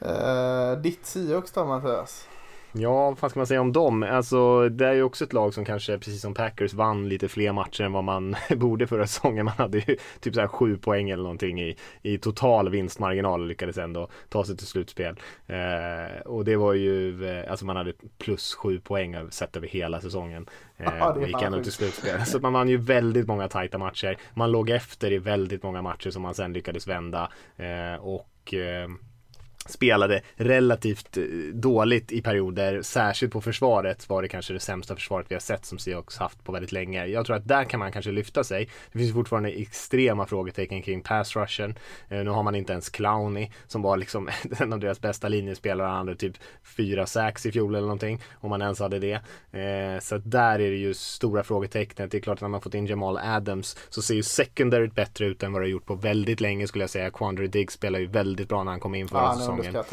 [0.00, 2.28] Eh, ditt Seahawks då Mattias?
[2.72, 4.02] Ja, vad ska man säga om dem?
[4.02, 7.52] Alltså, det är ju också ett lag som kanske, precis som Packers, vann lite fler
[7.52, 9.44] matcher än vad man borde förra säsongen.
[9.44, 13.46] Man hade ju typ så här sju poäng eller någonting i, i total vinstmarginal och
[13.46, 15.16] lyckades ändå ta sig till slutspel.
[15.46, 20.00] Eh, och det var ju, eh, alltså man hade plus sju poäng sett över hela
[20.00, 20.46] säsongen.
[20.76, 22.20] Eh, och gick ändå till slutspel.
[22.26, 24.16] Så man vann ju väldigt många tajta matcher.
[24.34, 27.30] Man låg efter i väldigt många matcher som man sen lyckades vända.
[27.56, 28.88] Eh, och eh,
[29.66, 35.26] spelade relativt eh, dåligt i perioder, särskilt på försvaret var det kanske det sämsta försvaret
[35.28, 37.06] vi har sett som Seahawks haft på väldigt länge.
[37.06, 38.68] Jag tror att där kan man kanske lyfta sig.
[38.92, 41.74] Det finns fortfarande extrema frågetecken kring pass rushen.
[42.08, 45.88] Eh, nu har man inte ens Clowny som var liksom en av deras bästa linjespelare.
[45.88, 49.20] Han hade typ fyra sax i fjol eller någonting om man ens hade det.
[49.58, 52.10] Eh, så där är det ju stora frågetecknet.
[52.10, 55.26] Det är klart att när man fått in Jamal Adams så ser ju secondaryt bättre
[55.26, 57.10] ut än vad det har gjort på väldigt länge skulle jag säga.
[57.10, 59.84] Quandry Diggs spelar ju väldigt bra när han kom in förra ja, säsongen.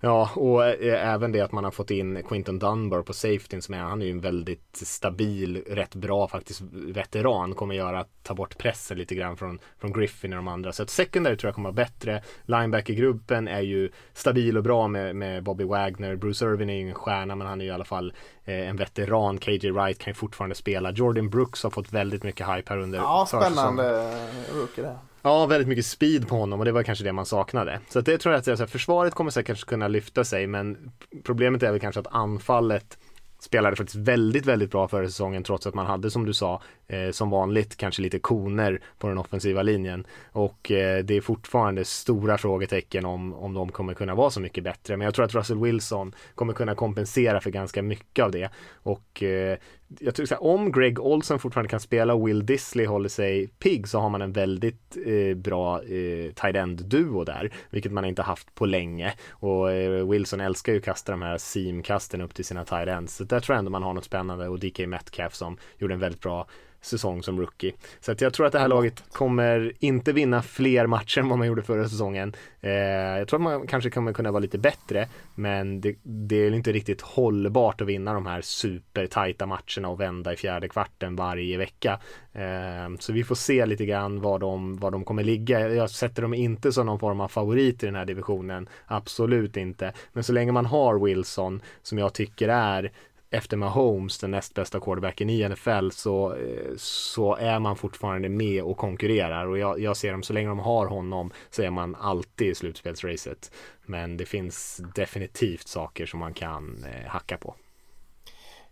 [0.00, 3.74] Ja, och eh, även det att man har fått in Quinton Dunbar på safetyn som
[3.74, 7.54] är, han är ju en väldigt stabil, rätt bra faktiskt veteran.
[7.54, 10.72] Kommer göra att ta bort pressen lite grann från, från Griffin och de andra.
[10.72, 12.22] Så att secondary tror jag kommer vara bättre.
[12.44, 16.16] Linebacker-gruppen är ju stabil och bra med, med Bobby Wagner.
[16.16, 18.12] Bruce Irvin är ju en stjärna men han är ju i alla fall
[18.44, 19.38] eh, en veteran.
[19.38, 20.90] KJ Wright kan ju fortfarande spela.
[20.90, 24.10] Jordan Brooks har fått väldigt mycket hype här under Ja, spännande
[24.52, 24.98] rookie det.
[25.26, 27.80] Ja, väldigt mycket speed på honom och det var kanske det man saknade.
[27.88, 30.92] Så det tror jag att alltså, försvaret kommer säkert kunna lyfta sig men
[31.22, 32.98] problemet är väl kanske att anfallet
[33.38, 37.10] spelade faktiskt väldigt, väldigt bra förra säsongen trots att man hade som du sa eh,
[37.10, 40.06] som vanligt kanske lite koner på den offensiva linjen.
[40.32, 44.64] Och eh, det är fortfarande stora frågetecken om, om de kommer kunna vara så mycket
[44.64, 44.96] bättre.
[44.96, 48.50] Men jag tror att Russell Wilson kommer kunna kompensera för ganska mycket av det.
[48.72, 49.58] Och eh,
[50.00, 53.46] jag tror så här, om Greg Olsen fortfarande kan spela och Will Disley håller sig
[53.46, 58.22] pigg så har man en väldigt eh, bra eh, tight end-duo där, vilket man inte
[58.22, 59.14] haft på länge.
[59.30, 63.16] Och eh, Wilson älskar ju att kasta de här seam-kasten upp till sina tight ends.
[63.16, 66.00] Så där tror jag ändå man har något spännande och DK Metcalf som gjorde en
[66.00, 66.46] väldigt bra
[66.84, 67.72] säsong som rookie.
[68.00, 71.38] Så att jag tror att det här laget kommer inte vinna fler matcher än vad
[71.38, 72.32] man gjorde förra säsongen.
[72.60, 72.72] Eh,
[73.18, 76.72] jag tror att man kanske kommer kunna vara lite bättre, men det, det, är inte
[76.72, 82.00] riktigt hållbart att vinna de här supertajta matcherna och vända i fjärde kvarten varje vecka.
[82.32, 85.68] Eh, så vi får se lite grann var de, var de kommer ligga.
[85.68, 89.92] Jag sätter dem inte som någon form av favorit i den här divisionen, absolut inte.
[90.12, 92.92] Men så länge man har Wilson, som jag tycker är
[93.34, 98.62] efter Mahomes, den näst bästa quarterbacken i NFL, så, eh, så är man fortfarande med
[98.62, 99.46] och konkurrerar.
[99.46, 102.54] Och jag, jag ser dem, så länge de har honom så är man alltid i
[102.54, 103.52] slutspelsracet.
[103.86, 107.54] Men det finns definitivt saker som man kan eh, hacka på.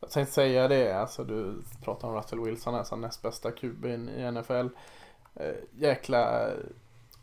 [0.00, 4.08] Jag tänkte säga det, alltså du pratar om Russell Wilson här som näst bästa kuben
[4.08, 4.68] i NFL.
[5.34, 6.56] Eh, jäkla eh,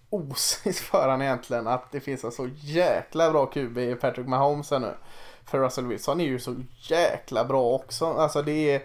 [0.09, 4.71] osis för han egentligen att det finns en så jäkla bra QB i Patrick Mahomes
[4.71, 4.93] här nu.
[5.49, 8.05] För Russell Wilson är ju så jäkla bra också.
[8.05, 8.81] Alltså det är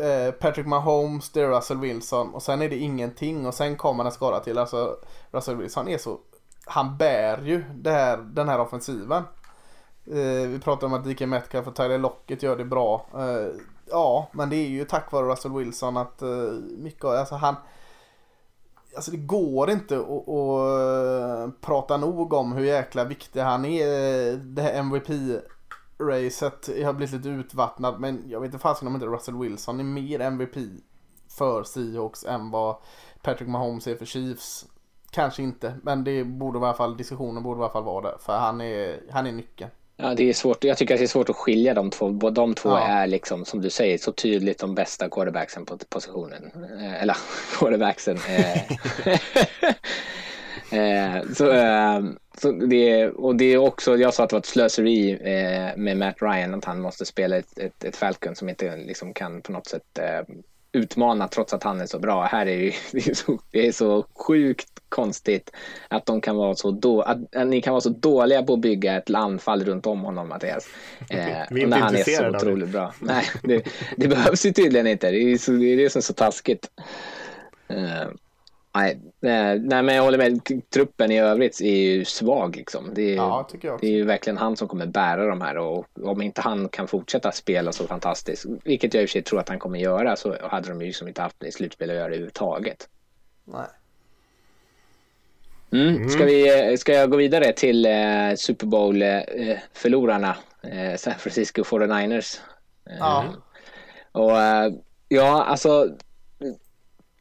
[0.00, 4.04] eh, Patrick Mahomes, det är Russell Wilson och sen är det ingenting och sen kommer
[4.04, 4.58] en skada till.
[4.58, 4.96] Alltså
[5.30, 6.18] Russell Wilson är så,
[6.64, 9.22] han bär ju det här, den här offensiven.
[10.06, 13.06] Eh, vi pratar om att DK Metcalf och Tyler Locket gör det bra.
[13.14, 13.60] Eh,
[13.90, 16.22] ja, men det är ju tack vare Russell Wilson att
[16.78, 17.56] mycket, alltså han
[18.96, 24.36] Alltså det går inte att, att prata nog om hur jäkla viktig han är.
[24.36, 25.08] Det här MVP
[26.00, 29.84] racet har blivit lite utvattnat men jag vet inte fasiken om inte Russell Wilson är
[29.84, 30.56] mer MVP
[31.38, 32.76] för Seahawks än vad
[33.22, 34.66] Patrick Mahomes är för Chiefs.
[35.10, 38.18] Kanske inte, men det borde i alla fall, diskussionen borde i alla fall vara där.
[38.20, 39.70] För han är, han är nyckeln.
[39.96, 40.64] Ja, det är svårt.
[40.64, 42.10] Jag tycker att det är svårt att skilja de två.
[42.30, 42.78] De två ja.
[42.78, 46.50] är liksom, som du säger, så tydligt de bästa quarterbacksen på positionen.
[46.80, 47.16] Eh, eller
[47.58, 48.18] quarterbacksen.
[48.28, 48.62] Eh.
[50.72, 52.00] Eh, så, eh,
[52.40, 55.96] så det, och det är också, jag sa att det var ett slöseri eh, med
[55.96, 59.52] Matt Ryan att han måste spela ett, ett, ett Falcon som inte liksom kan på
[59.52, 60.34] något sätt eh,
[60.72, 62.24] utmana trots att han är så bra.
[62.24, 65.50] Här är det, det, är så, det är så sjukt konstigt
[65.88, 68.60] att de kan vara så då, att, att, ni kan vara så dåliga på att
[68.60, 70.68] bygga ett anfall runt om honom Mattias.
[71.10, 72.94] Eh, Vi är inte när han är så otroligt bra.
[73.00, 75.10] Nej, det, det behövs ju tydligen inte.
[75.10, 76.70] Det är, så, det är det som är så taskigt.
[77.68, 78.08] Eh,
[78.74, 80.40] Nej, nej, men jag håller med.
[80.70, 82.90] Truppen i övrigt är ju svag liksom.
[82.94, 83.86] Det är, ja, tycker jag också.
[83.86, 86.88] det är ju verkligen han som kommer bära de här och om inte han kan
[86.88, 90.16] fortsätta spela så fantastiskt, vilket jag i och för sig tror att han kommer göra,
[90.16, 92.88] så hade de ju liksom inte haft det slutspel att göra överhuvudtaget.
[93.44, 93.66] Nej.
[95.72, 95.96] Mm.
[95.96, 96.08] Mm.
[96.08, 102.38] Ska, vi, ska jag gå vidare till eh, Super Bowl-förlorarna, eh, San Francisco 49ers?
[102.98, 103.24] Ja.
[104.12, 104.72] Och eh,
[105.08, 105.96] ja, alltså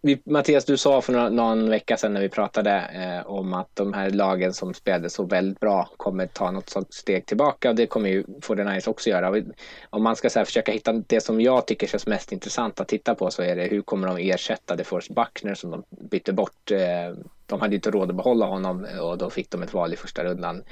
[0.02, 3.76] vi, Mattias, du sa för någon, någon vecka sedan när vi pratade eh, om att
[3.76, 7.76] de här lagen som spelade så väldigt bra kommer ta något sånt steg tillbaka och
[7.76, 9.44] det kommer ju 49ers också göra.
[9.90, 12.88] Om man ska så här, försöka hitta det som jag tycker känns mest intressant att
[12.88, 16.72] titta på så är det hur kommer de ersätta DeForest Buckner som de bytte bort.
[16.72, 19.94] Eh, de hade inte råd att behålla honom eh, och då fick de ett val
[19.94, 20.64] i första rundan.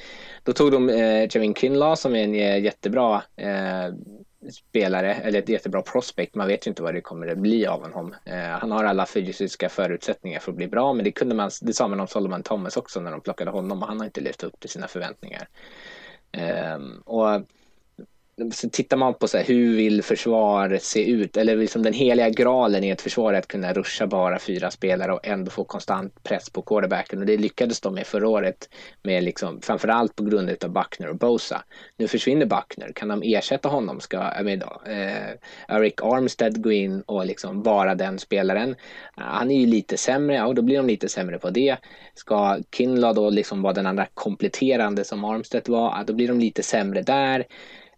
[0.44, 3.94] Då tog de eh, Javin Kinlaw som är en eh, jättebra eh,
[4.52, 6.36] spelare, eller ett jättebra prospect.
[6.36, 8.16] Man vet ju inte vad det kommer att bli av honom.
[8.26, 11.74] Eh, han har alla fysiska förutsättningar för att bli bra, men det kunde man, det
[11.74, 14.44] sa man om Solomon Thomas också när de plockade honom och han har inte levt
[14.44, 15.48] upp till sina förväntningar.
[16.32, 17.42] Eh, och
[18.54, 21.38] så tittar man på så här, hur vill försvaret se ut?
[21.38, 25.14] Eller liksom den heliga graalen i ett försvar är att kunna ruscha bara fyra spelare
[25.14, 27.20] och ändå få konstant press på quarterbacken.
[27.20, 28.70] Och det lyckades de med förra året,
[29.04, 31.64] med liksom, framförallt på grund av Buckner och Bosa.
[31.98, 32.92] Nu försvinner Buckner.
[32.96, 34.00] Kan de ersätta honom?
[34.00, 38.76] Ska jag med, eh, Eric Armstead gå in och liksom vara den spelaren?
[39.16, 41.78] Han är ju lite sämre, och då blir de lite sämre på det.
[42.14, 46.04] Ska Kinlaw då liksom vara den andra kompletterande som Armstead var?
[46.08, 47.46] Då blir de lite sämre där.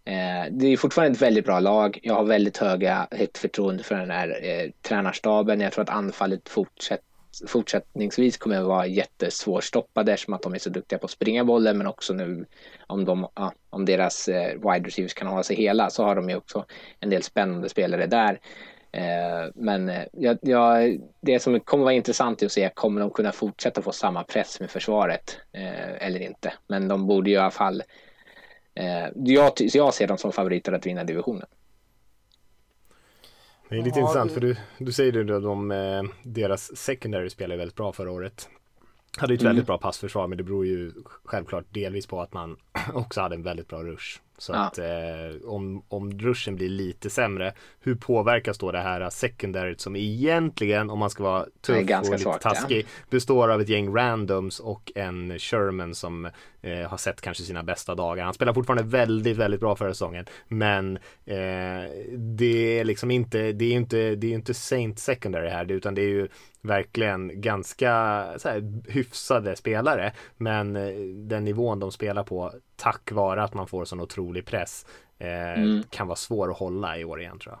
[0.04, 1.98] Eh, det är fortfarande ett väldigt bra lag.
[2.02, 5.60] Jag har väldigt höga, högt förtroende för den här eh, tränarstaben.
[5.60, 7.00] Jag tror att anfallet fortsätt,
[7.46, 11.78] fortsättningsvis kommer att vara jättesvårstoppade eftersom att de är så duktiga på att springa bollen
[11.78, 12.46] men också nu
[12.86, 16.30] om, de, ja, om deras eh, wide receivers kan hålla sig hela så har de
[16.30, 16.64] ju också
[17.00, 18.40] en del spännande spelare där.
[18.92, 20.76] Eh, men eh, ja, ja,
[21.20, 24.60] det som kommer vara intressant är att se, kommer de kunna fortsätta få samma press
[24.60, 26.52] med försvaret eh, eller inte?
[26.68, 27.82] Men de borde ju i alla fall,
[29.14, 31.46] jag, jag ser dem som favoriter att vinna divisionen.
[33.68, 37.30] Det är lite ja, intressant för du, du säger ju att de, eh, deras secondary
[37.30, 38.48] spelade väldigt bra förra året.
[39.18, 39.50] Hade ett mm.
[39.50, 40.92] väldigt bra passförsvar men det beror ju
[41.24, 42.56] självklart delvis på att man
[42.94, 44.20] också hade en väldigt bra rush.
[44.38, 44.58] Så ja.
[44.58, 49.96] att eh, om, om rushen blir lite sämre, hur påverkas då det här secondaryt som
[49.96, 53.06] egentligen, om man ska vara tuff och lite svagt, taskig, ja.
[53.10, 56.28] består av ett gäng randoms och en Sherman som
[56.62, 58.24] eh, har sett kanske sina bästa dagar.
[58.24, 60.96] Han spelar fortfarande väldigt, väldigt bra förra säsongen, men
[61.26, 65.94] eh, det är liksom inte, det är inte, det är inte Saint secondary här, utan
[65.94, 66.28] det är ju
[66.62, 67.90] verkligen ganska
[68.44, 70.12] här, hyfsade spelare.
[70.36, 74.86] Men eh, den nivån de spelar på tack vare att man får sån otrolig press
[75.18, 75.82] eh, mm.
[75.90, 77.60] kan vara svår att hålla i år igen tror jag.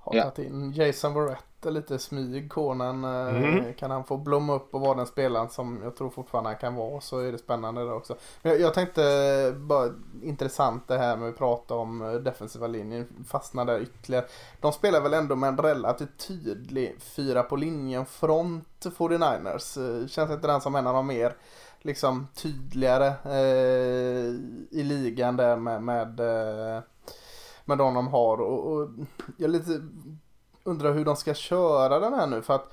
[0.00, 0.22] Har ja.
[0.22, 3.04] tagit in Jason Verrett lite smyg konen.
[3.04, 3.74] Eh, mm.
[3.74, 6.74] Kan han få blomma upp och vara den spelaren som jag tror fortfarande han kan
[6.74, 8.16] vara så är det spännande där också.
[8.42, 9.88] Men jag, jag tänkte bara
[10.22, 13.24] intressant det här med att prata om eh, defensiva linjen.
[13.28, 14.24] Fastna där ytterligare.
[14.60, 20.08] De spelar väl ändå med en relativt tydlig fyra på linjen front 49ers.
[20.08, 21.34] Känns inte den som en av de mer
[21.82, 24.34] liksom tydligare eh,
[24.70, 26.82] i ligan där med, med, eh,
[27.64, 28.40] med de de har.
[28.40, 28.88] Och, och,
[29.36, 29.80] jag lite
[30.64, 32.72] undrar hur de ska köra den här nu för att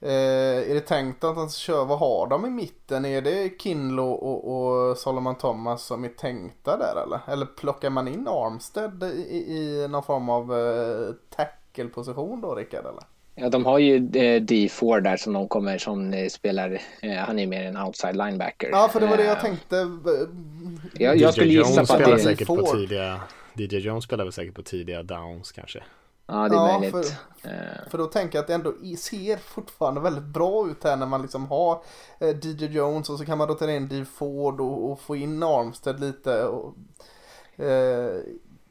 [0.00, 3.04] eh, är det tänkt att de ska köra, vad har de i mitten?
[3.04, 7.20] Är det Kinlo och, och Solomon Thomas som är tänkta där eller?
[7.26, 13.04] Eller plockar man in Armstead i, i någon form av eh, tackle-position då Rickard eller?
[13.40, 17.38] Ja, de har ju eh, D4 där som de kommer som eh, spelar, eh, han
[17.38, 18.68] är mer en outside linebacker.
[18.68, 19.76] Ja, för det var det jag tänkte.
[20.98, 23.20] Jag, jag skulle gissa på att det är säkert på tidiga,
[23.60, 25.82] DJ Jones spelar väl säkert på tidiga downs kanske.
[26.26, 27.16] Ja, det är ja, möjligt.
[27.42, 31.06] För, för då tänker jag att det ändå ser fortfarande väldigt bra ut här när
[31.06, 31.82] man liksom har
[32.42, 36.00] DJ Jones och så kan man ta in D Ford och, och få in Armstead
[36.00, 36.44] lite.
[36.44, 36.74] Och,
[37.56, 37.66] eh,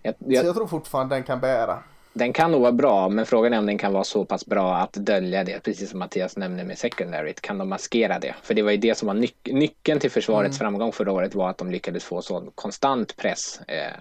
[0.02, 1.84] jag, jag, så jag tror fortfarande den kan bära
[2.18, 4.76] den kan nog vara bra, men frågan är om den kan vara så pass bra
[4.76, 7.34] att dölja det, precis som Mattias nämnde med secondary.
[7.34, 8.36] Kan de maskera det?
[8.42, 10.72] För det var ju det som var nyc nyckeln till försvarets mm.
[10.72, 13.62] framgång förra året var att de lyckades få så konstant press.
[13.68, 13.92] Eh, eh,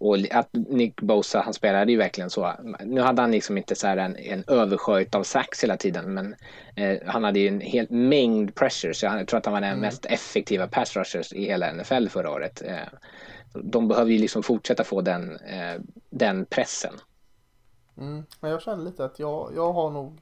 [0.00, 2.52] och att Nick Bosa, han spelade ju verkligen så.
[2.80, 6.34] Nu hade han liksom inte så en, en översjö av sax hela tiden, men
[6.76, 9.70] eh, han hade ju en hel mängd pressure, så jag tror att han var den
[9.70, 9.80] mm.
[9.80, 12.62] mest effektiva pass rushers i hela NFL förra året.
[12.62, 12.76] Eh,
[13.54, 15.80] de behöver ju liksom fortsätta få den, eh,
[16.10, 16.94] den pressen.
[17.98, 20.20] Mm, men jag känner lite att jag, jag har nog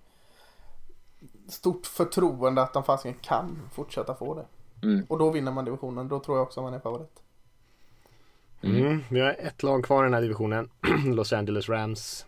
[1.48, 4.46] stort förtroende att de fasiken kan fortsätta få det.
[4.86, 5.06] Mm.
[5.08, 6.08] Och då vinner man divisionen.
[6.08, 7.23] Då tror jag också man är favorit.
[8.64, 8.86] Mm.
[8.86, 9.04] Mm.
[9.08, 10.68] Vi har ett lag kvar i den här divisionen.
[11.06, 12.26] Los Angeles Rams.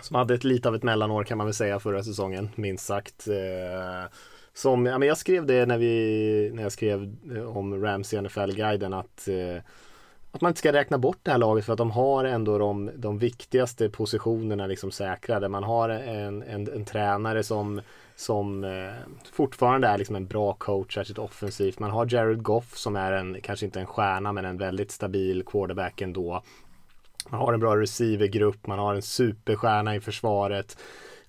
[0.00, 3.28] Som hade ett lite av ett mellanår kan man väl säga förra säsongen, minst sagt.
[3.28, 4.12] Eh,
[4.54, 8.20] som, ja, men jag skrev det när, vi, när jag skrev eh, om Rams i
[8.20, 9.62] NFL-guiden att eh,
[10.34, 12.90] att man inte ska räkna bort det här laget för att de har ändå de,
[12.96, 15.48] de viktigaste positionerna liksom säkrade.
[15.48, 17.80] Man har en, en, en tränare som,
[18.16, 18.92] som eh,
[19.32, 21.78] fortfarande är liksom en bra coach, särskilt offensivt.
[21.78, 25.42] Man har Jared Goff som är en, kanske inte en stjärna, men en väldigt stabil
[25.46, 26.42] quarterback ändå.
[27.28, 30.76] Man har en bra receivergrupp, man har en superstjärna i försvaret.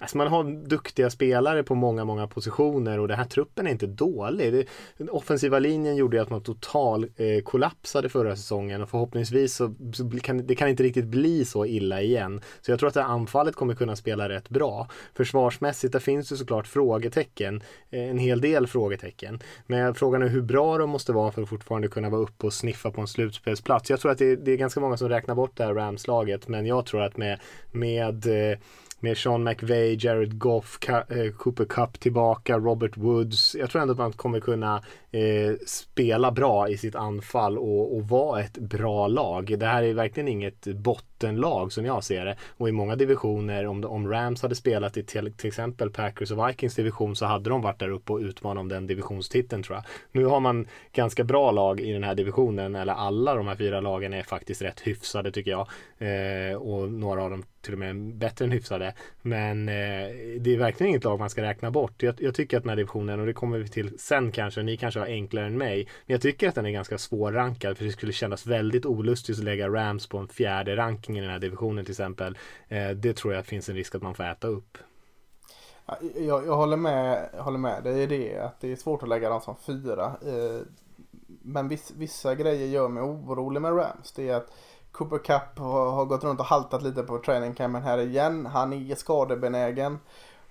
[0.06, 3.88] Alltså man har duktiga spelare på många, många positioner och den här truppen är inte
[3.88, 4.54] dålig.
[4.54, 4.66] Det,
[4.98, 9.74] den offensiva linjen gjorde ju att man total eh, kollapsade förra säsongen och förhoppningsvis så,
[9.94, 12.42] så kan det kan inte riktigt bli så illa igen.
[12.62, 14.88] Så jag tror att det här anfallet kommer kunna spela rätt bra.
[15.14, 19.40] Försvarsmässigt, där finns det såklart frågetecken, eh, en hel del frågetecken.
[19.68, 22.54] Men frågan är hur bra de måste vara för att fortfarande kunna vara uppe och
[22.54, 23.90] sniffa på en slutspelsplats.
[23.90, 26.66] Jag tror att det, det är ganska många som räknar bort det här Rams-laget, men
[26.66, 27.40] jag tror att med,
[27.72, 28.58] med eh,
[29.00, 33.56] med Sean McVay, Jared Goff, eh, Cooper Cup tillbaka, Robert Woods.
[33.56, 38.10] Jag tror ändå att man kommer kunna eh, spela bra i sitt anfall och, och
[38.10, 39.60] vara ett bra lag.
[39.60, 42.38] Det här är verkligen inget bottenlag som jag ser det.
[42.58, 46.50] Och i många divisioner, om, om Rams hade spelat i till, till exempel Packers och
[46.50, 49.86] Vikings division så hade de varit där uppe och utmanat om den divisionstiteln tror jag.
[50.12, 53.82] Nu har man ganska bra lag i den här divisionen, eller alla de här fyra
[53.82, 55.68] lagen är faktiskt rätt hyfsade tycker jag.
[55.98, 58.94] Eh, och några av dem till och med bättre än hyfsade.
[59.22, 60.08] Men eh,
[60.40, 62.04] det är verkligen inget lag man ska räkna bort.
[62.04, 64.78] Jag, jag, tycker att den här divisionen, och det kommer vi till sen kanske, ni
[64.78, 65.88] kanske har enklare än mig.
[66.06, 69.44] Men jag tycker att den är ganska svårrankad för det skulle kännas väldigt olustigt att
[69.44, 72.38] lägga Rams på en fjärde ranking i den här divisionen till exempel.
[72.68, 74.78] Eh, det tror jag finns en risk att man får äta upp.
[76.16, 79.30] Jag, jag håller med, håller med dig i det att det är svårt att lägga
[79.30, 80.06] dem som fyra.
[80.06, 80.62] Eh,
[81.42, 84.12] men viss, vissa grejer gör mig orolig med Rams.
[84.12, 84.52] Det är att
[84.96, 88.46] Cooper Cup har, har gått runt och haltat lite på training här igen.
[88.46, 90.00] Han är skadebenägen.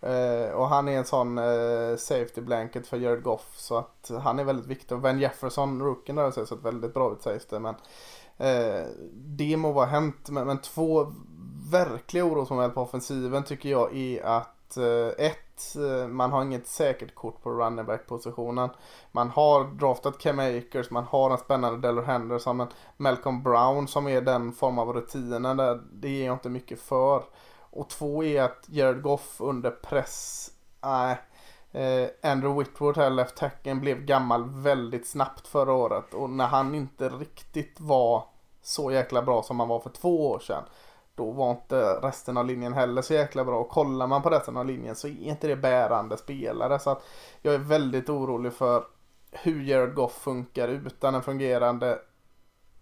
[0.00, 3.54] Eh, och han är en sån eh, safety blanket för Jared Goff.
[3.56, 4.96] Så att han är väldigt viktig.
[4.96, 7.60] Och Ben Jefferson, rookien, där, ser så väldigt bra ut sägs det.
[7.60, 7.74] Men
[8.36, 10.30] eh, det må vara hänt.
[10.30, 11.12] Men, men två
[11.70, 14.76] verkliga orosmoment på offensiven tycker jag är att
[15.18, 15.43] ett,
[15.76, 18.70] Eh, man har inget säkert kort på running back positionen.
[19.12, 22.66] Man har draftat Cam Akers, man har en spännande Delor Henderson, men
[22.96, 27.22] Malcolm Brown som är den form av rutinen där, det ger jag inte mycket för.
[27.70, 30.50] Och två är att Jared Goff under press,
[30.80, 31.16] nej.
[31.72, 36.14] Eh, Andrew Whitworth här, left tacken, blev gammal väldigt snabbt förra året.
[36.14, 38.24] Och när han inte riktigt var
[38.62, 40.62] så jäkla bra som han var för två år sedan.
[41.14, 43.58] Då var inte resten av linjen heller så jäkla bra.
[43.58, 46.78] Och kollar man på resten av linjen så är inte det bärande spelare.
[46.78, 47.04] Så att
[47.42, 48.84] jag är väldigt orolig för
[49.30, 51.98] hur Jared Goff funkar utan en fungerande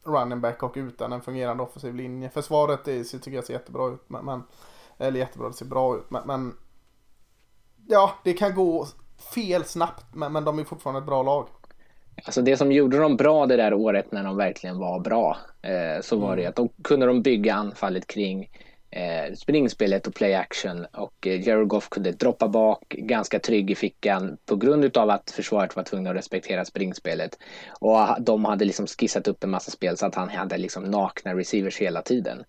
[0.04, 2.30] running back och utan en fungerande offensiv linje.
[2.30, 4.04] Försvaret är, tycker jag ser jättebra ut.
[4.08, 4.42] Men,
[4.98, 6.10] eller jättebra, det ser bra ut.
[6.10, 6.56] Men, men
[7.88, 8.86] ja, det kan gå
[9.34, 10.14] fel snabbt.
[10.14, 11.46] Men, men de är fortfarande ett bra lag.
[12.24, 16.02] Alltså det som gjorde dem bra det där året när de verkligen var bra eh,
[16.02, 16.50] så var det mm.
[16.50, 18.50] att de kunde de bygga anfallet kring
[18.90, 23.74] eh, springspelet och play action och eh, Jared Goff kunde droppa bak ganska trygg i
[23.74, 27.38] fickan på grund av att försvaret var tvungna att respektera springspelet
[27.80, 31.34] och de hade liksom skissat upp en massa spel så att han hade liksom nakna
[31.34, 32.44] receivers hela tiden.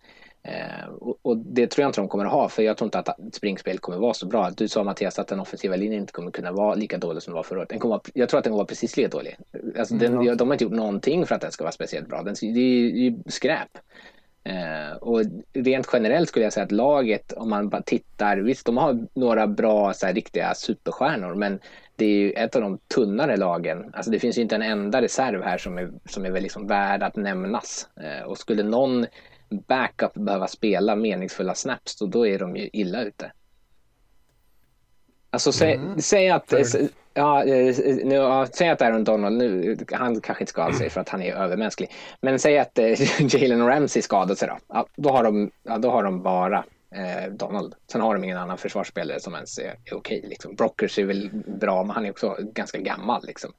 [0.48, 3.00] Eh, och, och, det tror jag inte de kommer att ha för jag tror inte
[3.00, 4.50] att springspel kommer att vara så bra.
[4.50, 7.36] Du sa Mattias att den offensiva linjen inte kommer kunna vara lika dålig som den
[7.36, 7.70] var förra året.
[7.70, 9.38] Den kommer, jag tror att den kommer vara precis lika dålig.
[9.80, 10.38] Alltså, den, mm.
[10.38, 12.24] De har inte gjort någonting för att den ska vara speciellt bra.
[12.24, 13.78] Den, det är ju skräp.
[14.44, 15.22] Eh, och
[15.54, 19.48] rent generellt skulle jag säga att laget, om man bara tittar, visst de har några
[19.48, 21.60] bra så här, riktiga superstjärnor men
[21.96, 23.92] det är ju ett av de tunnare lagen.
[23.94, 26.68] Alltså det finns ju inte en enda reserv här som är, som är väl liksom
[26.68, 27.88] värd att nämnas.
[28.02, 29.06] Eh, och skulle någon
[29.54, 33.32] backup behöva spela meningsfulla snaps då, då är de ju illa ute.
[35.30, 36.02] Alltså säg, mm.
[36.02, 36.54] säg att,
[37.14, 41.02] ja, eh, nu, ja, säg att Aaron Donald nu, han kanske inte skadar sig för
[41.02, 41.92] att han är övermänsklig.
[42.22, 42.86] Men säg att eh,
[43.36, 44.58] Jalen Ramsey skadar sig då.
[44.68, 46.64] Ja, då, har de, ja, då har de bara
[46.96, 47.76] eh, Donald.
[47.92, 50.26] Sen har de ingen annan försvarsspelare som ens är, är okej.
[50.30, 50.56] Liksom.
[50.56, 53.26] Brockers är väl bra, men han är också ganska gammal.
[53.26, 53.52] Liksom.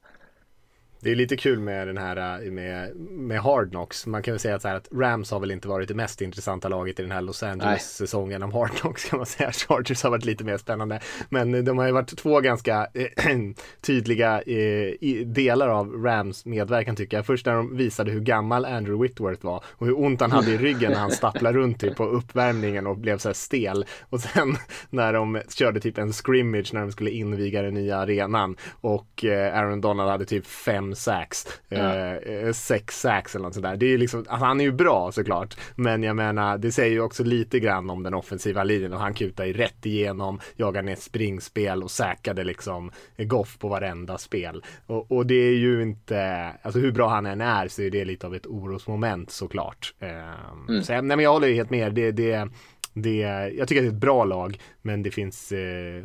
[1.05, 4.05] Det är lite kul med den här med, med Hard Knocks.
[4.05, 6.69] Man kan väl säga så här att Rams har väl inte varit det mest intressanta
[6.69, 9.51] laget i den här Los Angeles-säsongen om Hard Knocks kan man säga.
[9.67, 10.99] Chargers har varit lite mer spännande.
[11.29, 13.37] Men de har ju varit två ganska äh,
[13.81, 17.25] tydliga äh, delar av Rams medverkan tycker jag.
[17.25, 20.57] Först när de visade hur gammal Andrew Whitworth var och hur ont han hade i
[20.57, 23.85] ryggen när han stapplade runt typ, på uppvärmningen och blev så här stel.
[24.09, 24.57] Och sen
[24.89, 29.81] när de körde typ en scrimmage när de skulle inviga den nya arenan och Aaron
[29.81, 31.95] Donald hade typ fem sacks, ja.
[32.15, 33.75] eh, sex sacks eller något sånt där.
[33.75, 37.01] Det är liksom, alltså han är ju bra såklart, men jag menar det säger ju
[37.01, 40.95] också lite grann om den offensiva linjen och han kutar ju rätt igenom, jagar ner
[40.95, 44.63] springspel och säkrade liksom Goff på varenda spel.
[44.85, 48.05] Och, och, det är ju inte, alltså hur bra han än är så är det
[48.05, 49.93] lite av ett orosmoment såklart.
[49.99, 50.83] Eh, mm.
[50.83, 52.49] Så nej, men jag håller ju helt med, det, det
[52.97, 53.17] det,
[53.55, 56.03] jag tycker att det är ett bra lag, men det finns eh,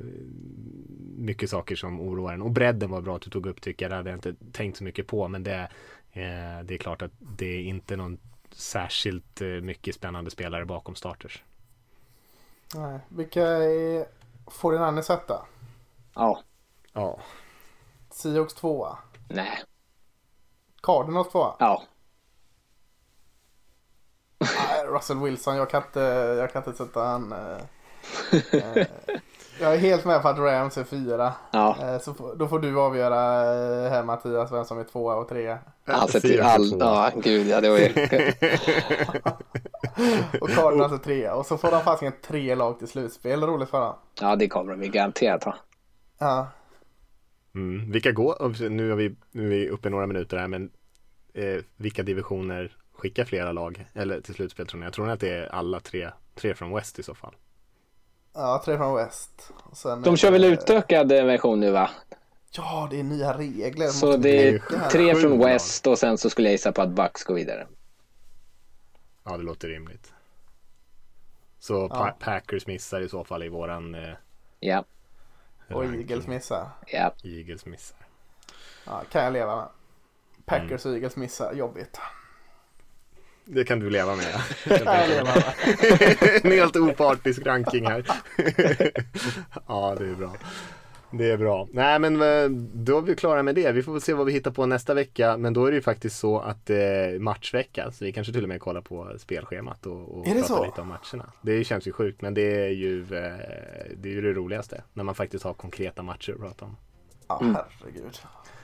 [1.16, 2.42] mycket saker som oroar en.
[2.42, 3.92] Och bredden var bra att du tog upp tycker jag.
[3.92, 5.68] Det hade jag inte tänkt så mycket på, men det,
[6.12, 8.18] eh, det är klart att det är inte någon
[8.50, 11.42] särskilt eh, mycket spännande spelare bakom starters.
[12.74, 14.06] Nej, vilka är
[14.46, 15.46] 49ers etta?
[16.14, 16.42] Ja.
[16.92, 17.20] Ja.
[18.10, 18.98] Seahawks tvåa?
[19.28, 19.62] Nej.
[20.82, 21.56] Cardinals tvåa?
[21.58, 21.82] Ja.
[24.90, 26.00] Russell Wilson, jag kan inte,
[26.38, 27.32] jag kan inte sätta han...
[27.32, 27.58] Eh,
[28.76, 28.86] eh,
[29.60, 31.32] jag är helt med på att Rams är fyra.
[31.52, 31.76] Ja.
[31.82, 33.42] Eh, så då får du avgöra
[33.84, 35.58] eh, här Mattias vem som är tvåa och trea.
[35.84, 36.76] Alltså till all...
[36.80, 37.88] Ja, gud ja, det var ju...
[40.40, 41.34] och Cardinals är trea.
[41.34, 43.42] Och så får de fasiken tre lag till slutspel.
[43.42, 43.94] Roligt för dem.
[44.20, 45.54] Ja, det kommer de garanterat ha.
[46.18, 46.48] Ja.
[47.54, 47.92] Mm.
[47.92, 50.70] Vilka går, nu är, vi, nu är vi uppe några minuter här, men
[51.34, 54.86] eh, vilka divisioner skicka flera lag eller till slutspel tror ni?
[54.86, 57.36] Jag tror att det är alla tre, tre från West i så fall.
[58.32, 59.52] Ja, tre från West.
[60.04, 61.90] De kör väl utökad version nu va?
[62.52, 63.88] Ja, det är nya regler.
[63.88, 67.24] Så det är tre från West och sen så skulle jag gissa på att Bucks
[67.24, 67.66] går vidare.
[69.24, 70.12] Ja, det låter rimligt.
[71.58, 72.16] Så ja.
[72.18, 73.94] Packers missar i så fall i våran...
[73.94, 74.14] Eh,
[74.60, 74.84] ja.
[75.68, 76.68] Och Eagles missar.
[76.86, 77.12] Ja.
[77.24, 77.98] Eagles missar.
[78.86, 79.68] Ja, kan jag leva med.
[80.44, 82.00] Packers och Eagles missar, jobbigt.
[83.44, 84.34] Det kan du leva med.
[86.44, 88.06] en helt opartisk ranking här.
[89.66, 90.32] ja, det är bra.
[91.12, 91.68] Det är bra.
[91.72, 93.72] Nej men eh, då är vi klara med det.
[93.72, 95.36] Vi får väl se vad vi hittar på nästa vecka.
[95.36, 97.90] Men då är det ju faktiskt så att det är matchvecka.
[97.90, 100.64] Så vi kanske till och med kollar på spelschemat och, och pratar så?
[100.64, 101.32] lite om matcherna.
[101.42, 103.08] Det känns ju sjukt men det är ju, eh,
[103.96, 104.82] det är ju det roligaste.
[104.92, 106.76] När man faktiskt har konkreta matcher att prata om.
[107.28, 108.18] Ja, herregud.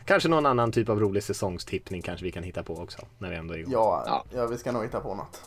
[0.06, 2.98] Kanske någon annan typ av rolig säsongstippning kanske vi kan hitta på också.
[3.18, 3.72] När vi ändå är igång.
[3.72, 4.24] Ja, Ja.
[4.36, 5.40] ja, vi ska nog hitta på något.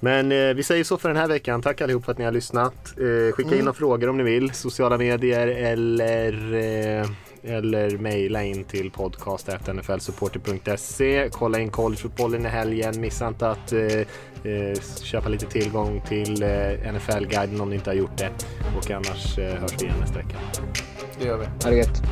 [0.00, 1.62] Men eh, vi säger så för den här veckan.
[1.62, 2.94] Tack allihop för att ni har lyssnat.
[2.98, 3.64] Eh, skicka in Mm.
[3.64, 4.50] några frågor om ni vill.
[4.54, 7.06] Sociala medier eller, eh,
[7.42, 11.28] eller mejla in till podcast.nflsupporter.se.
[11.32, 13.00] Kolla in collegefotbollen i helgen.
[13.00, 13.80] Missa inte att eh,
[14.52, 18.30] eh, köpa lite tillgång till eh, NFL-guiden om ni inte har gjort det.
[18.78, 20.36] Och annars eh, hörs vi igen nästa vecka.
[21.18, 21.44] Det gör vi.
[21.44, 22.02] Ha det gött.